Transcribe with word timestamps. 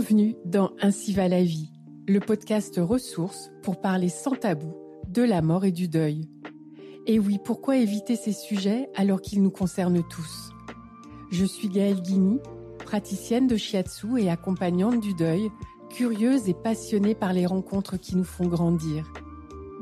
Bienvenue 0.00 0.34
dans 0.46 0.70
Ainsi 0.80 1.12
va 1.12 1.28
la 1.28 1.42
vie, 1.42 1.70
le 2.08 2.20
podcast 2.20 2.80
ressources 2.82 3.50
pour 3.62 3.82
parler 3.82 4.08
sans 4.08 4.34
tabou 4.34 4.74
de 5.06 5.20
la 5.20 5.42
mort 5.42 5.66
et 5.66 5.72
du 5.72 5.88
deuil. 5.88 6.26
Et 7.06 7.18
oui, 7.18 7.38
pourquoi 7.44 7.76
éviter 7.76 8.16
ces 8.16 8.32
sujets 8.32 8.88
alors 8.96 9.20
qu'ils 9.20 9.42
nous 9.42 9.50
concernent 9.50 10.02
tous? 10.08 10.52
Je 11.30 11.44
suis 11.44 11.68
Gaëlle 11.68 12.00
Guigny, 12.00 12.38
praticienne 12.78 13.46
de 13.46 13.58
shiatsu 13.58 14.18
et 14.18 14.30
accompagnante 14.30 15.00
du 15.00 15.12
deuil, 15.12 15.50
curieuse 15.90 16.48
et 16.48 16.54
passionnée 16.54 17.14
par 17.14 17.34
les 17.34 17.44
rencontres 17.44 17.98
qui 17.98 18.16
nous 18.16 18.24
font 18.24 18.46
grandir. 18.46 19.12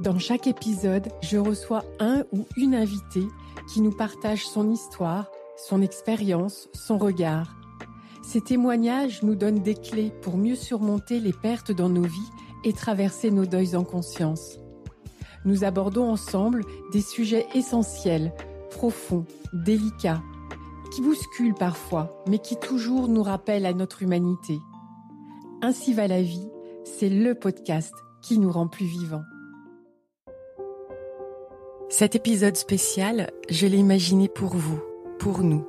Dans 0.00 0.18
chaque 0.18 0.48
épisode, 0.48 1.06
je 1.22 1.38
reçois 1.38 1.84
un 2.00 2.24
ou 2.32 2.44
une 2.56 2.74
invitée 2.74 3.28
qui 3.72 3.80
nous 3.80 3.96
partage 3.96 4.44
son 4.48 4.68
histoire, 4.72 5.30
son 5.56 5.80
expérience, 5.80 6.68
son 6.74 6.98
regard. 6.98 7.57
Ces 8.28 8.42
témoignages 8.42 9.22
nous 9.22 9.34
donnent 9.34 9.62
des 9.62 9.74
clés 9.74 10.12
pour 10.20 10.36
mieux 10.36 10.54
surmonter 10.54 11.18
les 11.18 11.32
pertes 11.32 11.72
dans 11.72 11.88
nos 11.88 12.02
vies 12.02 12.30
et 12.62 12.74
traverser 12.74 13.30
nos 13.30 13.46
deuils 13.46 13.74
en 13.74 13.84
conscience. 13.84 14.58
Nous 15.46 15.64
abordons 15.64 16.10
ensemble 16.10 16.62
des 16.92 17.00
sujets 17.00 17.46
essentiels, 17.54 18.34
profonds, 18.68 19.24
délicats, 19.54 20.20
qui 20.94 21.00
bousculent 21.00 21.54
parfois, 21.54 22.22
mais 22.28 22.38
qui 22.38 22.58
toujours 22.58 23.08
nous 23.08 23.22
rappellent 23.22 23.64
à 23.64 23.72
notre 23.72 24.02
humanité. 24.02 24.58
Ainsi 25.62 25.94
va 25.94 26.06
la 26.06 26.20
vie, 26.20 26.50
c'est 26.84 27.08
le 27.08 27.34
podcast 27.34 27.94
qui 28.20 28.38
nous 28.38 28.52
rend 28.52 28.68
plus 28.68 28.84
vivants. 28.84 29.24
Cet 31.88 32.14
épisode 32.14 32.56
spécial, 32.58 33.30
je 33.48 33.66
l'ai 33.66 33.78
imaginé 33.78 34.28
pour 34.28 34.54
vous, 34.54 34.80
pour 35.18 35.38
nous 35.38 35.64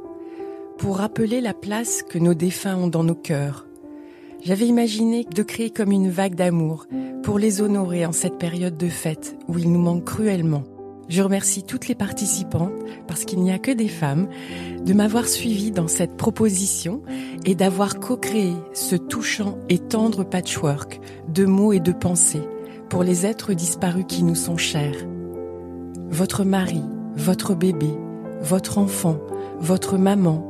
pour 0.79 0.97
rappeler 0.97 1.41
la 1.41 1.53
place 1.53 2.03
que 2.03 2.17
nos 2.17 2.33
défunts 2.33 2.77
ont 2.77 2.87
dans 2.87 3.03
nos 3.03 3.13
cœurs. 3.13 3.67
J'avais 4.41 4.65
imaginé 4.65 5.25
de 5.25 5.43
créer 5.43 5.69
comme 5.71 5.91
une 5.91 6.09
vague 6.09 6.35
d'amour 6.35 6.87
pour 7.21 7.37
les 7.37 7.61
honorer 7.61 8.05
en 8.05 8.13
cette 8.13 8.37
période 8.37 8.77
de 8.77 8.87
fête 8.87 9.37
où 9.49 9.57
ils 9.59 9.69
nous 9.69 9.81
manquent 9.81 10.05
cruellement. 10.05 10.63
Je 11.09 11.21
remercie 11.21 11.63
toutes 11.63 11.89
les 11.89 11.95
participantes, 11.95 12.71
parce 13.07 13.25
qu'il 13.25 13.41
n'y 13.41 13.51
a 13.51 13.59
que 13.59 13.71
des 13.71 13.89
femmes, 13.89 14.29
de 14.85 14.93
m'avoir 14.93 15.27
suivi 15.27 15.71
dans 15.71 15.89
cette 15.89 16.15
proposition 16.15 17.01
et 17.45 17.55
d'avoir 17.55 17.99
co-créé 17.99 18.53
ce 18.73 18.95
touchant 18.95 19.57
et 19.67 19.79
tendre 19.79 20.23
patchwork 20.23 21.01
de 21.27 21.45
mots 21.45 21.73
et 21.73 21.81
de 21.81 21.91
pensées 21.91 22.47
pour 22.87 23.03
les 23.03 23.25
êtres 23.25 23.53
disparus 23.53 24.05
qui 24.07 24.23
nous 24.23 24.35
sont 24.35 24.57
chers. 24.57 25.05
Votre 26.09 26.45
mari, 26.45 26.83
votre 27.17 27.53
bébé, 27.53 27.89
votre 28.41 28.77
enfant, 28.77 29.17
votre 29.59 29.97
maman, 29.97 30.48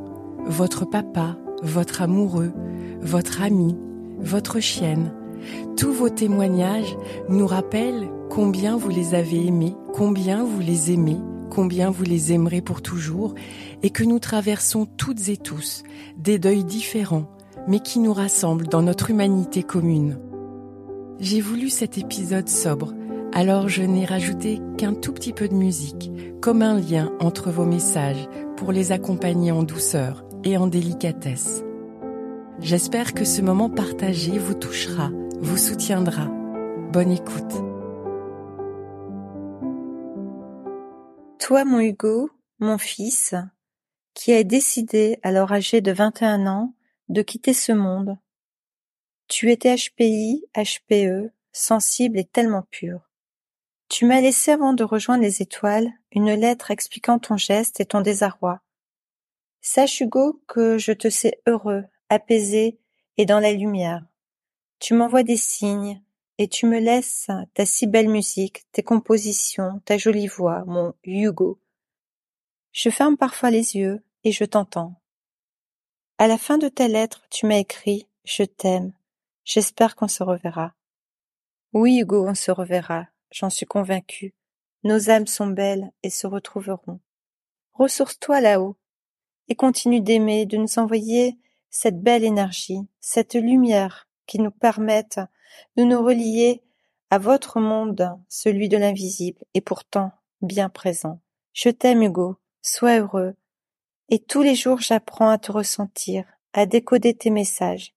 votre 0.50 0.83
papa, 0.83 1.38
votre 1.61 2.02
amoureux, 2.02 2.52
votre 3.02 3.42
ami, 3.44 3.78
votre 4.19 4.59
chienne. 4.59 5.14
Tous 5.78 5.94
vos 5.94 6.09
témoignages 6.09 6.97
nous 7.30 7.45
rappellent 7.45 8.09
combien 8.30 8.75
vous 8.75 8.89
les 8.89 9.14
avez 9.14 9.45
aimés, 9.45 9.75
combien 9.94 10.44
vous 10.44 10.59
les 10.59 10.91
aimez, 10.91 11.17
combien 11.52 11.91
vous 11.91 12.03
les 12.03 12.33
aimerez 12.33 12.61
pour 12.61 12.81
toujours, 12.81 13.36
et 13.83 13.91
que 13.91 14.03
nous 14.03 14.19
traversons 14.19 14.86
toutes 14.86 15.30
et 15.30 15.38
tous 15.38 15.83
des 16.17 16.39
deuils 16.39 16.66
différents, 16.66 17.30
mais 17.67 17.80
qui 17.80 18.00
nous 18.00 18.13
rassemblent 18.13 18.67
dans 18.67 18.81
notre 18.81 19.11
humanité 19.11 19.61
commune. 19.61 20.17
J'ai 21.19 21.41
voulu 21.41 21.69
cet 21.69 22.00
épisode 22.00 22.50
sobre, 22.50 22.94
alors 23.34 23.69
je 23.69 23.84
n'ai 23.84 24.06
rajouté 24.06 24.59
qu'un 24.78 24.95
tout 24.95 25.13
petit 25.13 25.34
peu 25.34 25.47
de 25.47 25.53
musique, 25.53 26.11
comme 26.41 26.63
un 26.63 26.80
lien 26.80 27.11
entre 27.19 27.52
vos 27.52 27.66
messages, 27.66 28.28
pour 28.58 28.72
les 28.72 28.91
accompagner 28.91 29.52
en 29.52 29.63
douceur 29.63 30.25
et 30.44 30.58
en 30.58 30.68
délicatesse. 30.68 31.64
J'espère 32.59 33.14
que 33.14 33.26
ce 33.26 33.42
moment 33.42 33.70
partagé 33.70 34.38
vous 34.38 34.53
touchera, 34.53 35.12
vous 35.40 35.58
soutiendra. 35.58 36.25
Bonne 36.91 37.12
écoute. 37.12 37.53
Toi, 41.40 41.66
mon 41.66 41.80
Hugo, 41.80 42.30
mon 42.59 42.78
fils, 42.78 43.34
qui 44.13 44.34
as 44.34 44.44
décidé, 44.44 45.19
alors 45.24 45.52
âgé 45.52 45.81
de 45.81 45.91
21 45.91 46.47
ans, 46.47 46.74
de 47.08 47.22
quitter 47.22 47.53
ce 47.53 47.72
monde. 47.72 48.18
Tu 49.28 49.52
étais 49.52 49.75
HPI, 49.75 50.46
HPE, 50.56 51.31
sensible 51.52 52.19
et 52.19 52.25
tellement 52.25 52.63
pur. 52.69 53.09
Tu 53.88 54.06
m'as 54.06 54.22
laissé 54.22 54.52
avant 54.52 54.74
de 54.74 54.84
rejoindre 54.84 55.24
les 55.24 55.42
étoiles 55.42 55.92
une 56.12 56.34
lettre 56.34 56.72
expliquant 56.72 57.19
ton 57.19 57.38
geste 57.38 57.80
et 57.80 57.86
ton 57.86 58.02
désarroi. 58.02 58.62
Sache 59.62 60.02
Hugo 60.02 60.42
que 60.47 60.78
je 60.78 60.92
te 60.92 61.09
sais 61.09 61.42
heureux, 61.47 61.84
apaisé 62.09 62.80
et 63.18 63.25
dans 63.25 63.40
la 63.40 63.52
lumière. 63.52 64.06
Tu 64.80 64.94
m'envoies 64.94 65.24
des 65.24 65.38
signes, 65.38 66.02
et 66.38 66.47
tu 66.47 66.66
me 66.66 66.80
laisses 66.80 67.30
ta 67.53 67.66
si 67.66 67.86
belle 67.86 68.08
musique, 68.08 68.64
tes 68.72 68.81
compositions, 68.81 69.81
ta 69.84 69.98
jolie 69.98 70.28
voix, 70.28 70.64
mon 70.66 70.94
Hugo. 71.03 71.59
Je 72.72 72.90
ferme 72.90 73.18
parfois 73.18 73.52
les 73.52 73.75
yeux 73.75 74.02
et 74.24 74.31
je 74.31 74.46
t'entends. 74.46 75.02
À 76.18 76.28
la 76.28 76.38
fin 76.38 76.58
de 76.58 76.69
ta 76.69 76.88
lettre, 76.88 77.25
tu 77.30 77.46
m'as 77.46 77.58
écrit 77.58 78.08
Je 78.24 78.44
t'aime. 78.44 78.94
J'espère 79.44 79.98
qu'on 79.98 80.08
se 80.08 80.24
reverra. 80.24 80.74
Oui, 81.74 82.00
Hugo, 82.00 82.25
on 82.25 82.36
se 82.36 82.52
reverra, 82.52 83.08
j'en 83.31 83.50
suis 83.50 83.66
convaincue. 83.66 84.34
Nos 84.84 85.09
âmes 85.09 85.28
sont 85.28 85.48
belles 85.48 85.92
et 86.03 86.09
se 86.09 86.25
retrouveront. 86.25 87.02
Ressource-toi 87.74 88.40
là-haut, 88.40 88.78
et 89.50 89.56
continue 89.56 90.02
d'aimer, 90.02 90.46
de 90.46 90.58
nous 90.58 90.80
envoyer 90.80 91.38
cette 91.70 92.02
belle 92.02 92.24
énergie, 92.24 92.80
cette 93.00 93.34
lumière 93.34 94.08
qui 94.26 94.40
nous 94.40 94.52
permette 94.52 95.20
de 95.76 95.84
nous 95.84 96.02
relier 96.02 96.62
à 97.10 97.18
votre 97.18 97.60
monde, 97.60 98.16
celui 98.30 98.70
de 98.70 98.78
l'invisible, 98.78 99.44
et 99.56 99.62
pourtant 99.62 100.12
bien 100.42 100.70
présent. 100.70 101.20
Je 101.54 101.70
t'aime, 101.70 102.04
Hugo, 102.04 102.38
sois 102.62 103.00
heureux. 103.00 103.36
Et 104.10 104.20
tous 104.20 104.42
les 104.42 104.56
jours 104.56 104.80
j'apprends 104.80 105.30
à 105.30 105.38
te 105.38 105.52
ressentir, 105.52 106.26
à 106.54 106.66
décoder 106.66 107.16
tes 107.16 107.30
messages. 107.31 107.94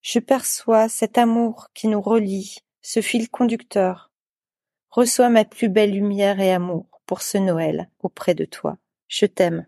Je 0.00 0.20
perçois 0.20 0.88
cet 0.88 1.18
amour 1.18 1.68
qui 1.74 1.88
nous 1.88 2.00
relie, 2.00 2.58
ce 2.80 3.00
fil 3.00 3.28
conducteur. 3.28 4.12
Reçois 4.90 5.28
ma 5.28 5.44
plus 5.44 5.68
belle 5.68 5.92
lumière 5.92 6.38
et 6.40 6.52
amour 6.52 6.86
pour 7.06 7.22
ce 7.22 7.38
Noël 7.38 7.90
auprès 8.02 8.34
de 8.34 8.44
toi. 8.44 8.78
Je 9.08 9.26
t'aime. 9.26 9.66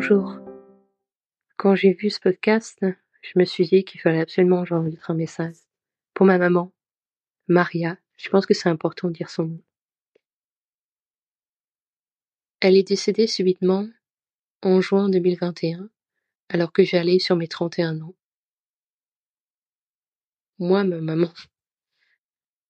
Bonjour. 0.00 0.38
Quand 1.56 1.74
j'ai 1.74 1.92
vu 1.92 2.08
ce 2.08 2.20
podcast, 2.20 2.86
je 3.20 3.32
me 3.34 3.44
suis 3.44 3.66
dit 3.66 3.84
qu'il 3.84 4.00
fallait 4.00 4.20
absolument 4.20 4.62
que 4.62 4.68
j'enregistre 4.68 5.10
un 5.10 5.14
message 5.14 5.56
pour 6.14 6.24
ma 6.24 6.38
maman, 6.38 6.72
Maria. 7.48 7.98
Je 8.16 8.28
pense 8.28 8.46
que 8.46 8.54
c'est 8.54 8.68
important 8.68 9.08
de 9.08 9.14
dire 9.14 9.28
son 9.28 9.46
nom. 9.46 9.60
Elle 12.60 12.76
est 12.76 12.86
décédée 12.86 13.26
subitement 13.26 13.88
en 14.62 14.80
juin 14.80 15.08
2021, 15.08 15.90
alors 16.48 16.72
que 16.72 16.84
j'allais 16.84 17.18
sur 17.18 17.34
mes 17.34 17.48
31 17.48 18.00
ans. 18.00 18.14
Moi, 20.60 20.84
ma 20.84 21.00
maman, 21.00 21.32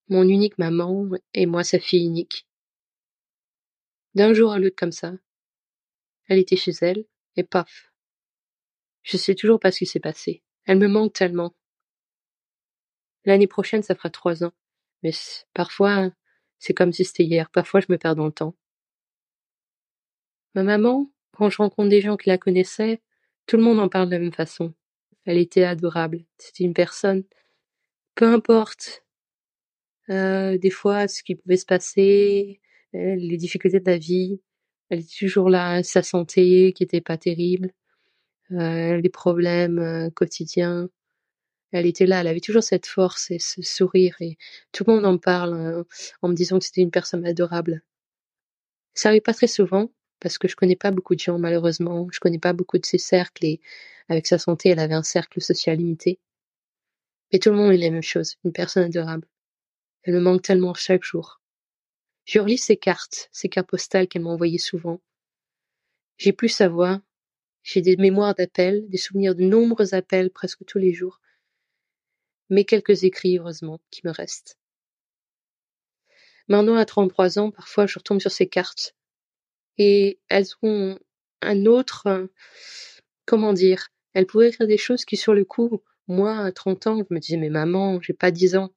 mon 0.07 0.23
unique 0.23 0.57
maman 0.57 1.07
et 1.35 1.45
moi 1.45 1.63
sa 1.63 1.77
fille 1.77 2.07
unique. 2.07 2.47
D'un 4.15 4.33
jour 4.33 4.51
à 4.51 4.57
l'autre 4.57 4.75
comme 4.75 4.91
ça, 4.91 5.13
elle 6.27 6.39
était 6.39 6.55
chez 6.55 6.73
elle, 6.81 7.05
et 7.39 7.43
paf. 7.43 7.91
Je 9.03 9.17
sais 9.17 9.35
toujours 9.35 9.59
pas 9.59 9.71
ce 9.71 9.79
qui 9.79 9.85
s'est 9.85 9.99
passé. 9.99 10.43
Elle 10.65 10.77
me 10.77 10.87
manque 10.87 11.13
tellement. 11.13 11.55
L'année 13.25 13.47
prochaine, 13.47 13.83
ça 13.83 13.95
fera 13.95 14.09
trois 14.09 14.43
ans. 14.43 14.53
Mais 15.03 15.11
parfois, 15.53 16.11
c'est 16.59 16.73
comme 16.73 16.93
si 16.93 17.05
c'était 17.05 17.23
hier. 17.23 17.49
Parfois, 17.49 17.79
je 17.79 17.87
me 17.89 17.97
perds 17.97 18.15
dans 18.15 18.25
le 18.25 18.31
temps. 18.31 18.55
Ma 20.55 20.63
maman, 20.63 21.11
quand 21.31 21.49
je 21.49 21.57
rencontre 21.57 21.89
des 21.89 22.01
gens 22.01 22.17
qui 22.17 22.29
la 22.29 22.37
connaissaient, 22.37 23.01
tout 23.45 23.57
le 23.57 23.63
monde 23.63 23.79
en 23.79 23.89
parle 23.89 24.07
de 24.07 24.13
la 24.13 24.19
même 24.19 24.33
façon. 24.33 24.73
Elle 25.25 25.37
était 25.37 25.63
adorable. 25.63 26.25
C'était 26.37 26.63
une 26.63 26.73
personne, 26.73 27.23
peu 28.15 28.25
importe, 28.25 29.05
euh, 30.09 30.57
des 30.57 30.71
fois, 30.71 31.07
ce 31.07 31.23
qui 31.23 31.35
pouvait 31.35 31.57
se 31.57 31.65
passer, 31.65 32.61
euh, 32.95 33.15
les 33.15 33.37
difficultés 33.37 33.79
de 33.79 33.89
la 33.89 33.97
vie, 33.97 34.41
elle 34.89 34.99
est 34.99 35.17
toujours 35.17 35.49
là, 35.49 35.83
sa 35.83 36.03
santé 36.03 36.73
qui 36.73 36.83
était 36.83 37.01
pas 37.01 37.17
terrible, 37.17 37.71
euh, 38.51 38.97
les 38.97 39.09
problèmes 39.09 39.79
euh, 39.79 40.09
quotidiens. 40.09 40.89
Elle 41.71 41.85
était 41.85 42.07
là, 42.07 42.21
elle 42.21 42.27
avait 42.27 42.39
toujours 42.39 42.63
cette 42.63 42.87
force 42.87 43.31
et 43.31 43.39
ce 43.39 43.61
sourire 43.61 44.15
et 44.21 44.37
tout 44.71 44.83
le 44.87 44.93
monde 44.93 45.05
en 45.05 45.17
parle 45.19 45.53
euh, 45.55 45.83
en 46.21 46.29
me 46.29 46.33
disant 46.35 46.59
que 46.59 46.65
c'était 46.65 46.81
une 46.81 46.91
personne 46.91 47.25
adorable. 47.25 47.83
Ça 48.93 49.09
arrive 49.09 49.21
pas 49.21 49.33
très 49.33 49.47
souvent 49.47 49.91
parce 50.19 50.37
que 50.37 50.47
je 50.47 50.55
connais 50.55 50.75
pas 50.75 50.91
beaucoup 50.91 51.15
de 51.15 51.19
gens 51.19 51.39
malheureusement, 51.39 52.07
je 52.11 52.19
connais 52.19 52.39
pas 52.39 52.53
beaucoup 52.53 52.77
de 52.79 52.85
ses 52.85 52.97
cercles 52.97 53.45
et 53.45 53.61
avec 54.09 54.27
sa 54.27 54.39
santé, 54.39 54.69
elle 54.69 54.79
avait 54.79 54.95
un 54.95 55.03
cercle 55.03 55.41
social 55.41 55.77
limité. 55.77 56.19
Mais 57.31 57.39
tout 57.39 57.51
le 57.51 57.55
monde 57.55 57.71
est 57.71 57.77
la 57.77 57.91
même 57.91 58.01
chose, 58.03 58.37
une 58.43 58.51
personne 58.51 58.83
adorable. 58.83 59.27
Elle 60.03 60.15
me 60.15 60.21
manque 60.21 60.41
tellement 60.41 60.73
chaque 60.73 61.03
jour. 61.03 61.38
Je 62.31 62.37
relis 62.37 62.59
ces 62.59 62.77
cartes, 62.77 63.27
ces 63.31 63.49
cartes 63.49 63.67
postales 63.67 64.07
qu'elle 64.07 64.21
m'a 64.21 64.29
envoyées 64.29 64.59
souvent. 64.59 65.01
J'ai 66.17 66.31
plus 66.31 66.49
sa 66.49 66.69
voix, 66.69 67.01
j'ai 67.63 67.81
des 67.81 67.97
mémoires 67.97 68.35
d'appels, 68.35 68.87
des 68.87 68.99
souvenirs 68.99 69.33
de 69.33 69.41
nombreux 69.41 69.95
appels 69.95 70.29
presque 70.29 70.63
tous 70.63 70.77
les 70.77 70.93
jours, 70.93 71.21
mais 72.51 72.65
quelques 72.65 73.03
écrits, 73.03 73.39
heureusement, 73.39 73.79
qui 73.89 74.01
me 74.03 74.11
restent. 74.11 74.59
Maintenant, 76.49 76.75
à 76.75 76.85
33 76.85 77.39
ans, 77.39 77.49
parfois, 77.49 77.87
je 77.87 77.97
retombe 77.97 78.21
sur 78.21 78.31
ces 78.31 78.47
cartes. 78.47 78.95
Et 79.79 80.19
elles 80.27 80.49
ont 80.61 80.99
un 81.41 81.65
autre, 81.65 82.29
comment 83.25 83.53
dire, 83.53 83.87
elles 84.13 84.27
pourraient 84.27 84.49
écrire 84.49 84.67
des 84.67 84.77
choses 84.77 85.03
qui, 85.03 85.17
sur 85.17 85.33
le 85.33 85.45
coup, 85.45 85.81
moi, 86.07 86.37
à 86.37 86.51
30 86.51 86.85
ans, 86.85 86.97
je 86.99 87.11
me 87.11 87.19
disais, 87.19 87.37
mais 87.37 87.49
maman, 87.49 87.99
j'ai 88.01 88.13
pas 88.13 88.29
10 88.29 88.55
ans. 88.55 88.71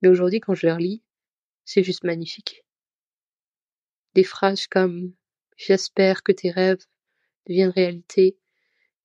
Mais 0.00 0.08
aujourd'hui, 0.08 0.40
quand 0.40 0.54
je 0.54 0.64
les 0.64 0.72
relis, 0.72 1.02
c'est 1.66 1.82
juste 1.82 2.02
magnifique. 2.02 2.65
Des 4.16 4.24
phrases 4.24 4.66
comme, 4.66 5.12
j'espère 5.58 6.22
que 6.22 6.32
tes 6.32 6.50
rêves 6.50 6.82
deviennent 7.46 7.68
réalité. 7.68 8.38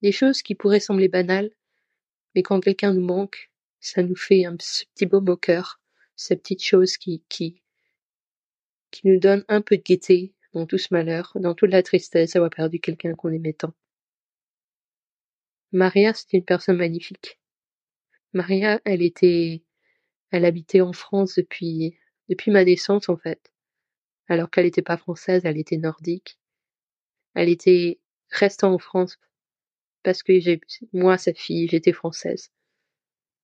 Des 0.01 0.13
choses 0.13 0.41
qui 0.41 0.55
pourraient 0.55 0.79
sembler 0.79 1.09
banales, 1.09 1.51
mais 2.33 2.43
quand 2.43 2.61
quelqu'un 2.61 2.93
nous 2.93 3.05
manque, 3.05 3.51
ça 3.81 4.03
nous 4.03 4.15
fait 4.15 4.45
un 4.45 4.55
petit 4.55 5.05
baume 5.05 5.27
au 5.27 5.35
cœur. 5.35 5.81
Ces 6.15 6.37
petites 6.37 6.63
choses 6.63 6.95
qui, 6.95 7.25
qui, 7.27 7.61
qui 8.89 9.05
nous 9.05 9.19
donnent 9.19 9.43
un 9.49 9.59
peu 9.59 9.75
de 9.75 9.81
gaieté 9.81 10.33
dans 10.53 10.65
tout 10.65 10.77
ce 10.77 10.93
malheur, 10.93 11.33
dans 11.35 11.55
toute 11.55 11.71
la 11.71 11.83
tristesse 11.83 12.31
d'avoir 12.31 12.49
perdu 12.49 12.79
quelqu'un 12.79 13.13
qu'on 13.13 13.33
aimait 13.33 13.51
tant. 13.51 13.73
Maria, 15.73 16.13
c'était 16.13 16.37
une 16.37 16.45
personne 16.45 16.77
magnifique. 16.77 17.37
Maria, 18.31 18.79
elle 18.85 19.01
était, 19.01 19.65
elle 20.29 20.45
habitait 20.45 20.79
en 20.79 20.93
France 20.93 21.35
depuis, 21.35 21.97
depuis 22.29 22.51
ma 22.51 22.63
naissance, 22.63 23.09
en 23.09 23.17
fait. 23.17 23.50
Alors 24.31 24.50
qu'elle 24.50 24.63
n'était 24.63 24.81
pas 24.81 24.95
française, 24.95 25.42
elle 25.44 25.57
était 25.57 25.75
nordique. 25.75 26.39
Elle 27.33 27.50
était 27.50 28.00
restant 28.30 28.74
en 28.74 28.78
France 28.78 29.19
parce 30.04 30.24
que 30.24 30.39
j'ai, 30.39 30.62
moi, 30.94 31.18
sa 31.18 31.33
fille, 31.33 31.68
j'étais 31.68 31.92
française. 31.92 32.50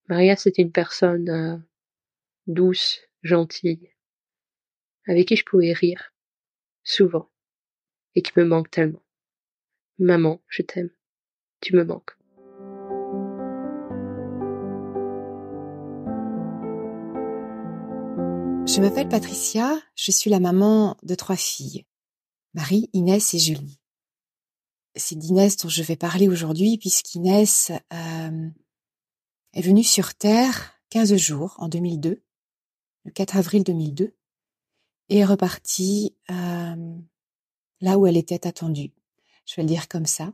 Maria, 0.08 0.38
c'était 0.38 0.62
une 0.62 0.72
personne 0.72 1.30
euh, 1.30 1.58
douce, 2.48 3.02
gentille, 3.22 3.92
avec 5.08 5.28
qui 5.28 5.36
je 5.36 5.44
pouvais 5.44 5.74
rire, 5.74 6.14
souvent, 6.86 7.30
et 8.16 8.22
qui 8.22 8.32
me 8.38 8.46
manque 8.46 8.72
tellement. 8.72 9.04
Maman, 10.00 10.42
je 10.48 10.62
t'aime. 10.62 10.92
Tu 11.60 11.76
me 11.76 11.84
manques. 11.84 12.17
Je 18.78 18.82
m'appelle 18.84 19.10
Patricia, 19.10 19.76
je 19.96 20.12
suis 20.12 20.30
la 20.30 20.40
maman 20.40 20.98
de 21.02 21.16
trois 21.16 21.36
filles, 21.36 21.88
Marie, 22.54 22.92
Inès 22.94 23.34
et 23.34 23.40
Julie. 23.40 23.80
C'est 24.96 25.16
d'Inès 25.16 25.58
dont 25.58 25.68
je 25.68 25.82
vais 25.82 25.96
parler 25.96 26.28
aujourd'hui 26.28 26.78
puisqu'Inès 26.78 27.72
euh, 27.72 28.50
est 29.54 29.62
venue 29.62 29.84
sur 29.84 30.14
Terre 30.14 30.74
15 30.92 31.16
jours 31.16 31.56
en 31.58 31.70
2002, 31.70 32.22
le 33.06 33.12
4 33.12 33.38
avril 33.38 33.64
2002, 33.64 34.16
et 35.10 35.18
est 35.18 35.26
repartie 35.26 36.16
euh, 36.30 36.96
là 37.82 37.98
où 37.98 38.06
elle 38.06 38.16
était 38.16 38.46
attendue. 38.46 38.94
Je 39.48 39.56
vais 39.56 39.64
le 39.64 39.70
dire 39.70 39.88
comme 39.88 40.06
ça, 40.06 40.32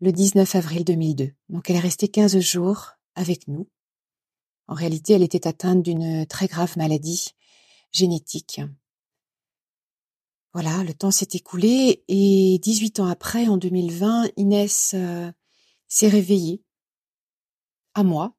le 0.00 0.12
19 0.12 0.54
avril 0.54 0.84
2002. 0.84 1.32
Donc 1.48 1.68
elle 1.68 1.74
est 1.74 1.80
restée 1.80 2.06
15 2.06 2.38
jours 2.38 2.92
avec 3.16 3.48
nous. 3.48 3.68
En 4.68 4.74
réalité, 4.74 5.14
elle 5.14 5.24
était 5.24 5.48
atteinte 5.48 5.82
d'une 5.82 6.24
très 6.26 6.46
grave 6.46 6.78
maladie 6.78 7.34
génétique. 7.92 8.60
Voilà, 10.52 10.82
le 10.82 10.94
temps 10.94 11.12
s'est 11.12 11.28
écoulé 11.34 12.02
et 12.08 12.58
18 12.60 13.00
ans 13.00 13.06
après, 13.06 13.46
en 13.46 13.56
2020, 13.56 14.30
Inès 14.36 14.94
euh, 14.94 15.30
s'est 15.86 16.08
réveillée 16.08 16.64
à 17.94 18.02
moi, 18.02 18.34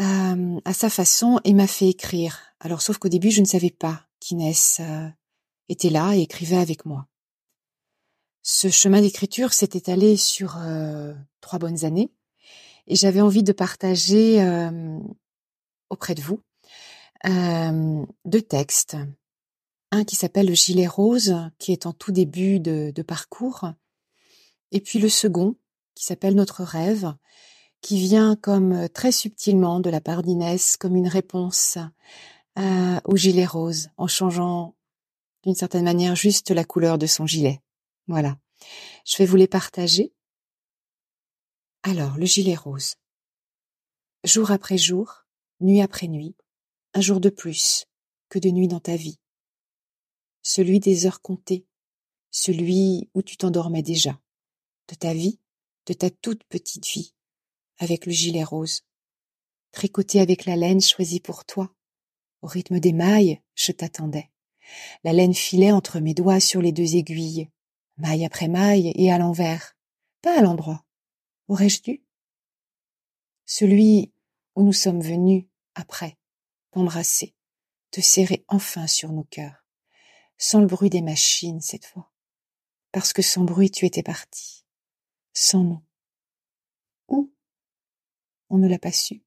euh, 0.00 0.58
à 0.64 0.72
sa 0.72 0.88
façon, 0.88 1.38
et 1.44 1.52
m'a 1.52 1.66
fait 1.66 1.90
écrire. 1.90 2.40
Alors, 2.60 2.80
sauf 2.80 2.96
qu'au 2.96 3.10
début, 3.10 3.30
je 3.30 3.42
ne 3.42 3.46
savais 3.46 3.70
pas 3.70 4.06
qu'Inès 4.20 4.80
euh, 4.80 5.08
était 5.68 5.90
là 5.90 6.16
et 6.16 6.22
écrivait 6.22 6.56
avec 6.56 6.86
moi. 6.86 7.06
Ce 8.42 8.70
chemin 8.70 9.02
d'écriture 9.02 9.52
s'est 9.52 9.70
étalé 9.74 10.16
sur 10.16 10.58
trois 11.40 11.60
bonnes 11.60 11.84
années 11.84 12.12
et 12.88 12.96
j'avais 12.96 13.20
envie 13.20 13.44
de 13.44 13.52
partager 13.52 14.44
auprès 15.90 16.16
de 16.16 16.22
vous 16.22 16.42
deux 17.24 18.42
textes. 18.42 18.96
Un 19.90 20.04
qui 20.04 20.16
s'appelle 20.16 20.46
Le 20.46 20.54
gilet 20.54 20.86
rose, 20.86 21.34
qui 21.58 21.72
est 21.72 21.86
en 21.86 21.92
tout 21.92 22.12
début 22.12 22.60
de, 22.60 23.02
parcours, 23.02 23.70
et 24.70 24.80
puis 24.80 24.98
le 24.98 25.08
second, 25.08 25.56
qui 25.94 26.04
s'appelle 26.04 26.34
Notre 26.34 26.64
rêve, 26.64 27.14
qui 27.82 27.98
vient 27.98 28.36
comme 28.36 28.88
très 28.88 29.12
subtilement 29.12 29.80
de 29.80 29.90
la 29.90 30.00
part 30.00 30.22
d'Inès, 30.22 30.76
comme 30.76 30.96
une 30.96 31.08
réponse 31.08 31.78
au 32.56 33.16
gilet 33.16 33.46
rose, 33.46 33.88
en 33.96 34.06
changeant 34.06 34.74
d'une 35.44 35.54
certaine 35.54 35.84
manière 35.84 36.16
juste 36.16 36.50
la 36.50 36.64
couleur 36.64 36.98
de 36.98 37.06
son 37.06 37.26
gilet. 37.26 37.60
Voilà. 38.06 38.36
Je 39.04 39.16
vais 39.18 39.26
vous 39.26 39.36
les 39.36 39.48
partager. 39.48 40.12
Alors, 41.82 42.16
le 42.16 42.26
gilet 42.26 42.54
rose. 42.54 42.94
Jour 44.24 44.52
après 44.52 44.78
jour, 44.78 45.24
nuit 45.60 45.80
après 45.80 46.06
nuit, 46.06 46.36
un 46.94 47.00
jour 47.00 47.20
de 47.20 47.30
plus 47.30 47.86
que 48.28 48.38
de 48.38 48.50
nuit 48.50 48.68
dans 48.68 48.80
ta 48.80 48.96
vie. 48.96 49.18
Celui 50.42 50.80
des 50.80 51.06
heures 51.06 51.22
comptées, 51.22 51.66
celui 52.30 53.08
où 53.14 53.22
tu 53.22 53.36
t'endormais 53.36 53.82
déjà, 53.82 54.20
de 54.88 54.94
ta 54.94 55.14
vie, 55.14 55.38
de 55.86 55.94
ta 55.94 56.10
toute 56.10 56.44
petite 56.44 56.86
vie, 56.86 57.14
avec 57.78 58.06
le 58.06 58.12
gilet 58.12 58.44
rose, 58.44 58.82
tricoté 59.70 60.20
avec 60.20 60.44
la 60.44 60.56
laine 60.56 60.80
choisie 60.80 61.20
pour 61.20 61.44
toi. 61.44 61.74
Au 62.42 62.46
rythme 62.46 62.78
des 62.78 62.92
mailles, 62.92 63.40
je 63.54 63.72
t'attendais. 63.72 64.30
La 65.04 65.12
laine 65.12 65.34
filait 65.34 65.72
entre 65.72 66.00
mes 66.00 66.14
doigts 66.14 66.40
sur 66.40 66.60
les 66.60 66.72
deux 66.72 66.96
aiguilles, 66.96 67.50
maille 67.96 68.24
après 68.24 68.48
maille 68.48 68.92
et 68.96 69.10
à 69.10 69.18
l'envers, 69.18 69.76
pas 70.20 70.38
à 70.38 70.42
l'endroit. 70.42 70.84
Aurais-je 71.48 71.82
dû? 71.82 72.04
Celui 73.46 74.12
où 74.56 74.62
nous 74.62 74.72
sommes 74.72 75.00
venus 75.00 75.44
après, 75.74 76.18
t'embrasser, 76.72 77.34
te 77.90 78.00
serrer 78.00 78.44
enfin 78.48 78.86
sur 78.86 79.12
nos 79.12 79.24
cœurs, 79.24 79.64
sans 80.38 80.60
le 80.60 80.66
bruit 80.66 80.90
des 80.90 81.02
machines 81.02 81.60
cette 81.60 81.86
fois, 81.86 82.10
parce 82.90 83.12
que 83.12 83.22
sans 83.22 83.44
bruit 83.44 83.70
tu 83.70 83.86
étais 83.86 84.02
parti, 84.02 84.64
sans 85.32 85.62
nous. 85.62 85.82
Où? 87.08 87.32
On 88.50 88.58
ne 88.58 88.68
l'a 88.68 88.78
pas 88.78 88.92
su. 88.92 89.22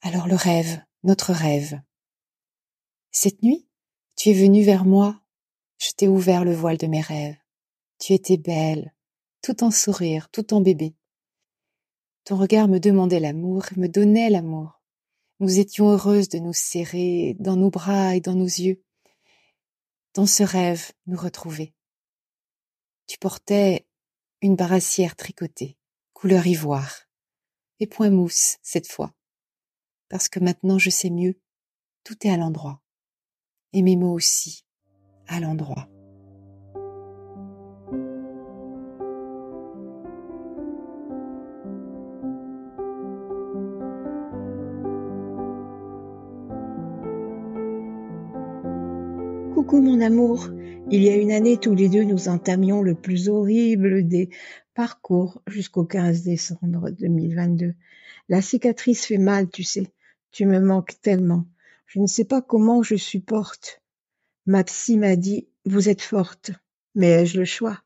Alors 0.00 0.28
le 0.28 0.36
rêve, 0.36 0.82
notre 1.02 1.32
rêve. 1.32 1.80
Cette 3.10 3.42
nuit, 3.42 3.68
tu 4.16 4.30
es 4.30 4.32
venu 4.32 4.62
vers 4.62 4.84
moi, 4.84 5.20
je 5.78 5.90
t'ai 5.90 6.08
ouvert 6.08 6.44
le 6.44 6.54
voile 6.54 6.78
de 6.78 6.86
mes 6.86 7.00
rêves. 7.00 7.36
Tu 7.98 8.12
étais 8.12 8.36
belle, 8.36 8.94
tout 9.42 9.64
en 9.64 9.70
sourire, 9.70 10.28
tout 10.30 10.54
en 10.54 10.60
bébé. 10.60 10.94
Ton 12.24 12.36
regard 12.36 12.68
me 12.68 12.78
demandait 12.78 13.20
l'amour, 13.20 13.64
me 13.76 13.88
donnait 13.88 14.30
l'amour. 14.30 14.77
Nous 15.40 15.60
étions 15.60 15.90
heureuses 15.90 16.28
de 16.28 16.38
nous 16.38 16.52
serrer 16.52 17.36
dans 17.38 17.54
nos 17.54 17.70
bras 17.70 18.16
et 18.16 18.20
dans 18.20 18.34
nos 18.34 18.44
yeux. 18.44 18.82
Dans 20.14 20.26
ce 20.26 20.42
rêve, 20.42 20.90
nous 21.06 21.16
retrouver. 21.16 21.74
Tu 23.06 23.18
portais 23.18 23.86
une 24.42 24.56
barassière 24.56 25.14
tricotée, 25.14 25.78
couleur 26.12 26.46
ivoire, 26.46 27.02
et 27.78 27.86
point 27.86 28.10
mousse 28.10 28.58
cette 28.62 28.88
fois, 28.88 29.14
parce 30.08 30.28
que 30.28 30.40
maintenant 30.40 30.78
je 30.78 30.90
sais 30.90 31.10
mieux, 31.10 31.40
tout 32.02 32.26
est 32.26 32.30
à 32.30 32.36
l'endroit, 32.36 32.82
et 33.72 33.82
mes 33.82 33.96
mots 33.96 34.14
aussi, 34.14 34.64
à 35.28 35.38
l'endroit. 35.38 35.88
Coucou 49.68 49.82
mon 49.82 50.00
amour, 50.00 50.48
il 50.90 51.02
y 51.02 51.10
a 51.10 51.16
une 51.16 51.30
année 51.30 51.58
tous 51.58 51.74
les 51.74 51.90
deux 51.90 52.02
nous 52.02 52.28
entamions 52.28 52.80
le 52.80 52.94
plus 52.94 53.28
horrible 53.28 54.08
des 54.08 54.30
parcours 54.72 55.42
jusqu'au 55.46 55.84
15 55.84 56.22
décembre 56.22 56.88
2022. 56.88 57.74
La 58.30 58.40
cicatrice 58.40 59.04
fait 59.04 59.18
mal, 59.18 59.50
tu 59.50 59.64
sais, 59.64 59.92
tu 60.30 60.46
me 60.46 60.58
manques 60.58 60.98
tellement. 61.02 61.44
Je 61.84 62.00
ne 62.00 62.06
sais 62.06 62.24
pas 62.24 62.40
comment 62.40 62.82
je 62.82 62.94
supporte. 62.94 63.82
Ma 64.46 64.64
psy 64.64 64.96
m'a 64.96 65.16
dit, 65.16 65.50
vous 65.66 65.90
êtes 65.90 66.00
forte, 66.00 66.52
mais 66.94 67.24
ai-je 67.24 67.38
le 67.38 67.44
choix? 67.44 67.82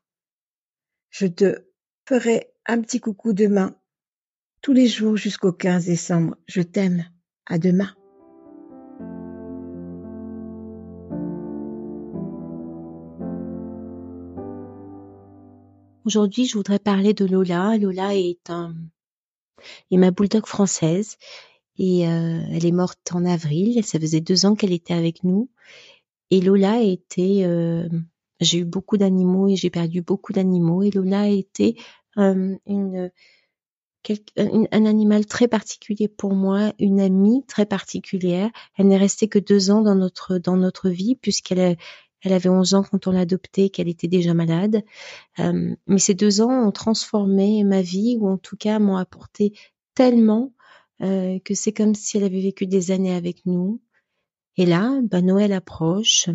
Je 1.09 1.27
te 1.27 1.65
ferai 2.07 2.53
un 2.65 2.79
petit 2.79 3.01
coucou 3.01 3.33
demain, 3.33 3.75
tous 4.61 4.71
les 4.71 4.87
jours 4.87 5.17
jusqu'au 5.17 5.51
15 5.51 5.87
décembre. 5.87 6.37
Je 6.47 6.61
t'aime. 6.61 7.03
À 7.45 7.57
demain. 7.57 7.93
Aujourd'hui, 16.05 16.45
je 16.45 16.57
voudrais 16.57 16.79
parler 16.79 17.13
de 17.13 17.25
Lola. 17.25 17.77
Lola 17.77 18.15
est 18.15 18.49
un 18.49 18.75
est 19.89 19.97
ma 19.97 20.11
bulldog 20.11 20.45
française 20.45 21.17
et 21.77 22.07
euh, 22.07 22.41
elle 22.51 22.65
est 22.65 22.73
morte 22.73 23.11
en 23.13 23.23
avril. 23.23 23.81
Ça 23.85 23.99
faisait 23.99 24.19
deux 24.19 24.45
ans 24.45 24.55
qu'elle 24.55 24.73
était 24.73 24.93
avec 24.93 25.23
nous. 25.23 25.49
Et 26.29 26.41
Lola 26.41 26.81
était, 26.81 27.43
euh, 27.45 27.87
j'ai 28.41 28.59
eu 28.59 28.65
beaucoup 28.65 28.97
d'animaux 28.97 29.47
et 29.47 29.55
j'ai 29.55 29.69
perdu 29.69 30.01
beaucoup 30.01 30.33
d'animaux. 30.33 30.83
Et 30.83 30.91
Lola 30.91 31.21
a 31.21 31.27
été 31.27 31.77
euh, 32.17 32.55
une, 32.65 33.09
un 34.35 34.85
animal 34.85 35.25
très 35.25 35.47
particulier 35.47 36.09
pour 36.09 36.33
moi, 36.33 36.73
une 36.79 36.99
amie 36.99 37.45
très 37.47 37.65
particulière. 37.65 38.49
Elle 38.77 38.87
n'est 38.87 38.97
restée 38.97 39.29
que 39.29 39.39
deux 39.39 39.71
ans 39.71 39.81
dans 39.81 39.95
notre 39.95 40.37
dans 40.37 40.57
notre 40.57 40.89
vie 40.89 41.15
puisqu'elle 41.15 41.77
elle 42.23 42.33
avait 42.33 42.49
11 42.49 42.73
ans 42.73 42.83
quand 42.83 43.07
on 43.07 43.11
l'a 43.11 43.21
adoptée, 43.21 43.69
qu'elle 43.69 43.89
était 43.89 44.07
déjà 44.07 44.33
malade. 44.33 44.83
Euh, 45.39 45.75
mais 45.87 45.99
ces 45.99 46.13
deux 46.13 46.41
ans 46.41 46.67
ont 46.67 46.71
transformé 46.71 47.63
ma 47.63 47.81
vie, 47.81 48.17
ou 48.19 48.29
en 48.29 48.37
tout 48.37 48.57
cas 48.57 48.79
m'ont 48.79 48.97
apporté 48.97 49.53
tellement 49.93 50.53
euh, 51.01 51.39
que 51.43 51.53
c'est 51.53 51.73
comme 51.73 51.95
si 51.95 52.17
elle 52.17 52.23
avait 52.23 52.41
vécu 52.41 52.65
des 52.65 52.91
années 52.91 53.13
avec 53.13 53.45
nous. 53.45 53.81
Et 54.55 54.65
là, 54.65 54.99
bah, 55.03 55.21
Noël 55.21 55.51
approche. 55.51 56.29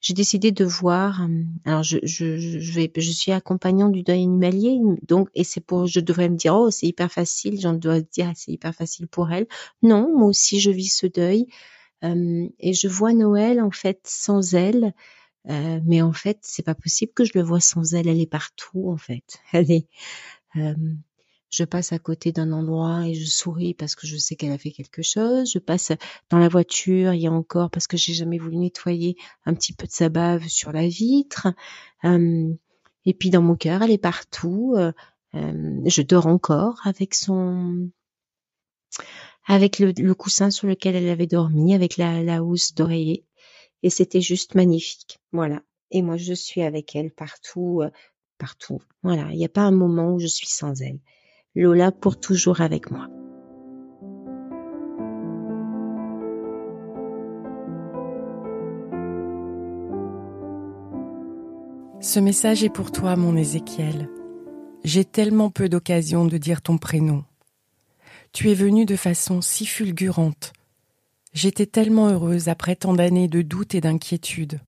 J'ai 0.00 0.14
décidé 0.14 0.52
de 0.52 0.64
voir. 0.64 1.22
Euh, 1.22 1.42
alors, 1.64 1.82
je, 1.82 1.98
je, 2.04 2.38
je, 2.38 2.72
vais, 2.72 2.90
je 2.96 3.10
suis 3.10 3.32
accompagnant 3.32 3.88
du 3.88 4.02
deuil 4.02 4.22
animalier, 4.22 4.78
donc 5.06 5.28
et 5.34 5.44
c'est 5.44 5.60
pour. 5.60 5.86
Je 5.86 6.00
devrais 6.00 6.28
me 6.28 6.36
dire, 6.36 6.54
oh, 6.54 6.70
c'est 6.70 6.86
hyper 6.86 7.10
facile. 7.10 7.60
J'en 7.60 7.74
dois 7.74 8.00
dire, 8.00 8.32
c'est 8.36 8.52
hyper 8.52 8.74
facile 8.74 9.08
pour 9.08 9.30
elle. 9.32 9.46
Non, 9.82 10.16
moi 10.16 10.28
aussi, 10.28 10.60
je 10.60 10.70
vis 10.70 10.88
ce 10.88 11.06
deuil. 11.06 11.48
Euh, 12.04 12.46
et 12.58 12.74
je 12.74 12.86
vois 12.86 13.12
Noël 13.14 13.60
en 13.60 13.70
fait 13.70 14.00
sans 14.04 14.54
elle 14.54 14.92
euh, 15.50 15.80
mais 15.84 16.02
en 16.02 16.12
fait, 16.12 16.38
c'est 16.42 16.62
pas 16.62 16.74
possible 16.74 17.12
que 17.12 17.24
je 17.24 17.32
le 17.34 17.42
vois 17.42 17.60
sans 17.60 17.94
elle. 17.94 18.08
Elle 18.08 18.20
est 18.20 18.26
partout, 18.26 18.90
en 18.90 18.96
fait. 18.96 19.40
Elle 19.52 19.70
est. 19.70 19.88
Euh, 20.56 20.74
je 21.54 21.64
passe 21.64 21.92
à 21.92 22.00
côté 22.00 22.32
d'un 22.32 22.50
endroit 22.50 23.06
et 23.06 23.14
je 23.14 23.26
souris 23.26 23.74
parce 23.74 23.94
que 23.94 24.08
je 24.08 24.16
sais 24.16 24.34
qu'elle 24.34 24.50
a 24.50 24.58
fait 24.58 24.72
quelque 24.72 25.02
chose. 25.02 25.52
Je 25.52 25.60
passe 25.60 25.92
dans 26.28 26.38
la 26.38 26.48
voiture, 26.48 27.14
il 27.14 27.20
y 27.20 27.28
a 27.28 27.32
encore 27.32 27.70
parce 27.70 27.86
que 27.86 27.96
j'ai 27.96 28.12
jamais 28.12 28.38
voulu 28.38 28.56
nettoyer 28.56 29.16
un 29.46 29.54
petit 29.54 29.72
peu 29.72 29.86
de 29.86 29.92
sa 29.92 30.08
bave 30.08 30.48
sur 30.48 30.72
la 30.72 30.88
vitre. 30.88 31.46
Euh, 32.04 32.52
et 33.04 33.14
puis 33.14 33.30
dans 33.30 33.42
mon 33.42 33.54
cœur, 33.54 33.82
elle 33.82 33.92
est 33.92 33.98
partout. 33.98 34.74
Euh, 34.76 34.92
euh, 35.34 35.80
je 35.86 36.02
dors 36.02 36.26
encore 36.26 36.80
avec 36.84 37.14
son, 37.14 37.88
avec 39.46 39.78
le, 39.78 40.12
coussin 40.14 40.50
sur 40.50 40.66
lequel 40.66 40.96
elle 40.96 41.08
avait 41.08 41.26
dormi, 41.28 41.74
avec 41.74 41.96
la, 41.96 42.22
la 42.24 42.42
housse 42.42 42.74
d'oreiller 42.74 43.24
et 43.84 43.90
c'était 43.90 44.22
juste 44.22 44.54
magnifique. 44.54 45.20
Voilà. 45.30 45.62
Et 45.90 46.00
moi, 46.00 46.16
je 46.16 46.32
suis 46.32 46.62
avec 46.62 46.96
elle 46.96 47.10
partout, 47.10 47.82
euh, 47.82 47.90
partout. 48.38 48.80
Voilà. 49.02 49.28
Il 49.30 49.36
n'y 49.36 49.44
a 49.44 49.50
pas 49.50 49.60
un 49.60 49.72
moment 49.72 50.14
où 50.14 50.18
je 50.18 50.26
suis 50.26 50.48
sans 50.48 50.80
elle. 50.80 51.00
Lola 51.54 51.92
pour 51.92 52.18
toujours 52.18 52.62
avec 52.62 52.90
moi. 52.90 53.08
Ce 62.00 62.18
message 62.20 62.64
est 62.64 62.70
pour 62.70 62.90
toi, 62.90 63.16
mon 63.16 63.36
Ézéchiel. 63.36 64.08
J'ai 64.82 65.04
tellement 65.04 65.50
peu 65.50 65.68
d'occasions 65.68 66.24
de 66.24 66.38
dire 66.38 66.62
ton 66.62 66.78
prénom. 66.78 67.24
Tu 68.32 68.50
es 68.50 68.54
venu 68.54 68.86
de 68.86 68.96
façon 68.96 69.42
si 69.42 69.66
fulgurante, 69.66 70.54
J'étais 71.34 71.66
tellement 71.66 72.08
heureuse 72.08 72.48
après 72.48 72.76
tant 72.76 72.94
d'années 72.94 73.26
de 73.26 73.42
doute 73.42 73.74
et 73.74 73.80
d'inquiétude. 73.80 74.60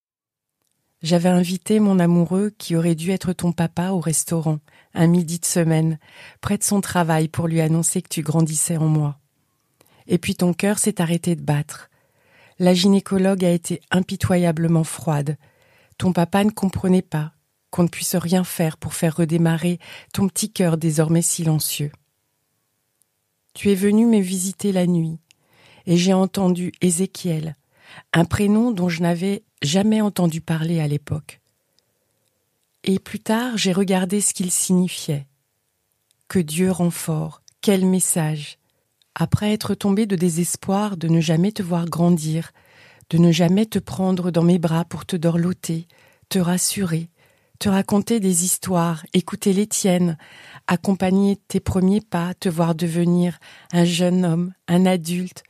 J'avais 1.00 1.28
invité 1.28 1.78
mon 1.78 2.00
amoureux 2.00 2.50
qui 2.58 2.74
aurait 2.74 2.96
dû 2.96 3.12
être 3.12 3.32
ton 3.32 3.52
papa 3.52 3.90
au 3.90 4.00
restaurant, 4.00 4.58
un 4.92 5.06
midi 5.06 5.38
de 5.38 5.44
semaine, 5.44 6.00
près 6.40 6.58
de 6.58 6.64
son 6.64 6.80
travail 6.80 7.28
pour 7.28 7.46
lui 7.46 7.60
annoncer 7.60 8.02
que 8.02 8.08
tu 8.08 8.22
grandissais 8.22 8.78
en 8.78 8.88
moi. 8.88 9.20
Et 10.08 10.18
puis 10.18 10.34
ton 10.34 10.52
cœur 10.52 10.80
s'est 10.80 11.00
arrêté 11.00 11.36
de 11.36 11.42
battre. 11.42 11.88
La 12.58 12.74
gynécologue 12.74 13.44
a 13.44 13.50
été 13.50 13.80
impitoyablement 13.92 14.84
froide. 14.84 15.36
Ton 15.98 16.12
papa 16.12 16.42
ne 16.42 16.50
comprenait 16.50 17.02
pas 17.02 17.32
qu'on 17.70 17.84
ne 17.84 17.88
puisse 17.88 18.16
rien 18.16 18.42
faire 18.42 18.76
pour 18.76 18.94
faire 18.94 19.16
redémarrer 19.16 19.78
ton 20.12 20.26
petit 20.26 20.50
cœur 20.50 20.78
désormais 20.78 21.22
silencieux. 21.22 21.92
Tu 23.54 23.70
es 23.70 23.74
venu 23.76 24.06
me 24.06 24.20
visiter 24.20 24.72
la 24.72 24.86
nuit, 24.86 25.18
et 25.86 25.96
j'ai 25.96 26.12
entendu 26.12 26.72
Ézéchiel, 26.80 27.56
un 28.12 28.24
prénom 28.24 28.70
dont 28.70 28.88
je 28.88 29.02
n'avais 29.02 29.42
jamais 29.62 30.00
entendu 30.00 30.40
parler 30.40 30.80
à 30.80 30.88
l'époque. 30.88 31.40
Et 32.84 32.98
plus 32.98 33.20
tard, 33.20 33.56
j'ai 33.56 33.72
regardé 33.72 34.20
ce 34.20 34.34
qu'il 34.34 34.50
signifiait. 34.50 35.26
Que 36.28 36.38
Dieu 36.38 36.70
rend 36.70 36.90
fort, 36.90 37.42
quel 37.60 37.84
message. 37.84 38.58
Après 39.14 39.52
être 39.52 39.74
tombé 39.74 40.06
de 40.06 40.16
désespoir 40.16 40.96
de 40.96 41.08
ne 41.08 41.20
jamais 41.20 41.52
te 41.52 41.62
voir 41.62 41.86
grandir, 41.86 42.52
de 43.10 43.18
ne 43.18 43.32
jamais 43.32 43.66
te 43.66 43.78
prendre 43.78 44.30
dans 44.30 44.42
mes 44.42 44.58
bras 44.58 44.84
pour 44.84 45.06
te 45.06 45.16
dorloter, 45.16 45.88
te 46.28 46.38
rassurer, 46.38 47.08
te 47.58 47.68
raconter 47.68 48.20
des 48.20 48.44
histoires, 48.44 49.06
écouter 49.14 49.52
les 49.52 49.66
tiennes, 49.66 50.18
accompagner 50.66 51.36
tes 51.48 51.60
premiers 51.60 52.00
pas, 52.00 52.34
te 52.34 52.48
voir 52.48 52.74
devenir 52.74 53.38
un 53.72 53.84
jeune 53.84 54.24
homme, 54.24 54.52
un 54.68 54.86
adulte, 54.86 55.42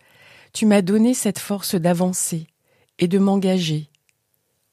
tu 0.57 0.65
m'as 0.65 0.81
donné 0.81 1.13
cette 1.13 1.39
force 1.39 1.75
d'avancer 1.75 2.47
et 2.99 3.09
de 3.09 3.19
m'engager 3.19 3.91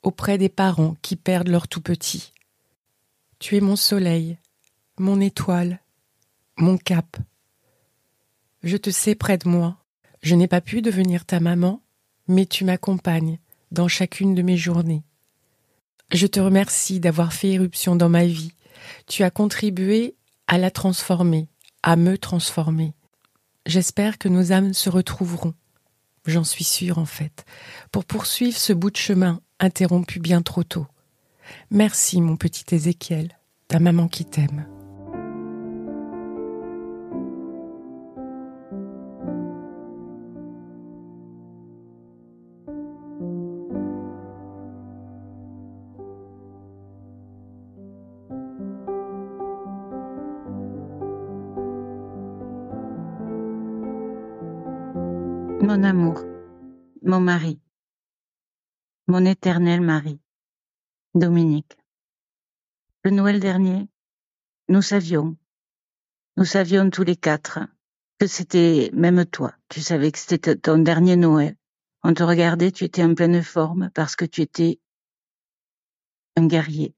auprès 0.01 0.37
des 0.37 0.47
parents 0.47 0.95
qui 1.01 1.17
perdent 1.17 1.49
leur 1.49 1.67
tout 1.67 1.81
petit. 1.81 2.31
Tu 3.37 3.57
es 3.57 3.59
mon 3.59 3.75
soleil, 3.75 4.37
mon 4.97 5.19
étoile, 5.19 5.81
mon 6.55 6.77
cap. 6.77 7.17
Je 8.63 8.77
te 8.77 8.91
sais 8.91 9.13
près 9.13 9.37
de 9.37 9.49
moi. 9.49 9.75
Je 10.21 10.35
n'ai 10.35 10.47
pas 10.47 10.61
pu 10.61 10.81
devenir 10.81 11.25
ta 11.25 11.41
maman, 11.41 11.81
mais 12.29 12.45
tu 12.45 12.63
m'accompagnes 12.63 13.39
dans 13.73 13.89
chacune 13.89 14.35
de 14.35 14.41
mes 14.41 14.55
journées. 14.55 15.03
Je 16.13 16.27
te 16.27 16.39
remercie 16.39 17.01
d'avoir 17.01 17.33
fait 17.33 17.49
éruption 17.49 17.97
dans 17.97 18.07
ma 18.07 18.25
vie. 18.25 18.53
Tu 19.05 19.23
as 19.23 19.31
contribué 19.31 20.15
à 20.47 20.57
la 20.57 20.71
transformer, 20.71 21.49
à 21.81 21.97
me 21.97 22.17
transformer. 22.17 22.93
J'espère 23.65 24.17
que 24.17 24.29
nos 24.29 24.53
âmes 24.53 24.73
se 24.73 24.89
retrouveront 24.89 25.53
j'en 26.25 26.43
suis 26.43 26.63
sûre 26.63 26.97
en 26.97 27.05
fait, 27.05 27.45
pour 27.91 28.05
poursuivre 28.05 28.57
ce 28.57 28.73
bout 28.73 28.91
de 28.91 28.97
chemin 28.97 29.41
interrompu 29.59 30.19
bien 30.19 30.41
trop 30.41 30.63
tôt. 30.63 30.87
Merci 31.71 32.21
mon 32.21 32.37
petit 32.37 32.75
Ézéchiel, 32.75 33.37
ta 33.67 33.79
maman 33.79 34.07
qui 34.07 34.25
t'aime. 34.25 34.65
Mon 57.13 57.19
mari, 57.19 57.59
mon 59.05 59.23
éternel 59.23 59.81
mari, 59.81 60.19
Dominique. 61.13 61.77
Le 63.03 63.11
Noël 63.11 63.39
dernier, 63.39 63.87
nous 64.67 64.81
savions, 64.81 65.37
nous 66.37 66.45
savions 66.45 66.89
tous 66.89 67.03
les 67.03 67.15
quatre 67.15 67.59
que 68.17 68.25
c'était 68.25 68.89
même 68.93 69.27
toi. 69.27 69.53
Tu 69.69 69.79
savais 69.79 70.11
que 70.11 70.17
c'était 70.17 70.55
ton 70.55 70.79
dernier 70.79 71.15
Noël. 71.15 71.55
On 72.01 72.15
te 72.15 72.23
regardait, 72.23 72.71
tu 72.71 72.83
étais 72.83 73.03
en 73.03 73.13
pleine 73.13 73.43
forme 73.43 73.91
parce 73.93 74.15
que 74.15 74.25
tu 74.25 74.41
étais 74.41 74.79
un 76.35 76.47
guerrier. 76.47 76.95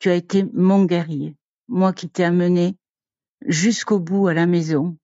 Tu 0.00 0.08
as 0.08 0.16
été 0.16 0.42
mon 0.54 0.86
guerrier, 0.86 1.36
moi 1.68 1.92
qui 1.92 2.10
t'ai 2.10 2.24
amené 2.24 2.76
jusqu'au 3.42 4.00
bout 4.00 4.26
à 4.26 4.34
la 4.34 4.46
maison. 4.46 4.98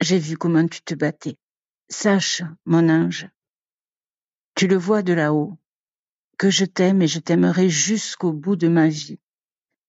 J'ai 0.00 0.18
vu 0.18 0.36
comment 0.36 0.66
tu 0.66 0.82
te 0.82 0.96
battais. 0.96 1.38
Sache, 1.88 2.42
mon 2.64 2.88
ange, 2.88 3.28
tu 4.56 4.66
le 4.66 4.76
vois 4.76 5.02
de 5.02 5.12
là-haut, 5.12 5.56
que 6.36 6.50
je 6.50 6.64
t'aime 6.64 7.00
et 7.00 7.06
je 7.06 7.20
t'aimerai 7.20 7.68
jusqu'au 7.68 8.32
bout 8.32 8.56
de 8.56 8.66
ma 8.66 8.88
vie, 8.88 9.20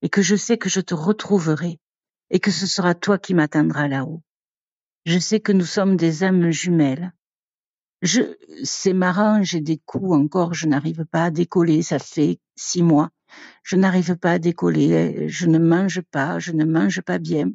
et 0.04 0.10
que 0.10 0.22
je 0.22 0.36
sais 0.36 0.60
que 0.60 0.70
je 0.70 0.80
te 0.80 0.94
retrouverai, 0.94 1.80
et 2.30 2.40
que 2.40 2.52
ce 2.52 2.68
sera 2.68 2.94
toi 2.94 3.18
qui 3.18 3.34
m'atteindras 3.34 3.88
là-haut. 3.88 4.22
Je 5.06 5.18
sais 5.18 5.40
que 5.40 5.52
nous 5.52 5.66
sommes 5.66 5.98
des 5.98 6.24
âmes 6.24 6.52
jumelles. 6.52 7.14
Je, 8.04 8.22
c'est 8.64 8.94
marrant, 8.94 9.42
j'ai 9.42 9.62
des 9.62 9.80
coups 9.80 10.12
encore, 10.14 10.54
je 10.54 10.68
n'arrive 10.68 11.06
pas 11.06 11.26
à 11.26 11.32
décoller, 11.32 11.82
ça 11.82 11.98
fait 11.98 12.40
six 12.56 12.84
mois. 12.84 13.10
Je 13.64 13.76
n'arrive 13.76 14.18
pas 14.18 14.34
à 14.34 14.40
décoller, 14.40 15.30
je 15.30 15.48
ne 15.48 15.58
mange 15.58 16.02
pas, 16.02 16.38
je 16.38 16.52
ne 16.52 16.64
mange 16.64 17.02
pas 17.02 17.18
bien. 17.18 17.52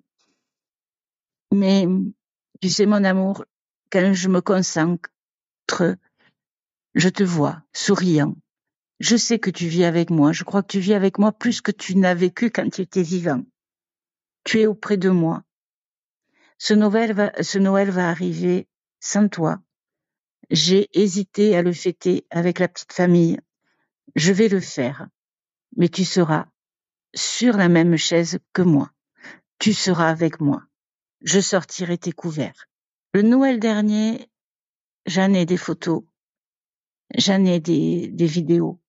Mais, 1.53 1.87
tu 2.61 2.69
sais, 2.71 2.87
mon 2.87 3.05
amour, 3.05 3.45
quand 3.93 4.15
je 4.15 4.29
me 4.29 4.41
concentre, 4.41 5.11
je 6.95 7.09
te 7.11 7.23
vois, 7.23 7.63
souriant. 7.75 8.35
Je 9.01 9.17
sais 9.17 9.39
que 9.39 9.51
tu 9.51 9.67
vis 9.67 9.85
avec 9.85 10.09
moi. 10.11 10.33
Je 10.33 10.45
crois 10.45 10.63
que 10.63 10.73
tu 10.73 10.81
vis 10.81 10.95
avec 10.95 11.19
moi 11.19 11.33
plus 11.33 11.61
que 11.61 11.73
tu 11.73 11.97
n'as 11.97 12.15
vécu 12.15 12.51
quand 12.51 12.69
tu 12.71 12.81
étais 12.81 13.03
vivant. 13.03 13.45
Tu 14.45 14.61
es 14.61 14.67
auprès 14.67 14.97
de 14.97 15.11
moi. 15.11 15.45
Ce 16.57 16.73
Noël 16.73 17.13
va, 17.13 17.33
ce 17.43 17.59
Noël 17.59 17.91
va 17.91 18.09
arriver 18.09 18.67
sans 19.01 19.29
toi. 19.29 19.61
J'ai 20.51 20.89
hésité 20.99 21.55
à 21.57 21.63
le 21.63 21.73
fêter 21.73 22.27
avec 22.31 22.59
la 22.61 22.69
petite 22.69 22.93
famille. 22.93 23.41
Je 24.15 24.33
vais 24.33 24.49
le 24.49 24.61
faire. 24.61 25.09
Mais 25.77 25.89
tu 25.89 26.05
seras 26.05 26.47
sur 27.15 27.57
la 27.57 27.69
même 27.69 27.97
chaise 27.97 28.39
que 28.53 28.63
moi. 28.63 28.91
Tu 29.59 29.75
seras 29.75 30.09
avec 30.09 30.41
moi. 30.41 30.63
Je 31.23 31.41
sortirai 31.41 31.99
tes 31.99 32.13
couverts. 32.13 32.69
Le 33.15 33.21
Noël 33.21 33.61
dernier, 33.61 34.27
j'en 35.05 35.35
ai 35.35 35.45
des 35.45 35.59
photos. 35.59 36.03
J'en 37.15 37.45
ai 37.45 37.61
des, 37.61 38.09
vidéos. 38.27 38.81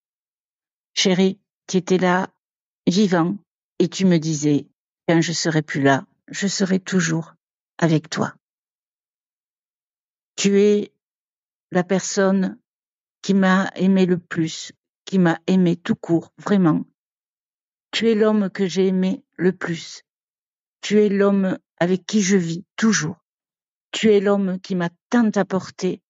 Chérie, 0.94 1.42
tu 1.68 1.76
étais 1.76 1.98
là, 1.98 2.34
vivant, 2.88 3.38
et 3.80 3.90
tu 3.90 4.06
me 4.06 4.20
disais, 4.20 4.66
quand 5.10 5.20
je 5.20 5.34
serai 5.34 5.62
plus 5.62 5.82
là, 5.82 6.08
je 6.30 6.48
serai 6.48 6.80
toujours 6.80 7.34
avec 7.78 8.10
toi. 8.10 8.34
Tu 10.38 10.58
es 10.58 10.94
la 11.72 11.84
personne 11.84 12.58
qui 13.22 13.34
m'a 13.34 13.72
aimé 13.76 14.06
le 14.06 14.20
plus, 14.20 14.72
qui 15.04 15.20
m'a 15.20 15.38
aimé 15.48 15.76
tout 15.76 15.96
court, 15.96 16.32
vraiment. 16.38 16.86
Tu 17.92 18.10
es 18.10 18.16
l'homme 18.16 18.50
que 18.50 18.68
j'ai 18.68 18.88
aimé 18.88 19.26
le 19.36 19.52
plus. 19.52 20.04
Tu 20.80 21.02
es 21.02 21.10
l'homme 21.10 21.60
avec 21.78 22.06
qui 22.06 22.22
je 22.22 22.38
vis 22.38 22.64
toujours. 22.78 23.23
Tu 23.94 24.12
es 24.12 24.20
l'homme 24.20 24.60
qui 24.60 24.76
m'a 24.76 24.90
tant 25.10 25.30
apporté, 25.36 26.02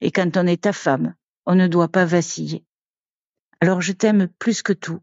et 0.00 0.12
quand 0.12 0.36
on 0.36 0.46
est 0.46 0.62
ta 0.62 0.72
femme, 0.72 1.14
on 1.46 1.56
ne 1.56 1.66
doit 1.66 1.88
pas 1.88 2.04
vaciller. 2.04 2.64
Alors 3.60 3.80
je 3.80 3.92
t'aime 3.92 4.28
plus 4.38 4.62
que 4.62 4.72
tout. 4.72 5.00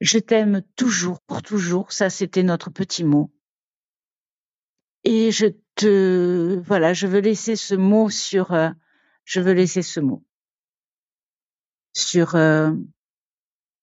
Je 0.00 0.18
t'aime 0.18 0.62
toujours, 0.76 1.20
pour 1.22 1.42
toujours, 1.42 1.92
ça 1.92 2.08
c'était 2.08 2.44
notre 2.44 2.70
petit 2.70 3.02
mot. 3.02 3.32
Et 5.04 5.32
je 5.32 5.46
te, 5.74 6.62
voilà, 6.64 6.94
je 6.94 7.08
veux 7.08 7.20
laisser 7.20 7.56
ce 7.56 7.74
mot 7.74 8.08
sur, 8.08 8.52
euh, 8.52 8.70
je 9.24 9.40
veux 9.40 9.54
laisser 9.54 9.82
ce 9.82 9.98
mot 9.98 10.24
sur, 11.94 12.36
euh, 12.36 12.72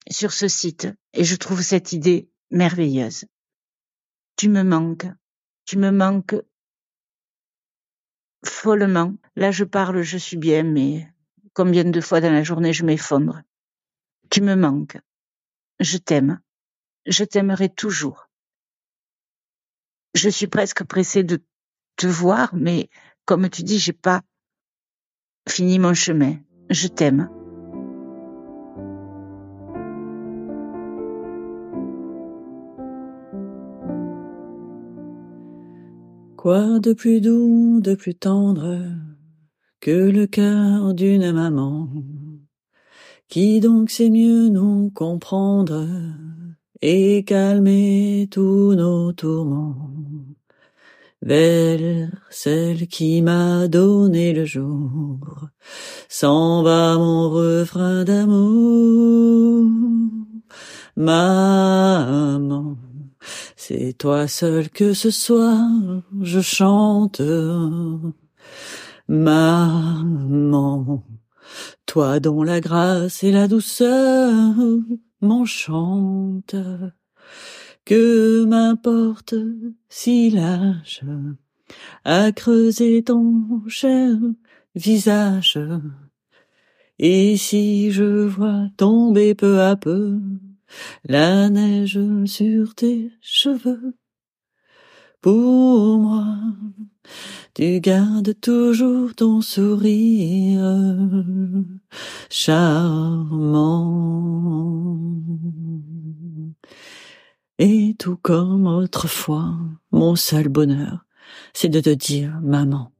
sur 0.10 0.32
ce 0.32 0.48
site. 0.48 0.88
Et 1.14 1.26
je 1.26 1.36
trouve 1.36 1.62
cette 1.62 1.92
idée 1.92 2.30
merveilleuse. 2.50 3.26
Tu 4.38 4.48
me 4.48 4.64
manques. 4.64 5.08
Tu 5.66 5.78
me 5.78 5.92
manques 5.92 6.36
follement. 8.46 9.14
Là, 9.36 9.52
je 9.52 9.64
parle, 9.64 10.02
je 10.02 10.18
suis 10.18 10.38
bien, 10.38 10.64
mais 10.64 11.08
combien 11.54 11.84
de 11.84 12.02
fois 12.02 12.22
dans 12.22 12.32
la 12.32 12.44
journée 12.44 12.74
je 12.74 12.86
m'effondre? 12.86 13.42
Tu 14.30 14.42
me 14.42 14.56
manques. 14.56 14.98
Je 15.80 15.98
t'aime. 15.98 16.40
Je 17.06 17.24
t'aimerai 17.24 17.70
toujours. 17.70 18.30
Je 20.14 20.30
suis 20.30 20.48
presque 20.48 20.84
pressée 20.84 21.24
de 21.24 21.44
te 21.96 22.08
voir, 22.08 22.54
mais 22.56 22.90
comme 23.26 23.50
tu 23.50 23.64
dis, 23.64 23.80
j'ai 23.80 23.94
pas 23.94 24.22
fini 25.48 25.80
mon 25.80 25.94
chemin. 25.94 26.38
Je 26.70 26.88
t'aime. 26.88 27.39
De 36.50 36.94
plus 36.94 37.22
doux, 37.22 37.80
de 37.80 37.94
plus 37.94 38.16
tendre 38.16 38.82
que 39.80 40.10
le 40.10 40.26
cœur 40.26 40.96
d'une 40.96 41.32
maman 41.32 41.88
Qui 43.28 43.60
donc 43.60 43.92
sait 43.92 44.10
mieux 44.10 44.50
nous 44.50 44.90
comprendre 44.90 45.86
et 46.82 47.24
calmer 47.24 48.28
tous 48.32 48.74
nos 48.74 49.14
tourments 49.14 49.92
Vers 51.22 52.10
celle 52.32 52.88
qui 52.88 53.22
m'a 53.22 53.68
donné 53.68 54.34
le 54.34 54.46
jour, 54.46 55.50
s'en 56.08 56.64
va 56.64 56.98
mon 56.98 57.30
refrain 57.30 58.04
d'amour. 58.06 59.68
Maman, 60.96 62.76
c'est 63.70 63.94
toi 63.94 64.28
seul 64.28 64.68
que 64.72 64.94
ce 64.94 65.12
soir 65.12 65.70
je 66.24 66.42
chante. 66.42 67.22
Maman, 69.08 71.04
toi 71.86 72.20
dont 72.20 72.42
la 72.42 72.62
grâce 72.62 73.24
et 73.24 73.32
la 73.32 73.48
douceur 73.48 74.56
m'enchantent. 75.22 76.56
Que 77.86 78.44
m'importe 78.46 79.36
si 79.88 80.32
l'âge 80.32 81.02
a 82.06 82.32
creusé 82.32 83.04
ton 83.04 83.62
cher 83.68 84.16
visage? 84.74 85.60
Et 86.98 87.38
si 87.38 87.92
je 87.92 88.26
vois 88.26 88.70
tomber 88.78 89.36
peu 89.36 89.62
à 89.62 89.76
peu 89.76 90.18
la 91.06 91.50
neige 91.50 92.00
sur 92.26 92.76
tes 92.76 93.12
cheveux. 93.22 93.96
Pour 95.22 96.00
moi, 96.00 96.26
tu 97.54 97.80
gardes 97.82 98.40
toujours 98.40 99.14
ton 99.16 99.42
sourire 99.42 101.26
charmant. 102.30 103.80
Et 107.58 107.96
tout 108.00 108.16
comme 108.16 108.68
autrefois, 108.68 109.58
mon 109.92 110.16
seul 110.16 110.48
bonheur, 110.48 111.06
c'est 111.54 111.68
de 111.68 111.82
te 111.82 111.90
dire 111.90 112.40
maman. 112.42 112.94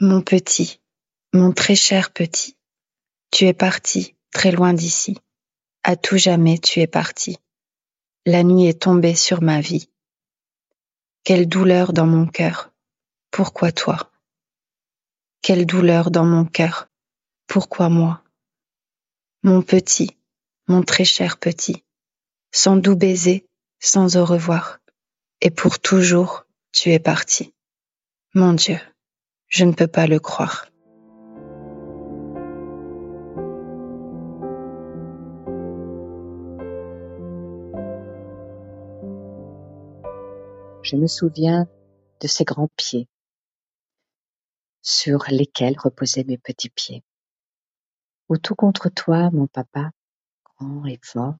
Mon 0.00 0.22
petit, 0.22 0.80
mon 1.32 1.52
très 1.52 1.76
cher 1.76 2.12
petit, 2.12 2.56
tu 3.30 3.44
es 3.44 3.52
parti 3.52 4.16
très 4.32 4.50
loin 4.50 4.72
d'ici. 4.72 5.16
À 5.84 5.94
tout 5.94 6.16
jamais 6.16 6.58
tu 6.58 6.80
es 6.80 6.88
parti. 6.88 7.38
La 8.26 8.42
nuit 8.42 8.66
est 8.66 8.82
tombée 8.82 9.14
sur 9.14 9.40
ma 9.40 9.60
vie. 9.60 9.88
Quelle 11.22 11.48
douleur 11.48 11.92
dans 11.92 12.06
mon 12.06 12.26
cœur. 12.26 12.72
Pourquoi 13.30 13.70
toi? 13.70 14.10
Quelle 15.42 15.64
douleur 15.64 16.10
dans 16.10 16.24
mon 16.24 16.44
cœur. 16.44 16.88
Pourquoi 17.46 17.88
moi? 17.88 18.22
Mon 19.44 19.62
petit, 19.62 20.16
mon 20.66 20.82
très 20.82 21.04
cher 21.04 21.38
petit, 21.38 21.84
sans 22.50 22.76
doux 22.76 22.96
baiser, 22.96 23.46
sans 23.78 24.16
au 24.16 24.24
revoir. 24.24 24.80
Et 25.40 25.50
pour 25.50 25.78
toujours, 25.78 26.46
tu 26.72 26.90
es 26.90 26.98
parti. 26.98 27.54
Mon 28.34 28.54
Dieu. 28.54 28.80
Je 29.56 29.64
ne 29.64 29.72
peux 29.72 29.86
pas 29.86 30.08
le 30.08 30.18
croire. 30.18 30.66
Je 40.82 40.96
me 40.96 41.06
souviens 41.06 41.68
de 42.20 42.26
ces 42.26 42.42
grands 42.42 42.68
pieds 42.74 43.06
sur 44.82 45.22
lesquels 45.28 45.78
reposaient 45.78 46.24
mes 46.24 46.36
petits 46.36 46.70
pieds. 46.70 47.04
Ou 48.28 48.38
tout 48.38 48.56
contre 48.56 48.88
toi, 48.88 49.30
mon 49.30 49.46
papa, 49.46 49.92
grand 50.42 50.84
et 50.86 50.98
fort, 51.00 51.36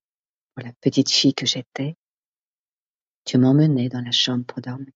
pour 0.55 0.65
la 0.65 0.73
petite 0.81 1.11
fille 1.11 1.35
que 1.35 1.47
j'étais, 1.47 1.97
tu 3.25 3.39
m'emmenais 3.39 3.89
dans 3.89 4.03
la 4.03 4.13
chambre 4.13 4.45
pour 4.45 4.61
dormir. 4.61 4.94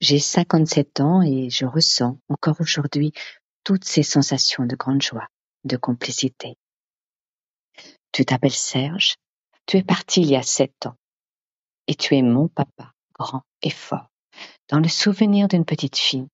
J'ai 0.00 0.18
57 0.18 1.00
ans 1.00 1.20
et 1.22 1.50
je 1.50 1.66
ressens 1.66 2.18
encore 2.30 2.56
aujourd'hui 2.60 3.12
toutes 3.64 3.84
ces 3.84 4.02
sensations 4.02 4.64
de 4.64 4.74
grande 4.74 5.02
joie, 5.02 5.28
de 5.64 5.76
complicité. 5.76 6.56
Tu 8.12 8.24
t'appelles 8.24 8.50
Serge, 8.50 9.16
tu 9.66 9.76
es 9.76 9.82
parti 9.82 10.22
il 10.22 10.30
y 10.30 10.36
a 10.36 10.42
sept 10.42 10.86
ans 10.86 10.96
et 11.86 11.94
tu 11.94 12.16
es 12.16 12.22
mon 12.22 12.48
papa, 12.48 12.92
grand 13.12 13.42
et 13.62 13.70
fort, 13.70 14.08
dans 14.70 14.80
le 14.80 14.88
souvenir 14.88 15.48
d'une 15.48 15.66
petite 15.66 15.98
fille, 15.98 16.28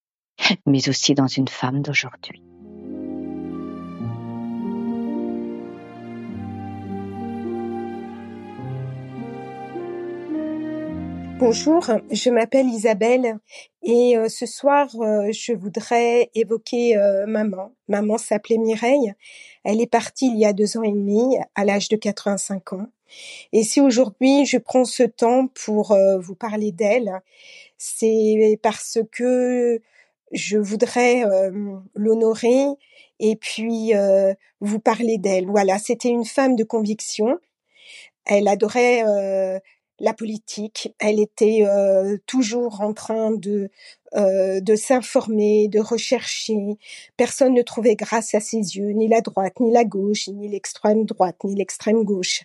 mais 0.65 0.87
aussi 0.87 1.13
dans 1.13 1.27
une 1.27 1.49
femme 1.49 1.81
d'aujourd'hui. 1.81 2.41
Bonjour, 11.39 11.85
je 12.11 12.31
m'appelle 12.31 12.65
Isabelle 12.65 13.37
et 13.83 14.17
euh, 14.17 14.27
ce 14.27 14.47
soir 14.47 14.89
euh, 14.99 15.31
je 15.31 15.53
voudrais 15.53 16.31
évoquer 16.33 16.97
euh, 16.97 17.27
maman. 17.27 17.73
Maman 17.87 18.17
s'appelait 18.17 18.57
Mireille. 18.57 19.13
Elle 19.63 19.79
est 19.79 19.91
partie 19.91 20.27
il 20.27 20.39
y 20.39 20.45
a 20.45 20.53
deux 20.53 20.77
ans 20.77 20.83
et 20.83 20.91
demi 20.91 21.37
à 21.53 21.63
l'âge 21.63 21.89
de 21.89 21.95
85 21.95 22.73
ans. 22.73 22.87
Et 23.53 23.61
si 23.61 23.81
aujourd'hui 23.81 24.47
je 24.47 24.57
prends 24.57 24.83
ce 24.83 25.03
temps 25.03 25.47
pour 25.47 25.91
euh, 25.91 26.17
vous 26.17 26.33
parler 26.33 26.71
d'elle, 26.71 27.21
c'est 27.77 28.59
parce 28.63 28.97
que 29.11 29.79
je 30.31 30.57
voudrais 30.57 31.23
euh, 31.23 31.51
l'honorer 31.95 32.65
et 33.19 33.35
puis 33.35 33.93
euh, 33.93 34.33
vous 34.59 34.79
parler 34.79 35.19
d'elle. 35.19 35.45
Voilà, 35.45 35.77
c'était 35.77 36.09
une 36.09 36.25
femme 36.25 36.55
de 36.55 36.63
conviction. 36.63 37.37
Elle 38.25 38.47
adorait 38.47 39.03
la 39.99 40.13
politique. 40.13 40.93
Elle 40.99 41.19
était 41.19 41.65
toujours 42.25 42.81
en 42.81 42.93
train 42.93 43.31
de 43.31 43.69
euh, 44.15 44.61
de 44.61 44.75
s'informer, 44.75 45.67
de 45.67 45.81
rechercher. 45.81 46.77
Personne 47.17 47.53
ne 47.53 47.61
trouvait 47.61 47.95
grâce 47.95 48.33
à 48.35 48.39
ses 48.39 48.77
yeux, 48.77 48.91
ni 48.91 49.09
la 49.09 49.19
droite, 49.19 49.59
ni 49.59 49.69
la 49.69 49.83
gauche, 49.83 50.29
ni 50.29 50.47
l'extrême 50.47 51.03
droite, 51.03 51.35
ni 51.43 51.55
l'extrême 51.55 52.03
gauche. 52.03 52.43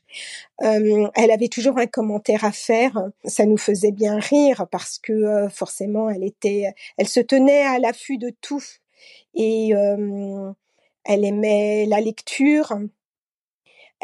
Euh, 0.62 1.08
elle 1.14 1.30
avait 1.30 1.46
toujours 1.46 1.78
un 1.78 1.86
commentaire 1.86 2.44
à 2.44 2.50
faire. 2.50 2.98
Ça 3.24 3.46
nous 3.46 3.58
faisait 3.58 3.92
bien 3.92 4.18
rire 4.18 4.66
parce 4.72 4.98
que 4.98 5.12
euh, 5.12 5.48
forcément, 5.50 6.10
elle 6.10 6.24
était, 6.24 6.74
elle 6.98 7.08
se 7.08 7.20
tenait 7.20 7.62
à 7.62 7.78
l'affût 7.78 8.18
de 8.18 8.32
tout 8.40 8.64
et 9.34 9.70
elle 9.70 11.24
aimait 11.24 11.86
la 11.86 12.00
lecture. 12.00 12.76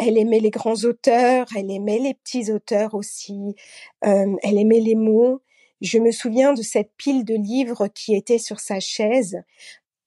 Elle 0.01 0.17
aimait 0.17 0.41
les 0.41 0.51
grands 0.51 0.85
auteurs, 0.85 1.47
elle 1.57 1.71
aimait 1.71 1.99
les 1.99 2.15
petits 2.15 2.53
auteurs 2.53 2.95
aussi, 2.95 3.55
elle 4.01 4.59
aimait 4.59 4.81
les 4.81 4.95
mots, 4.95 5.43
je 5.81 5.99
me 5.99 6.11
souviens 6.11 6.55
de 6.55 6.63
cette 6.63 6.93
pile 6.97 7.25
de 7.25 7.35
livres 7.35 7.89
qui 7.89 8.15
était 8.15 8.39
sur 8.39 8.61
sa 8.61 8.81
chaise 8.81 9.43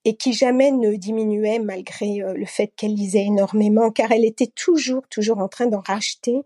et 0.04 0.16
qui 0.16 0.34
jamais 0.34 0.72
ne 0.72 0.96
diminuait 0.96 1.60
malgré 1.60 2.18
le 2.18 2.46
fait 2.46 2.74
qu'elle 2.76 2.94
lisait 2.94 3.26
énormément, 3.26 3.92
car 3.92 4.12
elle 4.12 4.26
était 4.26 4.52
toujours, 4.54 5.08
toujours 5.10 5.38
en 5.38 5.48
train 5.48 5.68
d'en 5.68 5.82
racheter. 5.82 6.42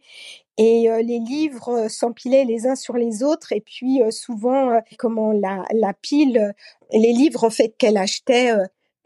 Et 0.58 0.88
les 1.04 1.20
livres 1.20 1.88
s'empilaient 1.90 2.46
les 2.46 2.68
uns 2.68 2.76
sur 2.76 2.98
les 2.98 3.24
autres, 3.24 3.54
et 3.54 3.62
puis 3.62 4.02
souvent, 4.10 4.80
comment 4.98 5.32
la, 5.32 5.64
la 5.74 5.94
pile, 5.94 6.54
les 6.92 7.14
livres 7.14 7.44
en 7.44 7.50
fait 7.50 7.76
qu'elle 7.78 7.98
achetait 7.98 8.52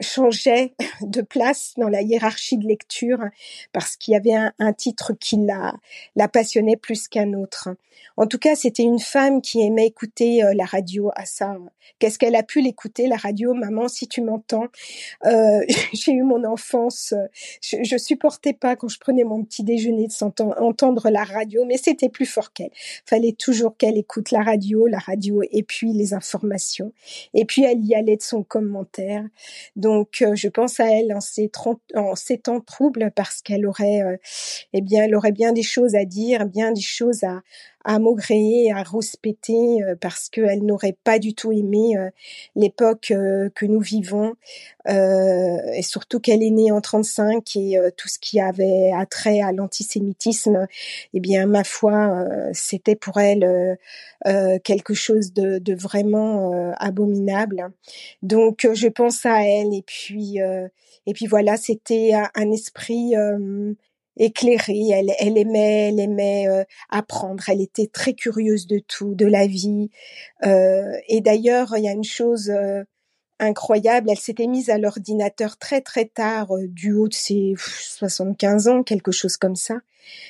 changeait 0.00 0.74
de 1.02 1.22
place 1.22 1.74
dans 1.76 1.88
la 1.88 2.02
hiérarchie 2.02 2.58
de 2.58 2.66
lecture 2.66 3.20
parce 3.72 3.96
qu'il 3.96 4.12
y 4.12 4.16
avait 4.16 4.34
un, 4.58 4.72
titre 4.72 5.12
qui 5.18 5.36
la, 5.36 5.74
la 6.16 6.28
passionnait 6.28 6.76
plus 6.76 7.08
qu'un 7.08 7.34
autre. 7.34 7.68
En 8.16 8.26
tout 8.26 8.38
cas, 8.38 8.54
c'était 8.54 8.82
une 8.82 8.98
femme 8.98 9.40
qui 9.40 9.60
aimait 9.60 9.86
écouter 9.86 10.42
euh, 10.42 10.52
la 10.54 10.64
radio 10.64 11.10
à 11.16 11.24
ça. 11.24 11.56
Qu'est-ce 11.98 12.18
qu'elle 12.18 12.36
a 12.36 12.42
pu 12.42 12.60
l'écouter, 12.60 13.06
la 13.06 13.16
radio? 13.16 13.54
Maman, 13.54 13.88
si 13.88 14.08
tu 14.08 14.22
m'entends, 14.22 14.66
euh, 15.26 15.60
j'ai 15.92 16.12
eu 16.12 16.22
mon 16.22 16.44
enfance. 16.44 17.14
Je, 17.62 17.76
je, 17.82 17.96
supportais 17.96 18.52
pas 18.52 18.76
quand 18.76 18.88
je 18.88 18.98
prenais 18.98 19.24
mon 19.24 19.44
petit 19.44 19.64
déjeuner 19.64 20.06
de 20.06 20.62
entendre 20.62 21.10
la 21.10 21.24
radio, 21.24 21.64
mais 21.64 21.76
c'était 21.76 22.08
plus 22.08 22.26
fort 22.26 22.52
qu'elle. 22.52 22.70
Fallait 23.04 23.32
toujours 23.32 23.76
qu'elle 23.76 23.98
écoute 23.98 24.30
la 24.30 24.42
radio, 24.42 24.86
la 24.86 24.98
radio 24.98 25.42
et 25.50 25.62
puis 25.62 25.92
les 25.92 26.14
informations. 26.14 26.92
Et 27.34 27.44
puis 27.44 27.64
elle 27.64 27.84
y 27.84 27.94
allait 27.94 28.16
de 28.16 28.22
son 28.22 28.42
commentaire. 28.42 29.24
Donc 29.76 29.89
euh, 30.22 30.34
je 30.34 30.48
pense 30.48 30.80
à 30.80 30.86
elle 30.90 31.12
en 31.14 31.20
ces, 31.20 31.50
en 31.94 32.14
ces 32.14 32.38
temps 32.38 32.60
troubles 32.60 33.10
parce 33.14 33.42
qu'elle 33.42 33.66
aurait, 33.66 34.02
euh, 34.02 34.16
eh 34.72 34.80
bien, 34.80 35.04
elle 35.04 35.14
aurait 35.14 35.32
bien 35.32 35.52
des 35.52 35.62
choses 35.62 35.94
à 35.94 36.04
dire, 36.04 36.46
bien 36.46 36.72
des 36.72 36.80
choses 36.80 37.24
à, 37.24 37.40
à 37.84 37.98
maugréer, 37.98 38.72
à 38.72 38.82
rouspéter 38.82 39.82
euh, 39.82 39.94
parce 40.00 40.28
qu'elle 40.28 40.64
n'aurait 40.64 40.96
pas 41.04 41.18
du 41.18 41.34
tout 41.34 41.52
aimé 41.52 41.96
euh, 41.96 42.10
l'époque 42.54 43.10
euh, 43.10 43.48
que 43.54 43.66
nous 43.66 43.80
vivons 43.80 44.34
et 44.86 45.82
surtout 45.82 46.20
qu'elle 46.20 46.42
est 46.42 46.50
née 46.50 46.72
en 46.72 46.80
35 46.80 47.54
et 47.56 47.78
tout 47.96 48.08
ce 48.08 48.18
qui 48.18 48.40
avait 48.40 48.90
attrait 48.96 49.40
à 49.40 49.52
l'antisémitisme, 49.52 50.66
eh 51.12 51.20
bien 51.20 51.46
ma 51.46 51.64
foi, 51.64 52.24
c'était 52.54 52.96
pour 52.96 53.20
elle 53.20 53.78
quelque 54.64 54.94
chose 54.94 55.34
de, 55.34 55.58
de 55.58 55.74
vraiment 55.74 56.72
abominable. 56.78 57.70
Donc 58.22 58.66
je 58.72 58.88
pense 58.88 59.26
à 59.26 59.44
elle 59.44 59.74
et 59.74 59.82
puis 59.82 60.38
et 60.38 61.12
puis 61.12 61.26
voilà, 61.26 61.58
c'était 61.58 62.12
un 62.34 62.50
esprit 62.50 63.14
éclairée. 64.16 64.90
Elle, 64.90 65.38
aimait, 65.38 65.88
elle 65.88 66.00
aimait 66.00 66.48
euh, 66.48 66.64
apprendre. 66.88 67.42
Elle 67.48 67.60
était 67.60 67.86
très 67.86 68.14
curieuse 68.14 68.66
de 68.66 68.78
tout, 68.78 69.14
de 69.14 69.26
la 69.26 69.46
vie. 69.46 69.90
Euh, 70.44 70.92
et 71.08 71.20
d'ailleurs, 71.20 71.74
il 71.76 71.84
y 71.84 71.88
a 71.88 71.92
une 71.92 72.04
chose 72.04 72.50
euh, 72.50 72.82
incroyable. 73.38 74.10
Elle 74.10 74.18
s'était 74.18 74.46
mise 74.46 74.70
à 74.70 74.78
l'ordinateur 74.78 75.56
très 75.56 75.80
très 75.80 76.04
tard, 76.04 76.48
du 76.68 76.92
haut 76.92 77.08
de 77.08 77.14
ses 77.14 77.54
75 77.56 78.68
ans, 78.68 78.82
quelque 78.82 79.12
chose 79.12 79.36
comme 79.36 79.56
ça, 79.56 79.76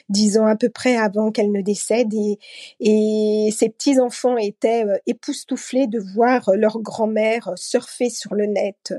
dix 0.09 0.39
ans 0.39 0.47
à 0.47 0.57
peu 0.57 0.69
près 0.69 0.97
avant 0.97 1.33
qu'elle 1.33 1.51
ne 1.51 1.63
décède. 1.63 2.15
Et, 2.15 2.39
et 2.79 3.51
ses 3.51 3.69
petits 3.69 3.99
enfants 3.99 4.37
étaient 4.37 4.85
époustouflés 5.07 5.89
de 5.89 5.99
voir 5.99 6.51
leur 6.55 6.79
grand-mère 6.81 7.53
surfer 7.57 8.11
sur 8.11 8.35
le 8.35 8.47
net. 8.47 8.95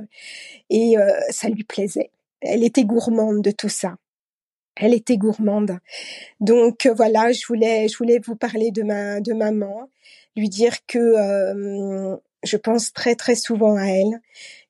Et 0.69 0.95
ça 1.29 1.47
lui 1.47 1.63
plaisait. 1.63 2.11
Elle 2.41 2.63
était 2.63 2.85
gourmande 2.85 3.41
de 3.41 3.51
tout 3.51 3.69
ça 3.69 3.95
elle 4.75 4.93
était 4.93 5.17
gourmande. 5.17 5.79
Donc 6.39 6.85
euh, 6.85 6.93
voilà, 6.93 7.31
je 7.31 7.45
voulais, 7.47 7.87
je 7.87 7.97
voulais 7.97 8.19
vous 8.25 8.35
parler 8.35 8.71
de 8.71 8.83
ma, 8.83 9.19
de 9.21 9.33
maman, 9.33 9.89
lui 10.35 10.49
dire 10.49 10.75
que 10.87 10.97
euh, 10.99 12.17
je 12.43 12.57
pense 12.57 12.93
très 12.93 13.15
très 13.15 13.35
souvent 13.35 13.75
à 13.77 13.85
elle, 13.85 14.21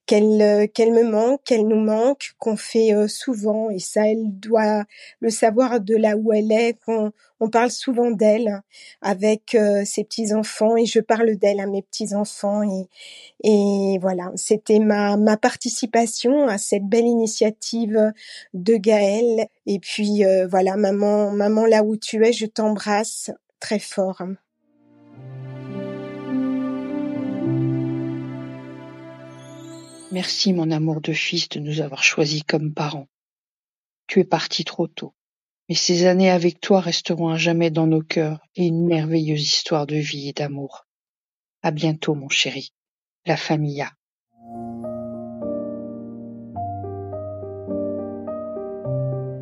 qu'elle 0.05 0.41
euh, 0.41 0.67
qu'elle 0.67 0.91
me 0.91 1.03
manque, 1.03 1.43
qu'elle 1.43 1.67
nous 1.67 1.79
manque, 1.79 2.31
qu'on 2.37 2.57
fait 2.57 2.93
euh, 2.93 3.07
souvent. 3.07 3.69
Et 3.69 3.79
ça 3.79 4.07
elle 4.07 4.31
doit 4.39 4.83
le 5.19 5.29
savoir 5.29 5.79
de 5.79 5.95
là 5.95 6.17
où 6.17 6.33
elle 6.33 6.51
est, 6.51 6.77
qu'on 6.85 7.11
on 7.39 7.49
parle 7.49 7.71
souvent 7.71 8.11
d'elle 8.11 8.61
avec 9.01 9.55
euh, 9.55 9.83
ses 9.85 10.03
petits 10.03 10.33
enfants 10.33 10.77
et 10.77 10.85
je 10.85 10.99
parle 10.99 11.35
d'elle 11.37 11.59
à 11.59 11.67
mes 11.67 11.81
petits 11.81 12.13
enfants 12.15 12.63
et 12.63 12.87
et 13.43 13.97
voilà, 14.01 14.31
c'était 14.35 14.79
ma 14.79 15.17
ma 15.17 15.37
participation 15.37 16.47
à 16.47 16.57
cette 16.57 16.85
belle 16.85 17.07
initiative 17.07 18.13
de 18.53 18.75
Gaëlle. 18.75 19.47
Et 19.65 19.79
puis 19.79 20.23
voilà 20.49 20.77
maman 20.77 21.31
maman 21.31 21.65
là 21.65 21.83
où 21.83 21.95
tu 21.97 22.25
es, 22.25 22.33
je 22.33 22.45
t'embrasse 22.45 23.31
très 23.59 23.79
fort. 23.79 24.21
Merci, 30.11 30.51
mon 30.51 30.71
amour 30.71 30.99
de 30.99 31.13
fils, 31.13 31.47
de 31.47 31.61
nous 31.61 31.79
avoir 31.79 32.03
choisis 32.03 32.43
comme 32.43 32.73
parents. 32.73 33.07
Tu 34.07 34.19
es 34.19 34.25
parti 34.25 34.65
trop 34.65 34.87
tôt, 34.87 35.15
mais 35.69 35.75
ces 35.75 36.05
années 36.05 36.29
avec 36.29 36.59
toi 36.59 36.81
resteront 36.81 37.29
à 37.29 37.37
jamais 37.37 37.71
dans 37.71 37.87
nos 37.87 38.01
cœurs 38.01 38.45
et 38.55 38.65
une 38.65 38.85
merveilleuse 38.85 39.41
histoire 39.41 39.87
de 39.87 39.95
vie 39.95 40.27
et 40.27 40.33
d'amour. 40.33 40.85
À 41.61 41.71
bientôt, 41.71 42.13
mon 42.13 42.27
chéri. 42.27 42.73
La 43.25 43.37
famille 43.37 43.81
a. 43.81 43.93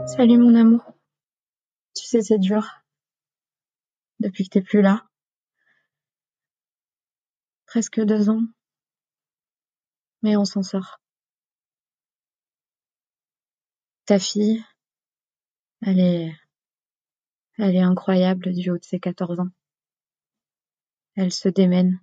Salut 0.05 0.38
mon 0.38 0.53
amour. 0.53 0.84
Tu 1.95 2.05
sais, 2.05 2.21
c'est 2.21 2.38
dur. 2.38 2.84
Depuis 4.19 4.43
que 4.43 4.49
t'es 4.49 4.62
plus 4.62 4.84
là. 4.84 5.08
Presque 7.65 8.01
deux 8.01 8.29
ans 8.29 8.43
mais 10.21 10.36
on 10.38 10.45
s'en 10.45 10.63
sort. 10.63 10.99
Ta 14.05 14.19
fille, 14.19 14.63
elle 15.82 15.99
est, 15.99 16.34
elle 17.58 17.75
est 17.75 17.82
incroyable 17.82 18.53
du 18.53 18.71
haut 18.71 18.77
de 18.77 18.84
ses 18.84 18.99
14 18.99 19.39
ans. 19.39 19.49
Elle 21.15 21.32
se 21.32 21.49
démène. 21.49 21.99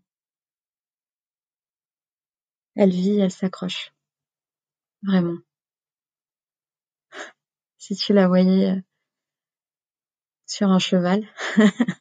Elle 2.76 2.90
vit, 2.90 3.18
elle 3.18 3.30
s'accroche. 3.30 3.92
Vraiment. 5.02 5.38
Si 7.78 7.94
tu 7.94 8.12
la 8.12 8.26
voyais 8.26 8.70
euh, 8.70 8.80
sur 10.46 10.70
un 10.70 10.80
cheval, 10.80 11.24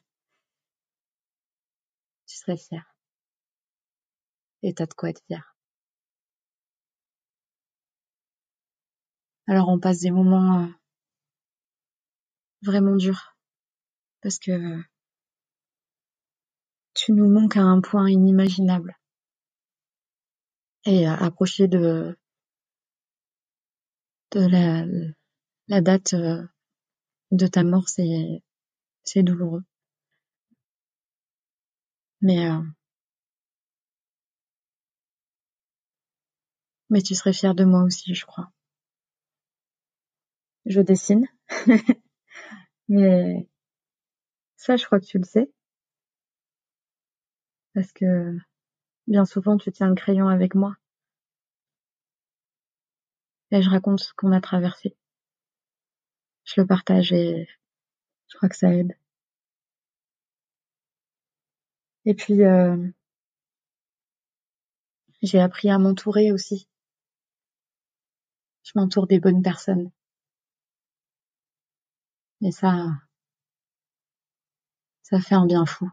tu 2.26 2.36
serais 2.36 2.56
fier. 2.56 2.82
Et 4.62 4.74
t'as 4.74 4.86
de 4.86 4.94
quoi 4.94 5.10
être 5.10 5.22
fier. 5.26 5.55
Alors 9.48 9.68
on 9.68 9.78
passe 9.78 10.00
des 10.00 10.10
moments 10.10 10.64
euh, 10.64 10.66
vraiment 12.62 12.96
durs 12.96 13.36
parce 14.20 14.38
que 14.38 14.82
tu 16.94 17.12
nous 17.12 17.28
manques 17.28 17.56
à 17.56 17.62
un 17.62 17.80
point 17.80 18.10
inimaginable. 18.10 18.96
Et 20.84 21.06
approcher 21.06 21.68
de 21.68 22.16
de 24.32 24.40
la, 25.68 25.80
date 25.80 26.14
euh, 26.14 26.42
de 27.30 27.46
ta 27.46 27.62
mort, 27.62 27.88
c'est 27.88 29.22
douloureux. 29.22 29.62
Mais 32.20 32.50
euh, 32.50 32.62
mais 36.90 37.02
tu 37.02 37.14
serais 37.14 37.32
fier 37.32 37.54
de 37.54 37.64
moi 37.64 37.82
aussi, 37.84 38.14
je 38.14 38.26
crois 38.26 38.50
je 40.66 40.80
dessine. 40.80 41.26
Mais 42.88 43.48
ça, 44.56 44.76
je 44.76 44.84
crois 44.84 45.00
que 45.00 45.06
tu 45.06 45.18
le 45.18 45.24
sais. 45.24 45.50
Parce 47.74 47.92
que 47.92 48.36
bien 49.06 49.24
souvent, 49.24 49.56
tu 49.58 49.70
tiens 49.72 49.88
le 49.88 49.94
crayon 49.94 50.28
avec 50.28 50.54
moi. 50.54 50.76
Et 53.50 53.62
je 53.62 53.70
raconte 53.70 54.00
ce 54.00 54.12
qu'on 54.14 54.32
a 54.32 54.40
traversé. 54.40 54.96
Je 56.44 56.60
le 56.60 56.66
partage 56.66 57.12
et 57.12 57.48
je 58.28 58.36
crois 58.36 58.48
que 58.48 58.56
ça 58.56 58.72
aide. 58.72 58.96
Et 62.04 62.14
puis, 62.14 62.44
euh, 62.44 62.76
j'ai 65.22 65.40
appris 65.40 65.70
à 65.70 65.78
m'entourer 65.78 66.32
aussi. 66.32 66.68
Je 68.62 68.72
m'entoure 68.74 69.06
des 69.06 69.20
bonnes 69.20 69.42
personnes. 69.42 69.90
Et 72.46 72.52
ça, 72.52 72.86
ça 75.02 75.20
fait 75.20 75.34
un 75.34 75.46
bien 75.46 75.66
fou. 75.66 75.90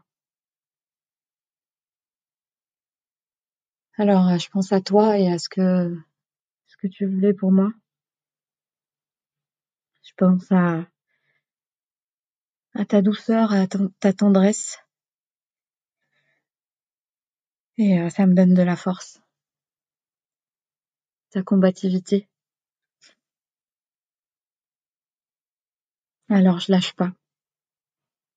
Alors, 3.98 4.38
je 4.38 4.48
pense 4.50 4.70
à 4.70 4.80
toi 4.80 5.18
et 5.18 5.32
à 5.32 5.40
ce 5.40 5.48
que, 5.48 6.00
ce 6.66 6.76
que 6.76 6.86
tu 6.86 7.06
voulais 7.06 7.34
pour 7.34 7.50
moi. 7.50 7.72
Je 10.04 10.12
pense 10.16 10.52
à, 10.52 10.86
à 12.74 12.84
ta 12.84 13.02
douceur, 13.02 13.52
à 13.52 13.66
ta 13.66 14.12
tendresse. 14.12 14.78
Et 17.78 17.98
euh, 17.98 18.10
ça 18.10 18.26
me 18.26 18.34
donne 18.34 18.54
de 18.54 18.62
la 18.62 18.76
force. 18.76 19.20
Ta 21.30 21.42
combativité. 21.42 22.28
Alors 26.28 26.58
je 26.58 26.72
lâche 26.72 26.94
pas. 26.94 27.12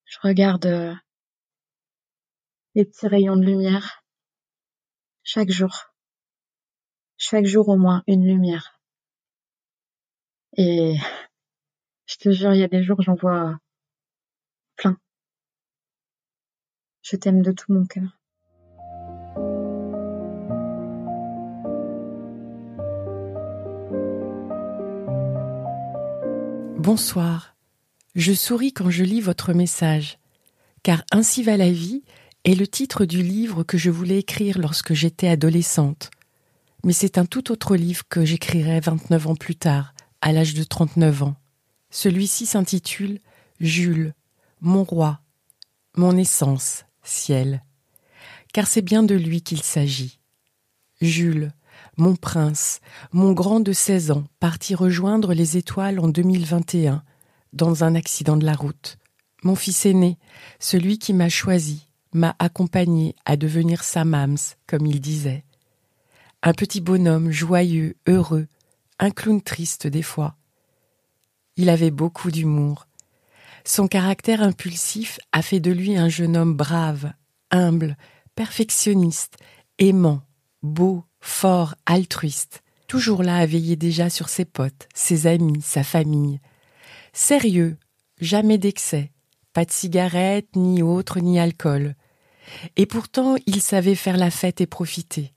Je 0.06 0.18
regarde 0.22 0.66
euh, 0.66 0.94
les 2.76 2.86
petits 2.86 3.08
rayons 3.08 3.38
de 3.38 3.46
lumière 3.46 4.04
chaque 5.24 5.50
jour. 5.50 5.94
Chaque 7.18 7.46
jour 7.46 7.68
au 7.70 7.78
moins 7.78 8.04
une 8.08 8.26
lumière. 8.26 8.80
Et 10.56 10.96
je 12.06 12.16
te 12.18 12.32
jure, 12.32 12.54
il 12.54 12.60
y 12.60 12.64
a 12.64 12.68
des 12.68 12.84
jours 12.84 13.02
j'en 13.02 13.16
vois 13.16 13.60
plein. 14.76 14.98
Je 17.02 17.16
t'aime 17.16 17.42
de 17.42 17.52
tout 17.52 17.74
mon 17.74 17.86
cœur. 17.86 18.18
Bonsoir. 26.80 27.57
Je 28.18 28.34
souris 28.34 28.74
quand 28.74 28.90
je 28.90 29.04
lis 29.04 29.22
votre 29.22 29.54
message, 29.54 30.18
car 30.82 31.04
Ainsi 31.12 31.44
va 31.44 31.56
la 31.56 31.72
vie 31.72 32.02
est 32.46 32.56
le 32.56 32.66
titre 32.66 33.06
du 33.06 33.22
livre 33.22 33.62
que 33.62 33.78
je 33.78 33.92
voulais 33.92 34.18
écrire 34.18 34.58
lorsque 34.58 34.96
j'étais 34.96 35.28
adolescente. 35.28 36.10
Mais 36.84 36.94
c'est 36.94 37.20
un 37.20 37.28
tout 37.28 37.52
autre 37.52 37.76
livre 37.76 38.06
que 38.10 38.26
j'écrirai 38.26 38.80
29 38.80 39.28
ans 39.28 39.36
plus 39.36 39.56
tard, 39.56 39.94
à 40.22 40.32
l'âge 40.32 40.56
de 40.56 40.64
39 40.64 41.22
ans. 41.22 41.36
Celui-ci 41.92 42.48
s'intitule 42.48 43.20
Jules, 43.60 44.16
mon 44.62 44.84
roi, 44.84 45.20
mon 45.96 46.18
essence, 46.18 46.86
ciel. 47.04 47.64
Car 48.52 48.66
c'est 48.66 48.82
bien 48.82 49.04
de 49.04 49.14
lui 49.14 49.44
qu'il 49.44 49.62
s'agit. 49.62 50.18
Jules, 51.02 51.52
mon 51.98 52.16
prince, 52.16 52.80
mon 53.12 53.34
grand 53.34 53.60
de 53.60 53.74
16 53.74 54.10
ans, 54.10 54.24
parti 54.40 54.74
rejoindre 54.74 55.36
les 55.36 55.58
étoiles 55.58 56.00
en 56.00 56.08
2021, 56.08 57.04
dans 57.54 57.84
un 57.84 57.96
accident 57.96 58.38
de 58.38 58.46
la 58.46 58.54
route. 58.54 58.98
Mon 59.44 59.56
fils 59.56 59.86
aîné, 59.86 60.18
celui 60.60 60.98
qui 61.00 61.14
m'a 61.14 61.30
choisi, 61.30 61.88
m'a 62.14 62.36
accompagné 62.40 63.16
à 63.26 63.38
devenir 63.38 63.84
sa 63.84 64.06
mams, 64.06 64.38
comme 64.66 64.86
il 64.86 65.00
disait. 65.00 65.44
Un 66.44 66.54
petit 66.54 66.82
bonhomme 66.82 67.32
joyeux, 67.32 67.96
heureux, 68.08 68.48
un 69.00 69.12
clown 69.12 69.42
triste 69.42 69.88
des 69.88 70.02
fois. 70.02 70.36
Il 71.56 71.70
avait 71.70 71.92
beaucoup 71.92 72.32
d'humour. 72.32 72.88
Son 73.66 73.88
caractère 73.88 74.42
impulsif 74.42 75.20
a 75.32 75.42
fait 75.42 75.60
de 75.60 75.72
lui 75.72 75.98
un 75.98 76.10
jeune 76.10 76.38
homme 76.38 76.56
brave, 76.56 77.12
humble, 77.52 77.98
perfectionniste, 78.36 79.38
aimant, 79.78 80.22
beau, 80.64 81.04
fort, 81.20 81.76
altruiste, 81.86 82.64
toujours 82.88 83.24
là 83.24 83.38
à 83.38 83.46
veiller 83.46 83.76
déjà 83.76 84.10
sur 84.10 84.30
ses 84.30 84.46
potes, 84.46 84.88
ses 84.94 85.28
amis, 85.28 85.62
sa 85.62 85.84
famille, 85.84 86.40
Sérieux, 87.20 87.78
jamais 88.22 88.60
d'excès, 88.60 89.12
pas 89.52 89.66
de 89.66 89.72
cigarettes, 89.72 90.56
ni 90.56 90.84
autre, 90.84 91.20
ni 91.20 91.40
alcool. 91.40 91.96
Et 92.76 92.86
pourtant, 92.86 93.38
il 93.48 93.60
savait 93.60 93.96
faire 93.96 94.18
la 94.18 94.30
fête 94.30 94.62
et 94.62 94.68
profiter. 94.68 95.34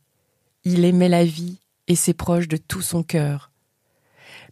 Il 0.64 0.84
aimait 0.84 1.08
la 1.08 1.24
vie 1.24 1.58
et 1.88 1.96
ses 1.96 2.12
proches 2.12 2.48
de 2.48 2.58
tout 2.58 2.82
son 2.82 3.02
cœur. 3.02 3.50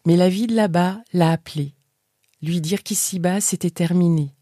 Mais 0.07 0.17
la 0.17 0.31
vie 0.31 0.47
de 0.47 0.57
là-bas 0.57 1.03
l'a 1.13 1.31
appelé. 1.31 1.75
Lui 2.41 2.63
dire 2.63 2.83
qu'ici-bas 2.83 3.43
c'était 3.43 3.69
terminé. 3.69 4.35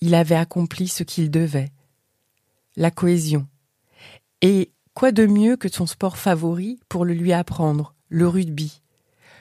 Il 0.00 0.12
avait 0.12 0.34
accompli 0.34 0.88
ce 0.88 1.04
qu'il 1.04 1.30
devait. 1.30 1.70
La 2.74 2.90
cohésion. 2.90 3.46
Et 4.40 4.72
quoi 4.94 5.12
de 5.12 5.26
mieux 5.26 5.56
que 5.56 5.68
son 5.68 5.86
sport 5.86 6.16
favori 6.16 6.80
pour 6.88 7.04
le 7.04 7.14
lui 7.14 7.32
apprendre, 7.32 7.94
le 8.08 8.26
rugby. 8.26 8.82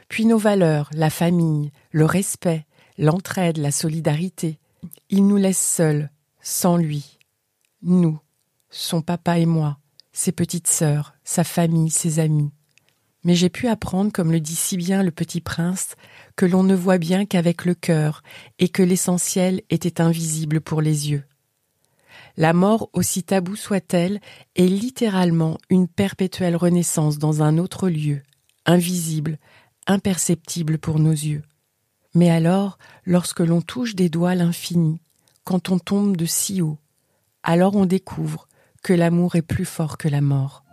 Puis 0.08 0.28
nos 0.28 0.38
valeurs, 0.38 0.92
la 0.94 1.10
famille, 1.10 1.72
le 1.90 2.06
respect, 2.06 2.68
l'entraide, 2.98 3.58
la 3.58 3.72
solidarité. 3.72 4.60
Il 5.10 5.28
nous 5.28 5.38
laisse 5.38 5.60
seuls, 5.60 6.10
sans 6.42 6.78
lui. 6.78 7.20
Nous, 7.82 8.20
son 8.70 9.02
papa 9.02 9.38
et 9.40 9.46
moi, 9.46 9.78
ses 10.12 10.32
petites 10.32 10.68
sœurs, 10.68 11.14
sa 11.24 11.44
famille, 11.44 11.90
ses 11.90 12.20
amis. 12.20 12.52
Mais 13.24 13.36
j'ai 13.36 13.50
pu 13.50 13.68
apprendre, 13.68 14.12
comme 14.12 14.32
le 14.32 14.40
dit 14.40 14.56
si 14.56 14.78
bien 14.78 15.04
le 15.04 15.12
petit 15.12 15.42
prince, 15.42 15.96
que 16.36 16.46
l'on 16.46 16.64
ne 16.64 16.76
voit 16.76 16.98
bien 16.98 17.26
qu'avec 17.26 17.66
le 17.66 17.76
cœur 17.76 18.24
et 18.58 18.70
que 18.70 18.82
l'essentiel 18.82 19.62
était 19.70 20.02
invisible 20.02 20.60
pour 20.62 20.82
les 20.82 21.12
yeux. 21.12 21.24
La 22.38 22.54
mort, 22.54 22.90
aussi 22.94 23.24
taboue 23.24 23.56
soit-elle, 23.56 24.22
est 24.56 24.68
littéralement 24.68 25.58
une 25.70 25.88
perpétuelle 25.88 26.56
renaissance 26.56 27.18
dans 27.20 27.44
un 27.44 27.58
autre 27.58 27.90
lieu, 27.90 28.22
invisible, 28.66 29.38
imperceptible 29.86 30.78
pour 30.78 31.00
nos 31.00 31.12
yeux. 31.12 31.44
Mais 32.14 32.30
alors, 32.30 32.78
lorsque 33.06 33.40
l'on 33.40 33.62
touche 33.62 33.96
des 33.96 34.10
doigts 34.10 34.36
l'infini, 34.36 35.00
quand 35.46 35.70
on 35.70 35.80
tombe 35.80 36.18
de 36.18 36.26
si 36.26 36.62
haut, 36.62 36.78
alors 37.42 37.76
on 37.76 37.86
découvre 37.86 38.50
que 38.84 38.92
l'amour 38.92 39.36
est 39.36 39.42
plus 39.42 39.66
fort 39.66 39.98
que 39.98 40.10
la 40.10 40.20
mort. 40.20 40.66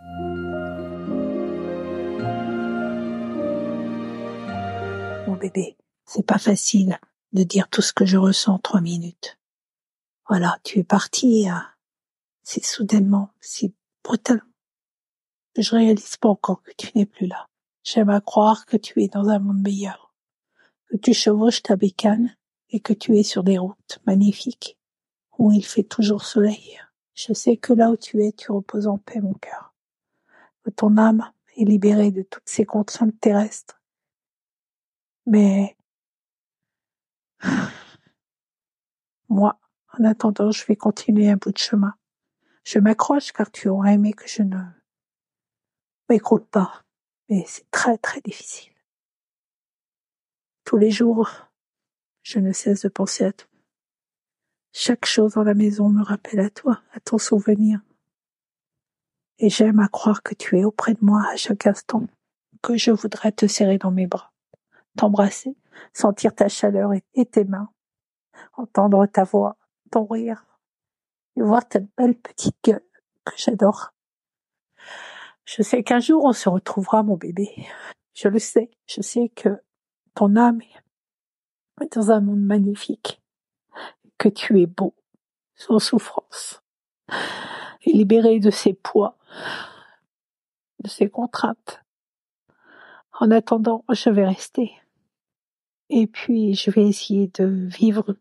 Mon 5.27 5.35
bébé, 5.37 5.77
c'est 6.05 6.25
pas 6.25 6.39
facile 6.39 6.99
de 7.31 7.43
dire 7.43 7.69
tout 7.69 7.81
ce 7.81 7.93
que 7.93 8.05
je 8.05 8.17
ressens 8.17 8.55
en 8.55 8.59
trois 8.59 8.81
minutes. 8.81 9.37
Voilà, 10.27 10.59
tu 10.63 10.79
es 10.79 10.83
parti, 10.83 11.47
c'est 12.43 12.65
soudainement, 12.65 13.29
si 13.39 13.73
brutalement. 14.03 14.43
Je 15.57 15.75
réalise 15.75 16.17
pas 16.17 16.29
encore 16.29 16.61
que 16.63 16.71
tu 16.77 16.91
n'es 16.95 17.05
plus 17.05 17.27
là. 17.27 17.47
J'aime 17.83 18.09
à 18.09 18.19
croire 18.19 18.65
que 18.65 18.77
tu 18.77 19.01
es 19.01 19.07
dans 19.07 19.29
un 19.29 19.39
monde 19.39 19.61
meilleur 19.61 20.08
que 20.89 20.97
tu 20.97 21.13
chevauches 21.13 21.61
ta 21.61 21.75
bécane 21.75 22.35
et 22.69 22.79
que 22.79 22.93
tu 22.93 23.17
es 23.17 23.23
sur 23.23 23.43
des 23.43 23.57
routes 23.57 23.99
magnifiques 24.05 24.77
où 25.37 25.51
il 25.51 25.65
fait 25.65 25.83
toujours 25.83 26.25
soleil. 26.25 26.79
Je 27.13 27.33
sais 27.33 27.57
que 27.57 27.73
là 27.73 27.91
où 27.91 27.97
tu 27.97 28.23
es, 28.23 28.31
tu 28.31 28.51
reposes 28.51 28.87
en 28.87 28.97
paix, 28.97 29.21
mon 29.21 29.33
cœur. 29.33 29.73
Que 30.63 30.69
ton 30.69 30.97
âme 30.97 31.31
est 31.57 31.65
libérée 31.65 32.11
de 32.11 32.23
toutes 32.23 32.47
ces 32.47 32.65
contraintes 32.65 33.19
terrestres. 33.19 33.81
Mais 35.25 35.77
moi, 39.29 39.59
en 39.97 40.03
attendant, 40.03 40.51
je 40.51 40.65
vais 40.65 40.75
continuer 40.75 41.29
un 41.29 41.37
bout 41.37 41.51
de 41.51 41.57
chemin. 41.57 41.93
Je 42.63 42.79
m'accroche 42.79 43.31
car 43.31 43.51
tu 43.51 43.69
aurais 43.69 43.93
aimé 43.93 44.13
que 44.13 44.27
je 44.27 44.43
ne 44.43 44.57
m'écroule 46.09 46.45
pas. 46.45 46.83
Mais 47.29 47.43
c'est 47.47 47.69
très 47.71 47.97
très 47.97 48.21
difficile. 48.21 48.73
Tous 50.69 50.77
les 50.77 50.91
jours, 50.91 51.31
je 52.21 52.37
ne 52.37 52.51
cesse 52.51 52.83
de 52.83 52.89
penser 52.89 53.25
à 53.25 53.33
toi. 53.33 53.49
Chaque 54.71 55.07
chose 55.07 55.33
dans 55.33 55.41
la 55.41 55.55
maison 55.55 55.89
me 55.89 56.03
rappelle 56.03 56.41
à 56.41 56.51
toi, 56.51 56.83
à 56.93 56.99
ton 56.99 57.17
souvenir. 57.17 57.81
Et 59.39 59.49
j'aime 59.49 59.79
à 59.79 59.87
croire 59.87 60.21
que 60.21 60.35
tu 60.35 60.59
es 60.59 60.63
auprès 60.63 60.93
de 60.93 60.99
moi 61.01 61.23
à 61.31 61.37
chaque 61.37 61.65
instant, 61.65 62.03
que 62.61 62.77
je 62.77 62.91
voudrais 62.91 63.31
te 63.31 63.47
serrer 63.47 63.79
dans 63.79 63.89
mes 63.89 64.05
bras, 64.05 64.31
t'embrasser, 64.95 65.57
sentir 65.91 66.35
ta 66.35 66.49
chaleur 66.49 66.91
et 67.15 67.25
tes 67.25 67.45
mains, 67.45 67.71
entendre 68.53 69.07
ta 69.07 69.23
voix, 69.23 69.57
ton 69.89 70.05
rire, 70.05 70.45
et 71.35 71.41
voir 71.41 71.67
ta 71.67 71.79
belle 71.97 72.13
petite 72.13 72.57
gueule 72.63 72.85
que 73.25 73.33
j'adore. 73.37 73.89
Je 75.45 75.63
sais 75.63 75.81
qu'un 75.81 75.99
jour 75.99 76.25
on 76.25 76.33
se 76.33 76.47
retrouvera, 76.47 77.01
mon 77.01 77.17
bébé. 77.17 77.49
Je 78.13 78.27
le 78.27 78.37
sais. 78.37 78.69
Je 78.85 79.01
sais 79.01 79.29
que 79.29 79.59
ton 80.19 80.35
âme 80.35 80.59
dans 81.95 82.11
un 82.11 82.19
monde 82.19 82.41
magnifique 82.41 83.21
que 84.17 84.27
tu 84.27 84.61
es 84.61 84.65
beau, 84.65 84.93
sans 85.55 85.79
souffrance, 85.79 86.61
et 87.83 87.93
libéré 87.93 88.41
de 88.41 88.51
ses 88.51 88.73
poids, 88.73 89.17
de 90.83 90.89
ses 90.89 91.09
contraintes. 91.09 91.81
En 93.13 93.31
attendant, 93.31 93.85
je 93.89 94.09
vais 94.09 94.27
rester. 94.27 94.73
Et 95.89 96.05
puis, 96.05 96.53
je 96.53 96.69
vais 96.69 96.85
essayer 96.85 97.27
de 97.27 97.45
vivre 97.45 98.17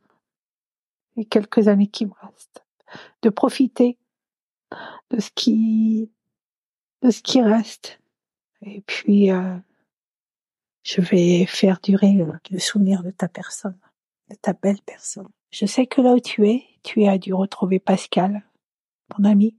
les 1.16 1.24
quelques 1.24 1.66
années 1.66 1.88
qui 1.88 2.06
me 2.06 2.12
restent, 2.22 2.64
de 3.22 3.28
profiter 3.28 3.98
de 5.10 5.18
ce 5.18 5.30
qui, 5.34 6.12
de 7.02 7.10
ce 7.10 7.22
qui 7.22 7.42
reste. 7.42 8.00
Et 8.62 8.82
puis, 8.82 9.32
euh, 9.32 9.56
je 10.88 11.02
vais 11.02 11.44
faire 11.44 11.80
durer 11.82 12.14
le 12.50 12.58
souvenir 12.58 13.02
de 13.02 13.10
ta 13.10 13.28
personne, 13.28 13.78
de 14.30 14.36
ta 14.36 14.54
belle 14.54 14.80
personne. 14.86 15.28
Je 15.50 15.66
sais 15.66 15.86
que 15.86 16.00
là 16.00 16.14
où 16.14 16.20
tu 16.20 16.48
es, 16.48 16.64
tu 16.82 17.04
as 17.04 17.18
dû 17.18 17.34
retrouver 17.34 17.78
Pascal, 17.78 18.42
ton 19.10 19.24
ami, 19.24 19.54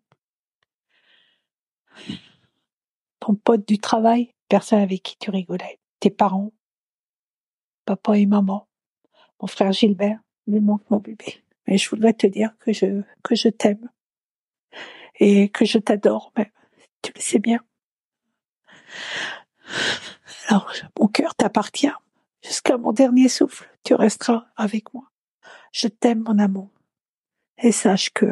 ton 3.20 3.36
pote 3.36 3.68
du 3.68 3.78
travail, 3.78 4.34
personne 4.48 4.80
avec 4.80 5.04
qui 5.04 5.18
tu 5.20 5.30
rigolais, 5.30 5.80
tes 6.00 6.10
parents, 6.10 6.52
papa 7.86 8.18
et 8.18 8.26
maman, 8.26 8.68
mon 9.40 9.48
frère 9.48 9.72
Gilbert, 9.72 10.20
lui 10.48 10.60
manque 10.60 10.90
mon 10.90 10.98
bébé. 10.98 11.44
Mais 11.68 11.78
je 11.78 11.92
voudrais 11.92 12.14
te 12.14 12.26
dire 12.26 12.58
que 12.58 12.74
je, 12.74 13.04
que 13.24 13.36
je 13.36 13.50
t'aime. 13.50 13.88
Et 15.20 15.50
que 15.50 15.66
je 15.66 15.78
t'adore 15.78 16.32
même. 16.36 16.50
Tu 17.04 17.12
le 17.14 17.22
sais 17.22 17.40
bien. 17.40 17.60
Alors, 20.52 20.74
mon 21.00 21.08
cœur 21.08 21.36
t'appartient. 21.36 21.92
Jusqu'à 22.44 22.76
mon 22.80 22.92
dernier 22.92 23.30
souffle, 23.30 23.70
tu 23.84 23.94
resteras 23.94 24.48
avec 24.56 24.92
moi. 24.96 25.04
Je 25.72 25.88
t'aime, 25.88 26.24
mon 26.24 26.40
amour. 26.40 26.72
Et 27.60 27.72
sache 27.72 28.10
que 28.10 28.26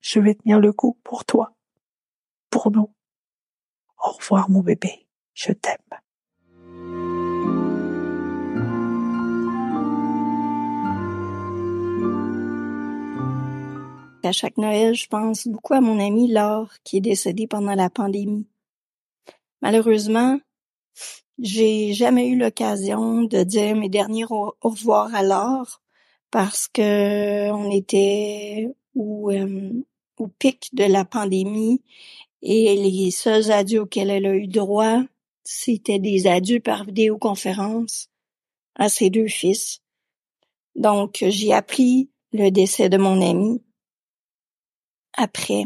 je 0.00 0.18
vais 0.18 0.34
tenir 0.34 0.58
le 0.58 0.72
coup 0.72 0.98
pour 1.04 1.24
toi, 1.24 1.52
pour 2.50 2.72
nous. 2.72 2.90
Au 4.04 4.10
revoir, 4.10 4.50
mon 4.50 4.62
bébé. 4.62 5.06
Je 5.32 5.52
t'aime. 5.52 5.76
À 14.24 14.32
chaque 14.32 14.56
Noël, 14.56 14.96
je 14.96 15.06
pense 15.06 15.46
beaucoup 15.46 15.74
à 15.74 15.80
mon 15.80 16.04
ami 16.04 16.32
Laure, 16.32 16.72
qui 16.82 16.96
est 16.96 17.00
décédée 17.00 17.46
pendant 17.46 17.76
la 17.76 17.90
pandémie. 17.90 18.48
Malheureusement, 19.60 20.40
j'ai 21.38 21.92
jamais 21.94 22.28
eu 22.28 22.36
l'occasion 22.36 23.22
de 23.22 23.42
dire 23.42 23.76
mes 23.76 23.88
derniers 23.88 24.26
au, 24.30 24.54
revoir 24.60 25.14
à 25.14 25.22
Laure 25.22 25.80
parce 26.30 26.68
que 26.68 27.50
on 27.50 27.70
était 27.70 28.68
au, 28.94 29.30
euh, 29.30 29.72
au 30.18 30.28
pic 30.28 30.70
de 30.72 30.84
la 30.84 31.04
pandémie 31.04 31.82
et 32.42 32.76
les 32.76 33.10
seuls 33.10 33.50
adieux 33.52 33.82
auxquels 33.82 34.10
elle 34.10 34.26
a 34.26 34.34
eu 34.34 34.48
droit, 34.48 35.00
c'était 35.44 35.98
des 35.98 36.26
adieux 36.26 36.60
par 36.60 36.84
vidéoconférence 36.84 38.08
à 38.74 38.88
ses 38.88 39.10
deux 39.10 39.28
fils. 39.28 39.80
Donc, 40.74 41.24
j'ai 41.28 41.52
appris 41.52 42.10
le 42.32 42.50
décès 42.50 42.88
de 42.88 42.96
mon 42.96 43.20
ami 43.20 43.62
après 45.12 45.64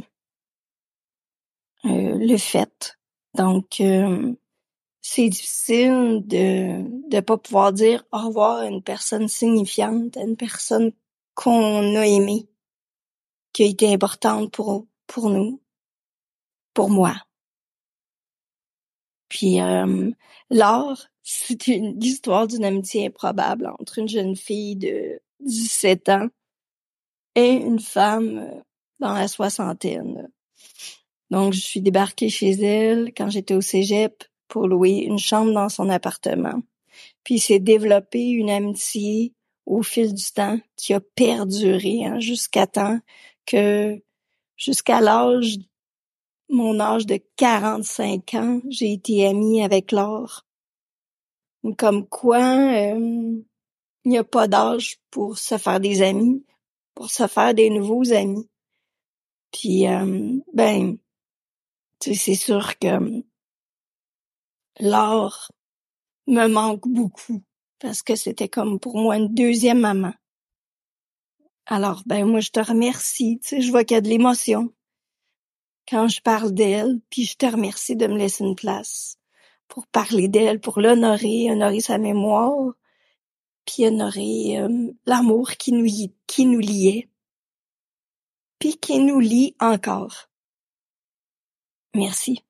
euh, 1.85 2.19
le 2.19 2.37
fait. 2.37 2.99
Donc, 3.35 3.81
euh, 3.81 4.35
c'est 5.09 5.29
difficile 5.29 6.23
de 6.27 7.09
de 7.09 7.21
pas 7.21 7.39
pouvoir 7.39 7.73
dire 7.73 8.05
au 8.13 8.19
revoir 8.27 8.59
à 8.59 8.67
une 8.67 8.83
personne 8.83 9.29
signifiante, 9.29 10.17
à 10.17 10.23
une 10.23 10.37
personne 10.37 10.93
qu'on 11.35 11.97
a 11.97 12.07
aimée, 12.07 12.49
qui 13.53 13.63
a 13.63 13.67
été 13.67 13.93
importante 13.93 14.51
pour 14.53 14.87
pour 15.07 15.31
nous, 15.31 15.63
pour 16.75 16.91
moi. 16.91 17.15
Puis 19.29 19.61
euh, 19.61 20.11
Laure, 20.51 21.07
c'est 21.23 21.69
une 21.69 22.03
histoire 22.03 22.49
d'une 22.49 22.65
amitié 22.65 23.07
improbable 23.07 23.73
entre 23.79 23.99
une 24.01 24.09
jeune 24.09 24.35
fille 24.35 24.75
de 24.75 25.21
17 25.41 26.09
ans 26.09 26.29
et 27.37 27.53
une 27.53 27.81
femme 27.81 28.39
euh, 28.39 28.61
dans 28.99 29.15
la 29.15 29.29
soixantaine. 29.29 30.29
Donc, 31.31 31.53
je 31.53 31.61
suis 31.61 31.81
débarquée 31.81 32.29
chez 32.29 32.53
elle 32.53 33.13
quand 33.17 33.31
j'étais 33.31 33.55
au 33.55 33.61
cégep 33.61 34.25
pour 34.49 34.69
louer 34.69 34.99
une 34.99 35.19
chambre 35.19 35.53
dans 35.53 35.69
son 35.69 35.89
appartement. 35.89 36.63
Puis, 37.25 37.39
s'est 37.39 37.59
développé 37.59 38.29
une 38.29 38.51
amitié 38.51 39.35
au 39.67 39.83
fil 39.83 40.15
du 40.15 40.25
temps 40.33 40.59
qui 40.77 40.95
a 40.95 41.01
perduré 41.01 42.05
hein, 42.05 42.21
jusqu'à 42.21 42.67
temps 42.67 42.99
que, 43.45 44.01
jusqu'à 44.57 45.01
l'âge, 45.01 45.59
mon 46.49 46.79
âge 46.79 47.07
de 47.07 47.19
45 47.37 48.35
ans, 48.35 48.61
j'ai 48.69 48.93
été 48.93 49.27
amie 49.27 49.63
avec 49.63 49.93
Laure. 49.93 50.45
Comme 51.77 52.07
quoi, 52.07 52.39
euh, 52.39 53.41
il 54.05 54.11
n'y 54.11 54.19
a 54.19 54.25
pas 54.25 54.47
d'âge 54.47 54.99
pour 55.11 55.37
se 55.37 55.59
faire 55.59 55.81
des 55.81 56.03
amis, 56.03 56.45
pour 56.95 57.11
se 57.11 57.27
faire 57.27 57.55
des 57.55 57.71
nouveaux 57.71 58.13
amis. 58.13 58.49
Puis, 59.53 59.89
euh, 59.89 60.39
ben, 60.53 60.97
c'est 62.01 62.37
sûr 62.37 62.79
que 62.79 63.25
l'art 64.79 65.51
me 66.27 66.47
manque 66.49 66.87
beaucoup 66.87 67.43
parce 67.79 68.03
que 68.03 68.17
c'était 68.17 68.49
comme 68.49 68.81
pour 68.81 68.97
moi 68.97 69.17
une 69.17 69.35
deuxième 69.35 69.81
maman. 69.81 70.13
Alors, 71.67 72.03
ben 72.07 72.25
moi, 72.25 72.41
je 72.41 72.51
te 72.51 72.61
remercie. 72.61 73.41
Tu 73.43 73.49
sais, 73.49 73.61
je 73.61 73.71
vois 73.71 73.85
qu'il 73.85 73.97
y 73.97 73.99
a 73.99 74.01
de 74.01 74.09
l'émotion 74.09 74.73
quand 75.89 76.09
je 76.09 76.21
parle 76.21 76.53
d'elle, 76.53 77.01
puis 77.11 77.25
je 77.25 77.37
te 77.37 77.47
remercie 77.47 77.97
de 77.97 78.07
me 78.07 78.17
laisser 78.17 78.45
une 78.45 78.57
place 78.57 79.19
pour 79.69 79.87
parler 79.87 80.29
d'elle, 80.29 80.61
pour 80.61 80.81
l'honorer, 80.81 81.51
honorer 81.51 81.81
sa 81.81 81.99
mémoire, 81.99 82.73
puis 83.65 83.87
honorer 83.87 84.59
euh, 84.59 84.93
l'amour 85.07 85.53
qui 85.53 85.73
nous, 85.73 85.87
qui 86.27 86.47
nous 86.47 86.61
liait 86.61 87.09
puis 88.59 88.77
qui 88.79 88.99
nous 88.99 89.21
lie 89.21 89.55
encore. 89.61 90.29
Merci. 91.95 92.43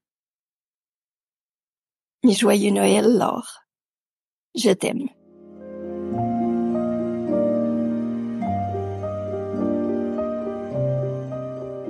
Joyeux 2.32 2.70
Noël, 2.70 3.04
Laure. 3.04 3.62
Je 4.54 4.70
t'aime. 4.70 5.08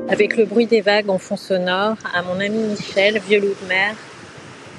Avec 0.09 0.37
le 0.37 0.45
bruit 0.45 0.67
des 0.67 0.81
vagues 0.81 1.11
en 1.11 1.19
fond 1.19 1.37
sonore, 1.37 1.97
à 2.15 2.23
mon 2.23 2.41
ami 2.41 2.59
Michel, 2.59 3.19
vieux 3.19 3.41
loup 3.41 3.55
de 3.63 3.69
mer, 3.69 3.95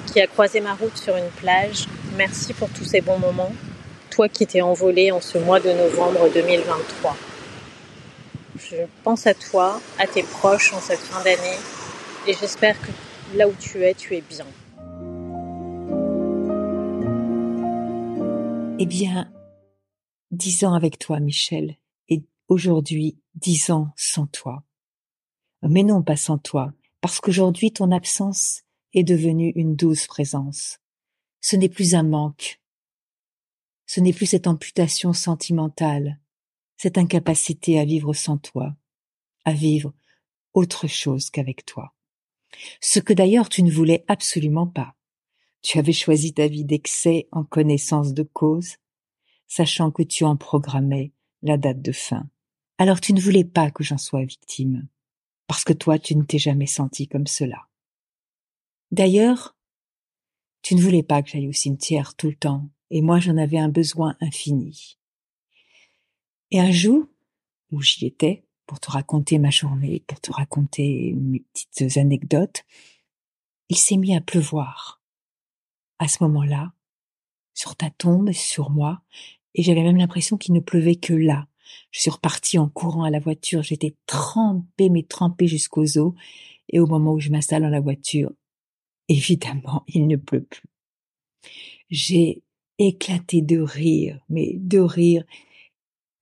qui 0.06 0.20
a 0.20 0.26
croisé 0.26 0.60
ma 0.60 0.74
route 0.74 0.96
sur 0.96 1.16
une 1.16 1.30
plage, 1.36 1.86
merci 2.16 2.54
pour 2.54 2.68
tous 2.70 2.84
ces 2.84 3.00
bons 3.00 3.18
moments, 3.18 3.52
toi 4.10 4.28
qui 4.28 4.46
t'es 4.46 4.62
envolé 4.62 5.12
en 5.12 5.20
ce 5.20 5.38
mois 5.38 5.60
de 5.60 5.70
novembre 5.70 6.28
2023 6.32 7.16
je 8.58 8.76
pense 9.04 9.26
à 9.26 9.34
toi, 9.34 9.80
à 9.98 10.06
tes 10.06 10.22
proches 10.22 10.72
en 10.72 10.80
cette 10.80 10.98
fin 10.98 11.22
d'année 11.22 11.58
et 12.26 12.34
j'espère 12.34 12.80
que 12.80 12.88
là 13.36 13.48
où 13.48 13.54
tu 13.58 13.84
es, 13.84 13.94
tu 13.94 14.16
es 14.16 14.20
bien. 14.20 14.46
Eh 18.80 18.86
bien, 18.86 19.28
dix 20.30 20.62
ans 20.62 20.72
avec 20.72 21.00
toi, 21.00 21.18
Michel, 21.18 21.76
et 22.08 22.22
aujourd'hui, 22.46 23.18
dix 23.34 23.70
ans 23.70 23.90
sans 23.96 24.28
toi. 24.28 24.62
Mais 25.62 25.82
non, 25.82 26.00
pas 26.04 26.16
sans 26.16 26.38
toi, 26.38 26.72
parce 27.00 27.20
qu'aujourd'hui, 27.20 27.72
ton 27.72 27.90
absence 27.90 28.62
est 28.94 29.02
devenue 29.02 29.52
une 29.56 29.74
douce 29.74 30.06
présence. 30.06 30.78
Ce 31.40 31.56
n'est 31.56 31.68
plus 31.68 31.96
un 31.96 32.04
manque. 32.04 32.60
Ce 33.86 33.98
n'est 33.98 34.12
plus 34.12 34.26
cette 34.26 34.46
amputation 34.46 35.12
sentimentale, 35.12 36.20
cette 36.76 36.98
incapacité 36.98 37.80
à 37.80 37.84
vivre 37.84 38.12
sans 38.12 38.38
toi, 38.38 38.76
à 39.44 39.54
vivre 39.54 39.92
autre 40.54 40.86
chose 40.86 41.30
qu'avec 41.30 41.66
toi. 41.66 41.94
Ce 42.80 43.00
que 43.00 43.12
d'ailleurs 43.12 43.48
tu 43.48 43.64
ne 43.64 43.72
voulais 43.72 44.04
absolument 44.06 44.68
pas. 44.68 44.94
Tu 45.62 45.78
avais 45.78 45.92
choisi 45.92 46.32
ta 46.32 46.46
vie 46.46 46.64
d'excès 46.64 47.28
en 47.32 47.44
connaissance 47.44 48.14
de 48.14 48.22
cause, 48.22 48.76
sachant 49.46 49.90
que 49.90 50.02
tu 50.02 50.24
en 50.24 50.36
programmais 50.36 51.12
la 51.42 51.56
date 51.56 51.82
de 51.82 51.92
fin. 51.92 52.28
Alors 52.78 53.00
tu 53.00 53.12
ne 53.12 53.20
voulais 53.20 53.44
pas 53.44 53.70
que 53.70 53.82
j'en 53.82 53.98
sois 53.98 54.24
victime, 54.24 54.88
parce 55.46 55.64
que 55.64 55.72
toi 55.72 55.98
tu 55.98 56.16
ne 56.16 56.22
t'es 56.22 56.38
jamais 56.38 56.66
senti 56.66 57.08
comme 57.08 57.26
cela. 57.26 57.68
D'ailleurs, 58.90 59.56
tu 60.62 60.74
ne 60.74 60.80
voulais 60.80 61.02
pas 61.02 61.22
que 61.22 61.30
j'aille 61.30 61.48
au 61.48 61.52
cimetière 61.52 62.14
tout 62.14 62.28
le 62.28 62.36
temps, 62.36 62.70
et 62.90 63.02
moi 63.02 63.20
j'en 63.20 63.36
avais 63.36 63.58
un 63.58 63.68
besoin 63.68 64.16
infini. 64.20 64.98
Et 66.50 66.60
un 66.60 66.70
jour, 66.70 67.06
où 67.70 67.82
j'y 67.82 68.06
étais, 68.06 68.44
pour 68.66 68.80
te 68.80 68.90
raconter 68.90 69.38
ma 69.38 69.50
journée, 69.50 70.04
pour 70.06 70.20
te 70.20 70.30
raconter 70.30 71.14
mes 71.16 71.40
petites 71.40 71.96
anecdotes, 71.96 72.64
il 73.68 73.76
s'est 73.76 73.96
mis 73.96 74.14
à 74.14 74.20
pleuvoir. 74.20 74.97
À 75.98 76.08
ce 76.08 76.22
moment-là, 76.24 76.72
sur 77.54 77.76
ta 77.76 77.90
tombe, 77.90 78.32
sur 78.32 78.70
moi, 78.70 79.02
et 79.54 79.62
j'avais 79.62 79.82
même 79.82 79.96
l'impression 79.96 80.36
qu'il 80.36 80.54
ne 80.54 80.60
pleuvait 80.60 80.96
que 80.96 81.12
là, 81.12 81.46
Je 81.90 82.00
suis 82.00 82.10
repartie 82.10 82.58
en 82.58 82.68
courant 82.68 83.04
à 83.04 83.10
la 83.10 83.18
voiture. 83.20 83.62
J'étais 83.62 83.94
trempée, 84.06 84.88
mais 84.88 85.02
trempée 85.02 85.46
jusqu'aux 85.46 85.98
os. 85.98 86.14
Et 86.70 86.80
au 86.80 86.86
moment 86.86 87.12
où 87.14 87.20
je 87.20 87.30
m'installe 87.30 87.62
dans 87.62 87.68
la 87.68 87.80
voiture, 87.80 88.32
évidemment, 89.08 89.84
il 89.88 90.06
ne 90.06 90.16
pleut 90.16 90.44
plus. 90.44 90.68
J'ai 91.90 92.42
éclaté 92.78 93.42
de 93.42 93.58
rire, 93.60 94.20
mais 94.28 94.54
de 94.56 94.78
rire. 94.78 95.24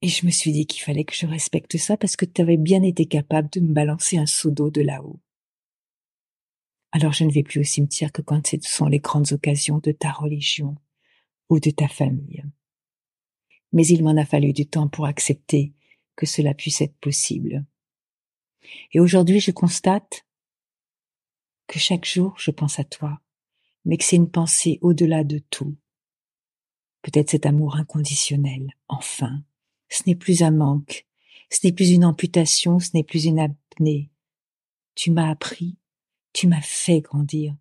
Et 0.01 0.07
je 0.07 0.25
me 0.25 0.31
suis 0.31 0.51
dit 0.51 0.65
qu'il 0.65 0.81
fallait 0.83 1.03
que 1.05 1.15
je 1.15 1.25
respecte 1.27 1.77
ça 1.77 1.97
parce 1.97 2.15
que 2.15 2.25
tu 2.25 2.41
avais 2.41 2.57
bien 2.57 2.83
été 2.83 3.05
capable 3.05 3.49
de 3.51 3.59
me 3.59 3.73
balancer 3.73 4.17
un 4.17 4.25
seau 4.25 4.51
d'eau 4.51 4.69
de 4.69 4.81
là-haut. 4.81 5.19
Alors 6.91 7.13
je 7.13 7.23
ne 7.23 7.31
vais 7.31 7.43
plus 7.43 7.61
au 7.61 7.63
cimetière 7.63 8.11
que 8.11 8.21
quand 8.21 8.47
ce 8.47 8.57
sont 8.61 8.87
les 8.87 8.99
grandes 8.99 9.31
occasions 9.33 9.79
de 9.79 9.91
ta 9.91 10.11
religion 10.11 10.75
ou 11.49 11.59
de 11.59 11.69
ta 11.69 11.87
famille. 11.87 12.43
Mais 13.73 13.85
il 13.87 14.03
m'en 14.03 14.17
a 14.17 14.25
fallu 14.25 14.53
du 14.53 14.65
temps 14.65 14.87
pour 14.87 15.05
accepter 15.05 15.73
que 16.15 16.25
cela 16.25 16.53
puisse 16.53 16.81
être 16.81 16.97
possible. 16.97 17.65
Et 18.93 18.99
aujourd'hui 18.99 19.39
je 19.39 19.51
constate 19.51 20.25
que 21.67 21.79
chaque 21.79 22.05
jour 22.05 22.35
je 22.37 22.51
pense 22.51 22.79
à 22.79 22.83
toi, 22.83 23.21
mais 23.85 23.97
que 23.97 24.03
c'est 24.03 24.15
une 24.15 24.31
pensée 24.31 24.79
au-delà 24.81 25.23
de 25.23 25.39
tout. 25.39 25.75
Peut-être 27.01 27.29
cet 27.29 27.45
amour 27.45 27.75
inconditionnel, 27.75 28.73
enfin. 28.87 29.43
Ce 29.89 30.03
n'est 30.05 30.15
plus 30.15 30.43
un 30.43 30.51
manque, 30.51 31.07
ce 31.49 31.65
n'est 31.65 31.71
plus 31.71 31.91
une 31.91 32.03
amputation, 32.03 32.79
ce 32.79 32.89
n'est 32.93 33.03
plus 33.03 33.23
une 33.23 33.39
apnée. 33.39 34.11
Tu 34.95 35.11
m'as 35.11 35.29
appris, 35.29 35.77
tu 36.37 36.45
m'as 36.45 36.61
fait 36.61 37.01
grandir, 37.01 37.55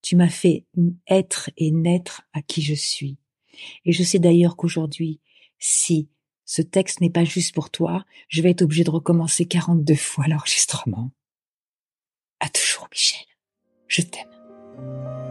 tu 0.00 0.16
m'as 0.16 0.30
fait 0.30 0.64
être 1.06 1.50
et 1.58 1.70
naître 1.70 2.22
à 2.32 2.40
qui 2.40 2.62
je 2.62 2.72
suis. 2.72 3.18
Et 3.84 3.92
je 3.92 4.02
sais 4.02 4.18
d'ailleurs 4.18 4.56
qu'aujourd'hui, 4.56 5.20
si 5.58 6.08
ce 6.46 6.62
texte 6.62 7.02
n'est 7.02 7.10
pas 7.10 7.24
juste 7.24 7.54
pour 7.54 7.68
toi, 7.68 8.06
je 8.28 8.40
vais 8.40 8.52
être 8.52 8.62
obligé 8.62 8.84
de 8.84 8.90
recommencer 8.90 9.44
42 9.44 9.94
fois 9.96 10.28
l'enregistrement. 10.28 11.10
À 12.40 12.48
toujours, 12.48 12.88
Michel. 12.90 13.26
Je 13.86 14.00
t'aime. 14.00 15.21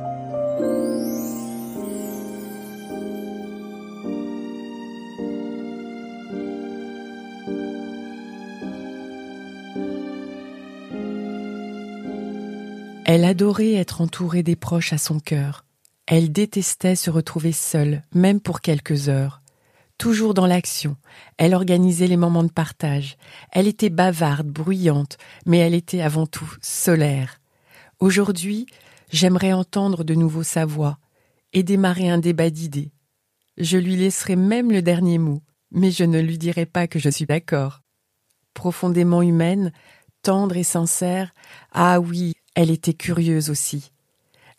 Elle 13.13 13.25
adorait 13.25 13.73
être 13.73 13.99
entourée 13.99 14.41
des 14.41 14.55
proches 14.55 14.93
à 14.93 14.97
son 14.97 15.19
cœur. 15.19 15.65
Elle 16.07 16.31
détestait 16.31 16.95
se 16.95 17.09
retrouver 17.09 17.51
seule, 17.51 18.03
même 18.13 18.39
pour 18.39 18.61
quelques 18.61 19.09
heures. 19.09 19.41
Toujours 19.97 20.33
dans 20.33 20.45
l'action, 20.45 20.95
elle 21.37 21.53
organisait 21.53 22.07
les 22.07 22.15
moments 22.15 22.45
de 22.45 22.51
partage. 22.53 23.17
Elle 23.51 23.67
était 23.67 23.89
bavarde, 23.89 24.47
bruyante, 24.47 25.17
mais 25.45 25.57
elle 25.57 25.73
était 25.73 25.99
avant 25.99 26.25
tout 26.25 26.49
solaire. 26.61 27.41
Aujourd'hui, 27.99 28.65
j'aimerais 29.11 29.51
entendre 29.51 30.05
de 30.05 30.15
nouveau 30.15 30.43
sa 30.43 30.65
voix 30.65 30.97
et 31.51 31.63
démarrer 31.63 32.09
un 32.09 32.17
débat 32.17 32.49
d'idées. 32.49 32.93
Je 33.57 33.77
lui 33.77 33.97
laisserai 33.97 34.37
même 34.37 34.71
le 34.71 34.81
dernier 34.81 35.17
mot, 35.17 35.41
mais 35.71 35.91
je 35.91 36.05
ne 36.05 36.21
lui 36.21 36.37
dirai 36.37 36.65
pas 36.65 36.87
que 36.87 36.97
je 36.97 37.09
suis 37.09 37.25
d'accord. 37.25 37.81
Profondément 38.53 39.21
humaine, 39.21 39.73
tendre 40.21 40.55
et 40.55 40.63
sincère, 40.63 41.33
ah 41.73 41.99
oui, 41.99 42.35
elle 42.55 42.71
était 42.71 42.93
curieuse 42.93 43.49
aussi. 43.49 43.91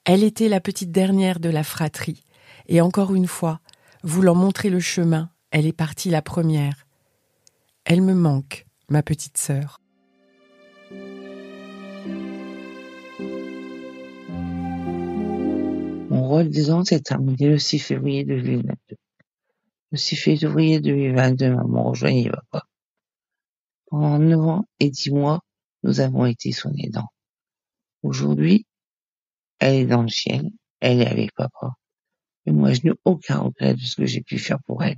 Elle 0.05 0.25
était 0.25 0.49
la 0.49 0.61
petite 0.61 0.91
dernière 0.91 1.41
de 1.41 1.49
la 1.49 1.63
fratrie, 1.63 2.25
et 2.67 2.81
encore 2.81 3.15
une 3.15 3.27
fois, 3.27 3.61
voulant 4.03 4.35
montrer 4.35 4.71
le 4.71 4.81
chemin, 4.81 5.31
elle 5.51 5.67
est 5.67 5.73
partie 5.73 6.11
la 6.11 6.23
première. 6.23 6.87
Elle 7.85 8.01
me 8.01 8.15
manque, 8.15 8.67
ma 8.89 9.03
petite 9.03 9.37
sœur. 9.37 9.81
Mon 16.11 16.29
rôle 16.29 16.49
disons, 16.49 16.85
c'est 16.85 17.01
terminé 17.01 17.49
le 17.49 17.59
6 17.59 17.79
février 17.79 18.25
2022. 18.25 18.97
Le 19.93 19.99
6 19.99 20.17
février 20.17 20.81
2022, 20.81 21.55
maman 21.55 21.85
rejoignait 21.91 22.31
papa. 22.31 22.67
Pendant 23.87 24.19
9 24.19 24.41
ans 24.41 24.65
et 24.81 24.91
10 24.91 25.11
mois, 25.11 25.41
nous 25.83 26.01
avons 26.01 26.25
été 26.25 26.53
son 26.53 26.73
aidant. 26.79 27.12
Aujourd'hui, 28.03 28.67
elle 29.59 29.77
est 29.77 29.87
dans 29.87 30.03
le 30.03 30.09
ciel, 30.09 30.51
elle 30.81 31.01
est 31.01 31.07
avec 31.07 31.33
papa. 31.35 31.75
Et 32.47 32.53
moi, 32.53 32.73
je 32.73 32.81
n'ai 32.83 32.93
aucun 33.05 33.39
regret 33.39 33.75
de 33.75 33.81
ce 33.81 33.97
que 33.97 34.07
j'ai 34.07 34.23
pu 34.23 34.39
faire 34.39 34.59
pour 34.67 34.83
elle, 34.83 34.97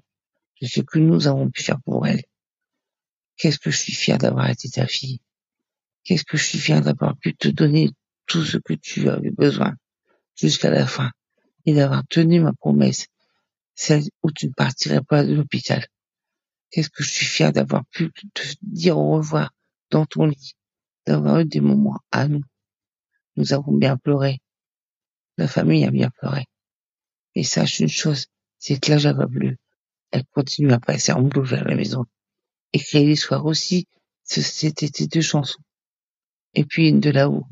de 0.63 0.67
ce 0.67 0.81
que 0.81 0.99
nous 0.99 1.27
avons 1.27 1.51
pu 1.51 1.63
faire 1.63 1.81
pour 1.83 2.07
elle. 2.07 2.23
Qu'est-ce 3.37 3.59
que 3.59 3.71
je 3.71 3.77
suis 3.77 3.93
fier 3.93 4.17
d'avoir 4.17 4.49
été 4.49 4.71
ta 4.71 4.87
fille? 4.87 5.21
Qu'est-ce 6.05 6.25
que 6.25 6.37
je 6.37 6.45
suis 6.45 6.59
fier 6.59 6.81
d'avoir 6.81 7.17
pu 7.19 7.35
te 7.35 7.49
donner 7.49 7.91
tout 8.27 8.45
ce 8.45 8.57
que 8.57 8.73
tu 8.73 9.09
avais 9.09 9.31
besoin 9.31 9.75
jusqu'à 10.35 10.71
la 10.71 10.87
fin 10.87 11.11
et 11.67 11.75
d'avoir 11.75 12.07
tenu 12.09 12.41
ma 12.41 12.53
promesse, 12.53 13.07
celle 13.75 14.05
où 14.23 14.31
tu 14.31 14.47
ne 14.47 14.53
partirais 14.53 15.03
pas 15.03 15.25
de 15.25 15.35
l'hôpital. 15.35 15.87
Qu'est-ce 16.71 16.91
que 16.91 17.03
je 17.03 17.11
suis 17.11 17.27
fier 17.27 17.53
d'avoir 17.53 17.85
pu 17.87 18.11
te 18.13 18.43
dire 18.63 18.99
au 18.99 19.17
revoir 19.17 19.53
dans 19.91 20.07
ton 20.07 20.27
lit, 20.27 20.55
d'avoir 21.07 21.41
eu 21.41 21.45
des 21.45 21.61
moments 21.61 22.01
à 22.11 22.29
nous 22.29 22.43
nous 23.37 23.53
avons 23.53 23.73
bien 23.73 23.97
pleuré. 23.97 24.41
La 25.37 25.49
famille 25.49 25.85
a 25.85 25.91
bien 25.91 26.11
pleuré. 26.11 26.47
Et 27.35 27.45
sache 27.45 27.81
une 27.81 27.89
chose, 27.89 28.27
c'est 28.59 28.81
que 28.81 28.93
là, 28.93 28.99
j'avais 28.99 29.27
plus. 29.27 29.57
Elle 30.11 30.25
continue 30.27 30.73
à 30.73 30.79
passer 30.79 31.13
en 31.13 31.23
boucle 31.23 31.55
à 31.55 31.65
la 31.65 31.75
maison. 31.75 32.05
Écrire 32.73 33.07
les 33.07 33.17
soirs 33.17 33.45
aussi, 33.47 33.87
c'était 34.23 34.89
tes 34.89 35.07
deux 35.07 35.21
chansons. 35.21 35.63
Et 36.55 36.65
puis 36.65 36.93
de 36.93 37.11
là-haut, 37.11 37.47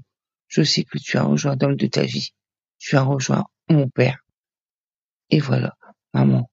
je 0.46 0.62
sais 0.62 0.84
que 0.84 0.98
tu 0.98 1.18
as 1.18 1.24
rejoint 1.24 1.56
dans 1.56 1.68
le 1.68 1.76
de 1.76 1.86
ta 1.86 2.04
vie. 2.04 2.30
Tu 2.78 2.96
as 2.96 3.02
rejoint 3.02 3.44
mon 3.68 3.88
père. 3.88 4.18
Et 5.30 5.40
voilà, 5.40 5.76
maman, 6.12 6.50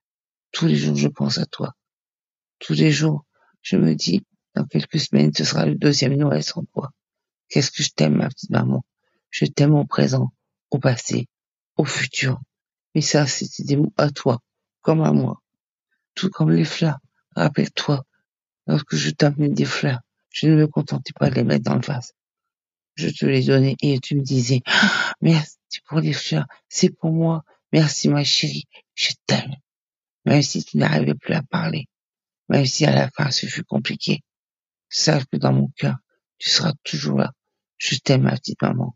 tous 0.52 0.66
les 0.68 0.76
jours 0.76 0.96
je 0.96 1.08
pense 1.08 1.38
à 1.38 1.46
toi. 1.46 1.74
Tous 2.60 2.74
les 2.74 2.92
jours, 2.92 3.26
je 3.62 3.78
me 3.78 3.94
dis, 3.94 4.26
dans 4.56 4.66
quelques 4.66 5.00
semaines, 5.00 5.34
ce 5.34 5.44
sera 5.44 5.66
le 5.66 5.76
deuxième 5.76 6.16
Noël 6.16 6.44
sans 6.44 6.64
toi. 6.66 6.92
Qu'est-ce 7.50 7.72
que 7.72 7.84
je 7.84 7.90
t'aime, 7.90 8.16
ma 8.16 8.30
petite 8.30 8.50
maman? 8.50 8.84
Je 9.30 9.46
t'aime 9.46 9.76
au 9.76 9.86
présent, 9.86 10.32
au 10.72 10.80
passé, 10.80 11.28
au 11.78 11.86
futur. 11.86 12.40
Mais 12.96 13.02
ça, 13.02 13.28
c'était 13.28 13.64
des 13.64 13.78
mots 13.78 13.94
à 13.98 14.10
toi, 14.10 14.42
comme 14.82 15.02
à 15.02 15.12
moi. 15.12 15.42
Tout 16.16 16.30
comme 16.30 16.52
les 16.52 16.66
fleurs. 16.66 17.00
Rappelle-toi, 17.36 18.04
lorsque 18.68 18.96
je 18.96 19.12
t'amenais 19.12 19.50
des 19.50 19.66
fleurs, 19.66 20.00
je 20.32 20.48
ne 20.48 20.56
me 20.56 20.68
contentais 20.68 21.14
pas 21.14 21.30
de 21.30 21.36
les 21.36 21.44
mettre 21.44 21.64
dans 21.64 21.76
le 21.76 21.82
vase. 21.82 22.14
Je 22.96 23.10
te 23.10 23.26
les 23.26 23.44
donnais 23.44 23.76
et 23.82 24.00
tu 24.00 24.16
me 24.16 24.22
disais, 24.22 24.62
ah, 24.66 25.14
merci 25.22 25.58
pour 25.86 26.00
les 26.00 26.14
fleurs, 26.14 26.46
c'est 26.68 26.90
pour 26.90 27.12
moi. 27.12 27.44
Merci 27.72 28.10
ma 28.10 28.24
chérie, 28.24 28.66
je 28.96 29.12
t'aime. 29.28 29.56
Même 30.26 30.42
si 30.42 30.64
tu 30.64 30.78
n'arrivais 30.78 31.14
plus 31.14 31.34
à 31.34 31.44
parler, 31.44 31.88
même 32.50 32.66
si 32.66 32.86
à 32.86 32.94
la 32.94 33.10
fin 33.12 33.30
ce 33.32 33.46
fut 33.46 33.64
compliqué, 33.64 34.22
sache 34.90 35.24
que 35.32 35.38
dans 35.38 35.54
mon 35.54 35.68
cœur, 35.78 35.98
tu 36.40 36.50
seras 36.50 36.74
toujours 36.84 37.20
là. 37.20 37.32
Je 37.78 37.96
t'aime 37.98 38.24
ma 38.24 38.36
petite 38.36 38.62
maman. 38.62 38.96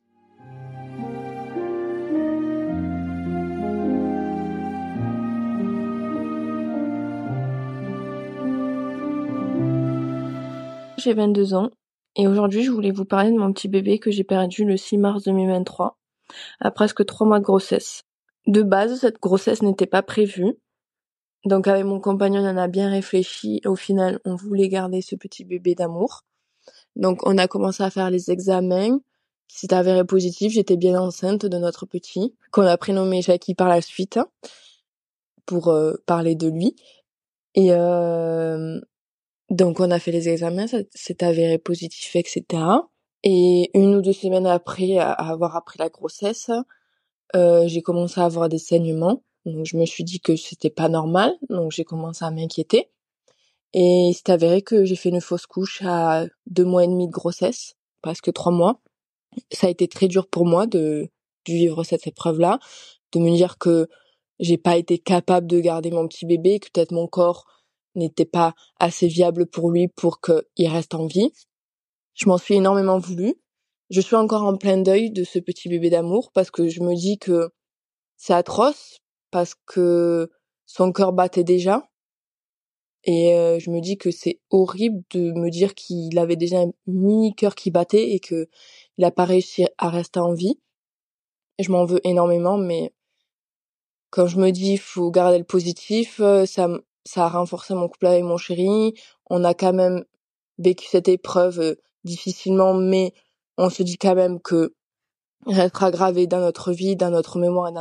J'ai 11.04 11.14
22 11.14 11.54
ans 11.54 11.70
et 12.16 12.28
aujourd'hui 12.28 12.64
je 12.64 12.72
voulais 12.72 12.92
vous 12.92 13.06
parler 13.06 13.32
de 13.32 13.38
mon 13.38 13.52
petit 13.54 13.68
bébé 13.68 14.00
que 14.00 14.12
j'ai 14.12 14.24
perdu 14.24 14.66
le 14.66 14.78
6 14.78 14.98
mars 14.98 15.24
2023 15.24 15.98
à 16.60 16.72
presque 16.72 17.06
3 17.06 17.28
mois 17.28 17.40
de 17.40 17.44
grossesse. 17.44 18.04
De 18.48 18.62
base, 18.62 19.00
cette 19.00 19.20
grossesse 19.20 19.62
n'était 19.62 19.86
pas 19.86 20.02
prévue. 20.02 20.58
Donc 21.46 21.68
avec 21.68 21.86
mon 21.86 22.00
compagnon, 22.00 22.42
on 22.42 22.50
en 22.50 22.58
a 22.58 22.68
bien 22.68 22.90
réfléchi. 22.90 23.62
Au 23.66 23.76
final, 23.76 24.20
on 24.26 24.36
voulait 24.36 24.70
garder 24.70 25.02
ce 25.02 25.16
petit 25.16 25.44
bébé 25.44 25.76
d'amour. 25.76 26.22
Donc 26.96 27.26
on 27.26 27.38
a 27.38 27.48
commencé 27.48 27.84
à 27.84 27.90
faire 27.90 28.10
les 28.10 28.32
examens 28.32 29.00
qui 29.48 29.60
s'est 29.60 29.74
avéré 29.74 30.06
positif. 30.06 30.54
J'étais 30.54 30.78
bien 30.78 31.00
enceinte 31.00 31.46
de 31.46 31.58
notre 31.58 31.86
petit, 31.86 32.36
qu'on 32.52 32.66
a 32.66 32.78
prénommé 32.78 33.22
Jackie 33.22 33.56
par 33.56 33.68
la 33.68 33.82
suite 33.82 34.20
pour 35.46 35.70
euh, 35.70 35.96
parler 36.06 36.36
de 36.36 36.48
lui. 36.48 36.76
Et 37.56 37.72
euh, 37.72 38.80
donc 39.50 39.80
on 39.80 39.92
a 39.92 40.00
fait 40.00 40.12
les 40.12 40.30
examens, 40.30 40.68
ça 40.68 40.80
s'est 40.94 41.24
avéré 41.24 41.58
positif, 41.58 42.16
etc. 42.16 42.64
Et 43.24 43.72
une 43.74 43.96
ou 43.96 44.02
deux 44.02 44.14
semaines 44.14 44.48
après 44.48 44.98
avoir 44.98 45.56
appris 45.56 45.80
la 45.80 45.90
grossesse, 45.90 46.52
euh, 47.36 47.68
j'ai 47.68 47.82
commencé 47.82 48.20
à 48.20 48.26
avoir 48.26 48.50
des 48.50 48.58
saignements. 48.58 49.24
Donc 49.46 49.66
je 49.66 49.78
me 49.78 49.86
suis 49.86 50.04
dit 50.04 50.20
que 50.20 50.36
c'était 50.36 50.70
pas 50.70 50.90
normal, 50.90 51.34
donc 51.50 51.72
j'ai 51.72 51.84
commencé 51.84 52.24
à 52.24 52.32
m'inquiéter. 52.32 52.90
Et 53.74 54.12
c'est 54.16 54.30
avéré 54.30 54.62
que 54.62 54.86
j'ai 54.86 54.96
fait 54.96 55.10
une 55.10 55.22
fausse 55.22 55.48
couche 55.48 55.82
à 55.84 56.26
deux 56.46 56.66
mois 56.66 56.84
et 56.84 56.88
demi 56.88 57.08
de 57.08 57.12
grossesse, 57.12 57.76
presque 58.02 58.32
trois 58.34 58.52
mois. 58.52 58.80
Ça 59.52 59.68
a 59.68 59.70
été 59.70 59.88
très 59.88 60.08
dur 60.08 60.28
pour 60.28 60.46
moi 60.46 60.68
de, 60.68 61.10
de 61.48 61.54
vivre 61.54 61.84
cette 61.84 62.06
épreuve-là, 62.06 62.60
de 63.14 63.20
me 63.20 63.36
dire 63.36 63.58
que 63.58 63.90
j'ai 64.40 64.58
pas 64.58 64.78
été 64.78 65.00
capable 65.00 65.48
de 65.48 65.60
garder 65.60 65.92
mon 65.92 66.08
petit 66.08 66.26
bébé, 66.26 66.60
que 66.60 66.70
peut-être 66.72 66.92
mon 66.92 67.08
corps 67.08 67.46
n'était 67.96 68.26
pas 68.26 68.54
assez 68.80 69.08
viable 69.08 69.46
pour 69.46 69.70
lui 69.72 69.88
pour 69.88 70.20
qu'il 70.22 70.68
reste 70.68 70.94
en 70.94 71.06
vie. 71.06 71.32
Je 72.14 72.28
m'en 72.28 72.38
suis 72.38 72.56
énormément 72.56 73.00
voulu. 73.00 73.36
Je 73.90 74.02
suis 74.02 74.16
encore 74.16 74.44
en 74.44 74.58
plein 74.58 74.78
deuil 74.78 75.12
de 75.12 75.24
ce 75.24 75.40
petit 75.40 75.70
bébé 75.70 75.90
d'amour 75.90 76.32
parce 76.34 76.52
que 76.52 76.68
je 76.68 76.82
me 76.82 76.96
dis 76.96 77.18
que 77.20 77.52
c'est 78.18 78.34
atroce 78.34 79.00
parce 79.32 79.56
que 79.66 80.32
son 80.66 80.92
cœur 80.92 81.14
battait 81.14 81.44
déjà. 81.44 81.90
Et 83.06 83.36
euh, 83.36 83.60
je 83.60 83.70
me 83.70 83.82
dis 83.82 83.98
que 83.98 84.12
c'est 84.12 84.40
horrible 84.50 85.04
de 85.12 85.34
me 85.34 85.50
dire 85.50 85.76
qu'il 85.76 86.18
avait 86.18 86.38
déjà 86.38 86.62
un 86.62 86.72
mini 86.88 87.36
cœur 87.36 87.54
qui 87.54 87.70
battait 87.70 88.12
et 88.12 88.20
que 88.20 88.48
il 88.98 89.04
a 89.04 89.12
pas 89.12 89.26
réussi 89.26 89.66
à 89.78 89.90
rester 89.90 90.20
en 90.20 90.34
vie. 90.34 90.60
Je 91.60 91.72
m'en 91.72 91.86
veux 91.86 92.00
énormément, 92.06 92.58
mais 92.58 92.94
quand 94.10 94.28
je 94.28 94.38
me 94.38 94.52
dis 94.52 94.78
faut 94.78 95.12
garder 95.12 95.38
le 95.38 95.44
positif, 95.44 96.20
euh, 96.22 96.46
ça 96.46 96.70
ça 97.06 97.26
a 97.26 97.30
renforcé 97.30 97.74
mon 97.74 97.88
couple 97.88 98.08
avec 98.08 98.24
mon 98.24 98.38
chéri. 98.38 98.94
On 99.30 99.44
a 99.44 99.54
quand 99.54 99.74
même 99.74 100.06
vécu 100.58 100.88
cette 100.90 101.08
épreuve 101.08 101.60
euh, 101.60 101.76
difficilement, 102.04 102.74
mais 102.74 103.14
on 103.58 103.70
se 103.70 103.84
dit 103.84 103.98
quand 103.98 104.16
même 104.16 104.40
que 104.42 104.74
restera 105.48 105.92
gravé 105.92 106.28
dans 106.28 106.40
notre 106.40 106.72
vie, 106.72 106.96
dans 106.96 107.10
notre 107.10 107.40
mémoire 107.40 107.70
et 107.70 107.74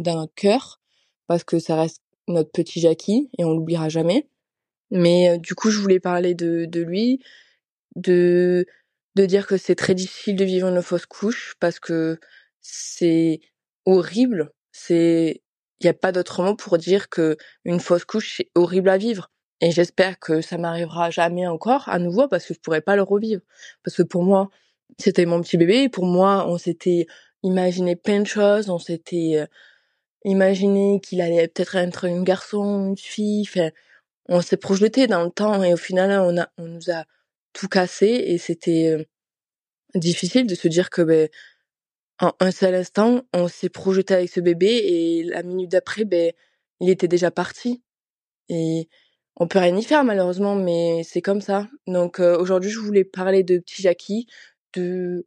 dans 0.00 0.16
notre 0.16 0.34
cœur, 0.34 0.80
parce 1.26 1.44
que 1.44 1.58
ça 1.58 1.76
reste 1.76 2.02
notre 2.28 2.50
petit 2.50 2.80
Jackie 2.80 3.30
et 3.38 3.44
on 3.44 3.52
l'oubliera 3.52 3.88
jamais. 3.88 4.28
Mais 4.90 5.30
euh, 5.30 5.38
du 5.38 5.54
coup, 5.54 5.70
je 5.70 5.80
voulais 5.80 6.00
parler 6.00 6.34
de, 6.34 6.68
lui, 6.80 7.20
de 7.96 8.66
de 9.16 9.24
dire 9.24 9.46
que 9.46 9.56
c'est 9.56 9.74
très 9.74 9.94
difficile 9.94 10.36
de 10.36 10.44
vivre 10.44 10.68
une 10.68 10.82
fausse 10.82 11.06
couche 11.06 11.56
parce 11.58 11.80
que 11.80 12.20
c'est 12.60 13.40
horrible. 13.86 14.52
C'est 14.72 15.42
n'y 15.84 15.90
a 15.90 15.94
pas 15.94 16.12
d'autre 16.12 16.42
mot 16.42 16.54
pour 16.54 16.78
dire 16.78 17.08
que 17.08 17.36
une 17.64 17.80
fausse 17.80 18.04
couche 18.04 18.36
c'est 18.38 18.50
horrible 18.54 18.88
à 18.88 18.98
vivre. 18.98 19.30
Et 19.60 19.70
j'espère 19.70 20.18
que 20.18 20.40
ça 20.42 20.58
m'arrivera 20.58 21.10
jamais 21.10 21.46
encore 21.46 21.88
à 21.88 21.98
nouveau 21.98 22.28
parce 22.28 22.44
que 22.46 22.54
je 22.54 22.60
pourrais 22.60 22.82
pas 22.82 22.96
le 22.96 23.02
revivre. 23.02 23.42
Parce 23.82 23.96
que 23.96 24.02
pour 24.02 24.22
moi, 24.22 24.50
c'était 24.98 25.26
mon 25.26 25.40
petit 25.40 25.56
bébé. 25.56 25.88
Pour 25.88 26.04
moi, 26.04 26.46
on 26.48 26.58
s'était 26.58 27.06
imaginé 27.42 27.96
plein 27.96 28.20
de 28.20 28.26
choses. 28.26 28.68
On 28.68 28.78
s'était 28.78 29.32
euh, 29.36 29.46
imaginé 30.24 31.00
qu'il 31.00 31.20
allait 31.22 31.48
peut-être 31.48 31.76
être 31.76 32.06
un 32.06 32.22
garçon, 32.22 32.88
une 32.90 32.98
fille. 32.98 33.46
Enfin, 33.48 33.70
on 34.28 34.42
s'est 34.42 34.56
projeté 34.58 35.06
dans 35.06 35.24
le 35.24 35.30
temps 35.30 35.62
et 35.62 35.72
au 35.72 35.78
final, 35.78 36.10
on 36.20 36.38
a, 36.38 36.48
on 36.58 36.66
nous 36.66 36.90
a 36.90 37.04
tout 37.52 37.68
cassé 37.68 38.06
et 38.06 38.38
c'était 38.38 38.88
euh, 38.88 39.04
difficile 39.94 40.46
de 40.46 40.54
se 40.54 40.68
dire 40.68 40.90
que 40.90 41.02
ben 41.02 41.28
en 42.20 42.32
un 42.40 42.50
seul 42.50 42.74
instant, 42.74 43.22
on 43.34 43.48
s'est 43.48 43.68
projeté 43.68 44.14
avec 44.14 44.30
ce 44.30 44.40
bébé 44.40 44.66
et 44.68 45.22
la 45.24 45.42
minute 45.42 45.70
d'après, 45.70 46.04
ben 46.04 46.32
il 46.80 46.90
était 46.90 47.08
déjà 47.08 47.30
parti. 47.30 47.82
Et 48.48 48.88
on 49.36 49.48
peut 49.48 49.58
rien 49.58 49.76
y 49.76 49.82
faire 49.82 50.04
malheureusement, 50.04 50.54
mais 50.54 51.02
c'est 51.04 51.22
comme 51.22 51.40
ça. 51.40 51.68
Donc 51.86 52.20
euh, 52.20 52.38
aujourd'hui, 52.38 52.70
je 52.70 52.78
voulais 52.80 53.04
parler 53.04 53.42
de 53.44 53.58
petit 53.58 53.82
Jackie, 53.82 54.26
de 54.74 55.26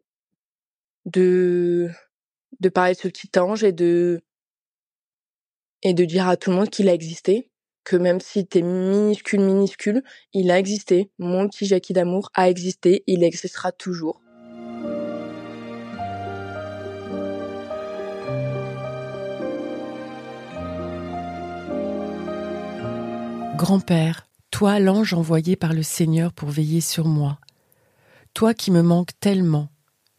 de 1.05 1.89
de 2.59 2.69
parler 2.69 2.93
de 2.95 2.99
ce 2.99 3.07
petit 3.07 3.29
ange 3.39 3.63
et 3.63 3.71
de 3.71 4.21
et 5.83 5.93
de 5.93 6.05
dire 6.05 6.27
à 6.27 6.37
tout 6.37 6.49
le 6.51 6.57
monde 6.57 6.69
qu'il 6.69 6.89
a 6.89 6.93
existé, 6.93 7.51
que 7.83 7.95
même 7.95 8.19
si 8.19 8.45
t'es 8.47 8.61
minuscule 8.61 9.41
minuscule, 9.41 10.03
il 10.33 10.51
a 10.51 10.59
existé. 10.59 11.11
Mon 11.19 11.47
petit 11.47 11.65
Jackie 11.65 11.93
d'amour 11.93 12.31
a 12.33 12.49
existé, 12.49 13.03
il 13.07 13.23
existera 13.23 13.71
toujours. 13.71 14.21
Grand-père, 23.59 24.29
toi 24.51 24.79
l'ange 24.79 25.13
envoyé 25.13 25.57
par 25.57 25.73
le 25.73 25.83
Seigneur 25.83 26.31
pour 26.31 26.47
veiller 26.47 26.79
sur 26.79 27.05
moi, 27.09 27.39
toi 28.33 28.53
qui 28.53 28.71
me 28.71 28.81
manques 28.81 29.19
tellement, 29.19 29.67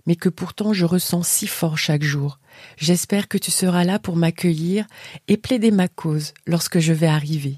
mais 0.04 0.14
que 0.14 0.28
pourtant 0.28 0.74
je 0.74 0.84
ressens 0.84 1.22
si 1.22 1.46
fort 1.46 1.78
chaque 1.78 2.02
jour, 2.02 2.38
j'espère 2.76 3.28
que 3.28 3.38
tu 3.38 3.50
seras 3.50 3.84
là 3.84 3.98
pour 3.98 4.14
m'accueillir 4.14 4.86
et 5.26 5.38
plaider 5.38 5.70
ma 5.70 5.88
cause 5.88 6.34
lorsque 6.46 6.80
je 6.80 6.92
vais 6.92 7.06
arriver. 7.06 7.56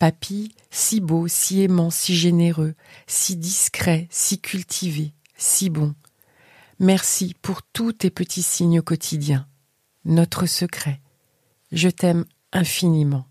Papy, 0.00 0.56
si 0.72 1.00
beau, 1.00 1.28
si 1.28 1.62
aimant, 1.62 1.90
si 1.90 2.16
généreux, 2.16 2.74
si 3.06 3.36
discret, 3.36 4.08
si 4.10 4.40
cultivé, 4.40 5.14
si 5.36 5.70
bon. 5.70 5.94
Merci 6.80 7.36
pour 7.42 7.62
tous 7.62 7.92
tes 7.92 8.10
petits 8.10 8.42
signes 8.42 8.82
quotidiens. 8.82 9.46
Notre 10.04 10.46
secret. 10.46 11.00
Je 11.70 11.90
t'aime 11.90 12.24
infiniment. 12.52 13.29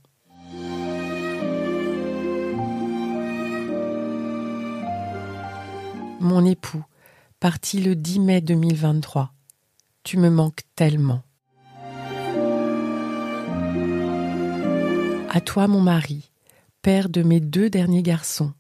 Mon 6.20 6.46
époux, 6.46 6.84
parti 7.40 7.82
le 7.82 7.96
10 7.96 8.20
mai 8.20 8.42
2023. 8.42 9.34
Tu 10.04 10.18
me 10.18 10.30
manques 10.30 10.62
tellement. 10.76 11.24
À 15.30 15.42
toi, 15.42 15.68
mon 15.68 15.82
mari, 15.82 16.32
père 16.82 17.10
de 17.10 17.22
mes 17.22 17.40
deux 17.40 17.70
derniers 17.70 18.04
garçons, 18.04 18.54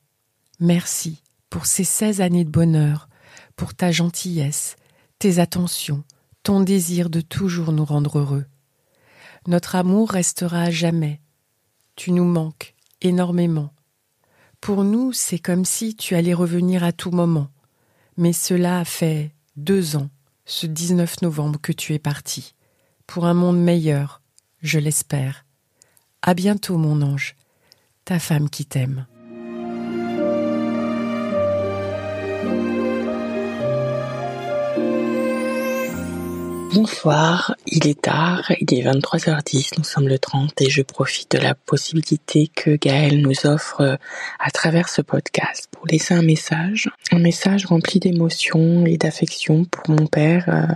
merci 0.59 1.21
pour 1.49 1.65
ces 1.65 1.83
16 1.83 2.21
années 2.21 2.45
de 2.45 2.49
bonheur, 2.49 3.09
pour 3.55 3.73
ta 3.73 3.91
gentillesse, 3.91 4.75
tes 5.17 5.39
attentions, 5.39 6.03
ton 6.43 6.61
désir 6.61 7.09
de 7.09 7.21
toujours 7.21 7.71
nous 7.71 7.85
rendre 7.85 8.19
heureux. 8.19 8.45
Notre 9.47 9.75
amour 9.75 10.11
restera 10.11 10.63
à 10.63 10.69
jamais. 10.69 11.21
Tu 11.95 12.11
nous 12.11 12.25
manques 12.25 12.75
énormément. 13.01 13.73
Pour 14.61 14.83
nous, 14.83 15.13
c'est 15.13 15.39
comme 15.39 15.65
si 15.65 15.95
tu 15.95 16.15
allais 16.15 16.33
revenir 16.33 16.83
à 16.83 16.91
tout 16.91 17.11
moment. 17.11 17.49
Mais 18.17 18.33
cela 18.33 18.79
a 18.79 18.85
fait 18.85 19.31
deux 19.55 19.95
ans, 19.95 20.09
ce 20.45 20.67
19 20.67 21.21
novembre, 21.21 21.59
que 21.61 21.71
tu 21.71 21.93
es 21.93 21.99
parti. 21.99 22.55
Pour 23.07 23.25
un 23.25 23.33
monde 23.33 23.59
meilleur, 23.59 24.21
je 24.61 24.79
l'espère. 24.79 25.45
À 26.21 26.33
bientôt, 26.33 26.77
mon 26.77 27.01
ange. 27.01 27.35
Ta 28.03 28.19
femme 28.19 28.49
qui 28.49 28.65
t'aime. 28.65 29.07
Bonsoir, 36.71 37.55
il 37.65 37.87
est 37.87 37.99
tard, 37.99 38.51
il 38.61 38.71
est 38.75 38.83
23h10, 38.83 39.71
nous 39.79 39.83
sommes 39.83 40.07
le 40.07 40.19
30 40.19 40.61
et 40.61 40.69
je 40.69 40.83
profite 40.83 41.31
de 41.31 41.39
la 41.39 41.55
possibilité 41.55 42.47
que 42.55 42.75
Gaël 42.75 43.21
nous 43.21 43.47
offre 43.47 43.81
euh, 43.81 43.95
à 44.39 44.51
travers 44.51 44.87
ce 44.87 45.01
podcast 45.01 45.67
pour 45.71 45.87
laisser 45.87 46.13
un 46.13 46.21
message, 46.21 46.87
un 47.11 47.17
message 47.17 47.65
rempli 47.65 47.99
d'émotions 47.99 48.85
et 48.85 48.97
d'affection 48.97 49.65
pour 49.65 49.89
mon 49.89 50.05
père, 50.05 50.45
euh, 50.47 50.73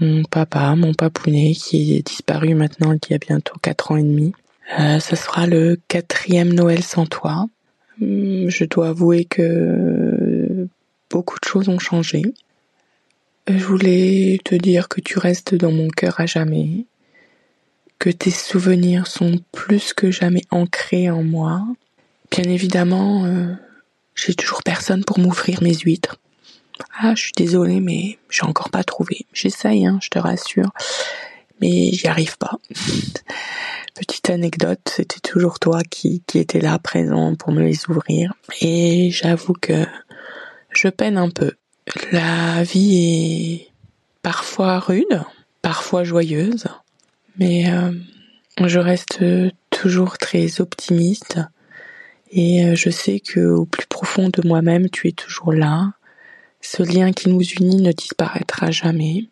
mon 0.00 0.24
papa, 0.24 0.74
mon 0.74 0.92
papounet 0.92 1.52
qui 1.52 1.96
est 1.96 2.04
disparu 2.04 2.56
maintenant 2.56 2.92
il 2.92 3.12
y 3.12 3.14
a 3.14 3.18
bientôt 3.18 3.54
4 3.62 3.92
ans 3.92 3.96
et 3.96 4.02
demi. 4.02 4.32
Euh, 4.80 4.98
ce 4.98 5.14
sera 5.14 5.46
le 5.46 5.78
quatrième 5.86 6.52
Noël 6.52 6.82
sans 6.82 7.06
toi. 7.06 7.46
Hum, 8.02 8.50
je 8.50 8.64
dois 8.64 8.88
avouer 8.88 9.24
que 9.24 10.66
beaucoup 11.10 11.38
de 11.38 11.48
choses 11.48 11.68
ont 11.68 11.78
changé. 11.78 12.22
Je 13.48 13.64
voulais 13.64 14.38
te 14.44 14.54
dire 14.54 14.88
que 14.88 15.00
tu 15.00 15.18
restes 15.18 15.54
dans 15.54 15.72
mon 15.72 15.88
cœur 15.88 16.20
à 16.20 16.26
jamais, 16.26 16.86
que 17.98 18.10
tes 18.10 18.30
souvenirs 18.30 19.06
sont 19.06 19.40
plus 19.52 19.92
que 19.92 20.10
jamais 20.10 20.42
ancrés 20.50 21.10
en 21.10 21.22
moi. 21.22 21.66
Bien 22.30 22.44
évidemment, 22.44 23.24
euh, 23.24 23.54
j'ai 24.14 24.34
toujours 24.34 24.62
personne 24.62 25.04
pour 25.04 25.18
m'ouvrir 25.18 25.62
mes 25.62 25.74
huîtres. 25.74 26.18
Ah, 26.98 27.14
je 27.14 27.22
suis 27.22 27.32
désolée, 27.36 27.80
mais 27.80 28.18
j'ai 28.30 28.44
encore 28.44 28.70
pas 28.70 28.84
trouvé. 28.84 29.26
J'essaye, 29.32 29.86
hein, 29.86 29.98
je 30.02 30.08
te 30.08 30.18
rassure, 30.18 30.70
mais 31.60 31.92
j'y 31.92 32.06
arrive 32.06 32.38
pas. 32.38 32.56
Petite 33.94 34.30
anecdote, 34.30 34.80
c'était 34.86 35.20
toujours 35.20 35.58
toi 35.58 35.82
qui, 35.82 36.22
qui 36.26 36.38
étais 36.38 36.60
là 36.60 36.78
présent 36.78 37.34
pour 37.34 37.52
me 37.52 37.62
les 37.62 37.88
ouvrir. 37.90 38.32
Et 38.60 39.10
j'avoue 39.10 39.54
que 39.54 39.86
je 40.70 40.88
peine 40.88 41.18
un 41.18 41.30
peu. 41.30 41.52
La 42.12 42.62
vie 42.62 42.96
est 42.96 43.68
parfois 44.22 44.78
rude, 44.78 45.22
parfois 45.62 46.04
joyeuse, 46.04 46.66
mais 47.38 47.72
euh, 47.72 47.92
je 48.64 48.78
reste 48.78 49.24
toujours 49.70 50.18
très 50.18 50.60
optimiste 50.60 51.40
et 52.32 52.64
euh, 52.64 52.74
je 52.76 52.90
sais 52.90 53.20
que 53.20 53.40
au 53.40 53.64
plus 53.64 53.86
profond 53.86 54.28
de 54.28 54.46
moi-même, 54.46 54.88
tu 54.88 55.08
es 55.08 55.12
toujours 55.12 55.52
là. 55.52 55.92
Ce 56.60 56.82
lien 56.82 57.12
qui 57.12 57.28
nous 57.28 57.42
unit 57.42 57.82
ne 57.82 57.92
disparaîtra 57.92 58.70
jamais. 58.70 59.28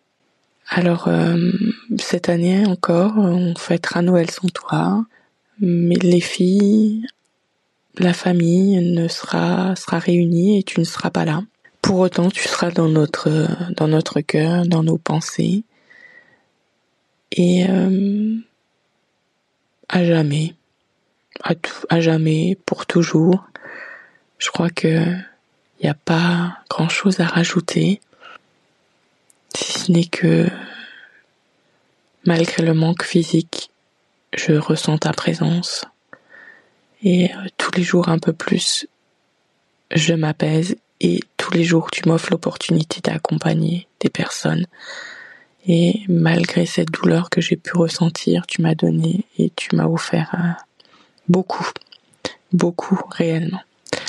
Alors 0.69 1.09
euh, 1.09 1.53
cette 1.99 2.29
année 2.29 2.67
encore, 2.67 3.13
on 3.17 3.55
fêtera 3.55 4.03
Noël 4.03 4.31
sans 4.31 4.49
toi, 4.49 5.05
mais 5.61 5.97
les 5.97 6.21
filles, 6.21 7.07
la 7.99 8.13
famille 8.13 8.81
ne 8.95 9.07
sera 9.09 9.77
sera 9.77 9.99
réunie 9.99 10.59
et 10.59 10.63
tu 10.63 10.81
ne 10.81 10.85
seras 10.85 11.11
pas 11.11 11.25
là. 11.25 11.43
Pour 11.83 11.99
autant, 12.01 12.31
tu 12.31 12.47
seras 12.49 12.71
dans 12.71 12.89
notre 12.89 13.29
dans 13.77 13.89
notre 13.89 14.21
cœur, 14.21 14.67
dans 14.67 14.83
nos 14.83 14.99
pensées, 14.99 15.65
et 17.33 17.67
euh, 17.69 18.37
à 19.89 20.05
jamais. 20.05 20.55
à, 21.43 21.55
à 21.89 22.01
jamais, 22.01 22.59
pour 22.67 22.87
toujours. 22.87 23.45
Je 24.39 24.51
crois 24.51 24.71
que 24.71 25.05
il 25.81 25.85
n'y 25.85 25.91
a 25.91 25.95
pas 25.95 26.59
grand 26.69 26.89
chose 26.89 27.21
à 27.21 27.27
rajouter, 27.27 28.01
si 29.55 29.79
ce 29.79 29.93
n'est 29.93 30.05
que 30.07 30.49
malgré 32.25 32.63
le 32.65 32.75
manque 32.75 33.05
physique, 33.05 33.71
je 34.35 34.53
ressens 34.55 34.99
ta 34.99 35.13
présence 35.13 35.85
et 37.03 37.33
euh, 37.33 37.47
tous 37.57 37.71
les 37.77 37.83
jours 37.83 38.09
un 38.09 38.19
peu 38.19 38.33
plus, 38.33 38.87
je 39.93 40.15
m'apaise 40.15 40.77
et 41.01 41.21
tous 41.37 41.53
les 41.53 41.65
jours 41.65 41.91
tu 41.91 42.09
m'offres 42.09 42.31
l'opportunité 42.31 43.01
d'accompagner 43.01 43.87
des 44.01 44.11
personnes. 44.11 44.67
Et 45.67 46.03
malgré 46.09 46.67
cette 46.67 46.91
douleur 46.91 47.31
que 47.31 47.41
j'ai 47.41 47.57
pu 47.57 47.77
ressentir, 47.77 48.47
tu 48.47 48.63
m'as 48.63 48.75
donné 48.75 49.25
et 49.39 49.51
tu 49.55 49.77
m'as 49.77 49.87
offert 49.87 50.35
euh, 50.35 50.63
beaucoup, 51.29 51.69
beaucoup 52.53 52.99
réellement. 53.11 53.61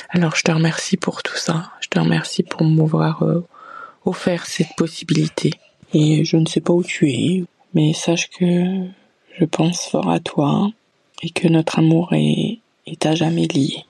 Alors 0.08 0.36
je 0.36 0.42
te 0.42 0.50
remercie 0.50 0.96
pour 0.96 1.22
tout 1.22 1.36
ça. 1.36 1.70
Je 1.80 1.88
te 1.88 1.98
remercie 1.98 2.42
pour 2.42 2.64
m'avoir 2.64 3.22
euh, 3.22 3.46
offert 4.04 4.46
cette 4.46 4.74
possibilité. 4.76 5.52
Et 5.92 6.24
je 6.24 6.36
ne 6.36 6.46
sais 6.46 6.60
pas 6.60 6.72
où 6.72 6.82
tu 6.82 7.10
es, 7.10 7.44
mais 7.74 7.92
sache 7.92 8.30
que 8.30 8.86
je 9.38 9.44
pense 9.44 9.86
fort 9.86 10.10
à 10.10 10.20
toi 10.20 10.70
et 11.22 11.30
que 11.30 11.48
notre 11.48 11.78
amour 11.78 12.12
est, 12.12 12.58
est 12.86 13.06
à 13.06 13.14
jamais 13.14 13.46
lié. 13.46 13.84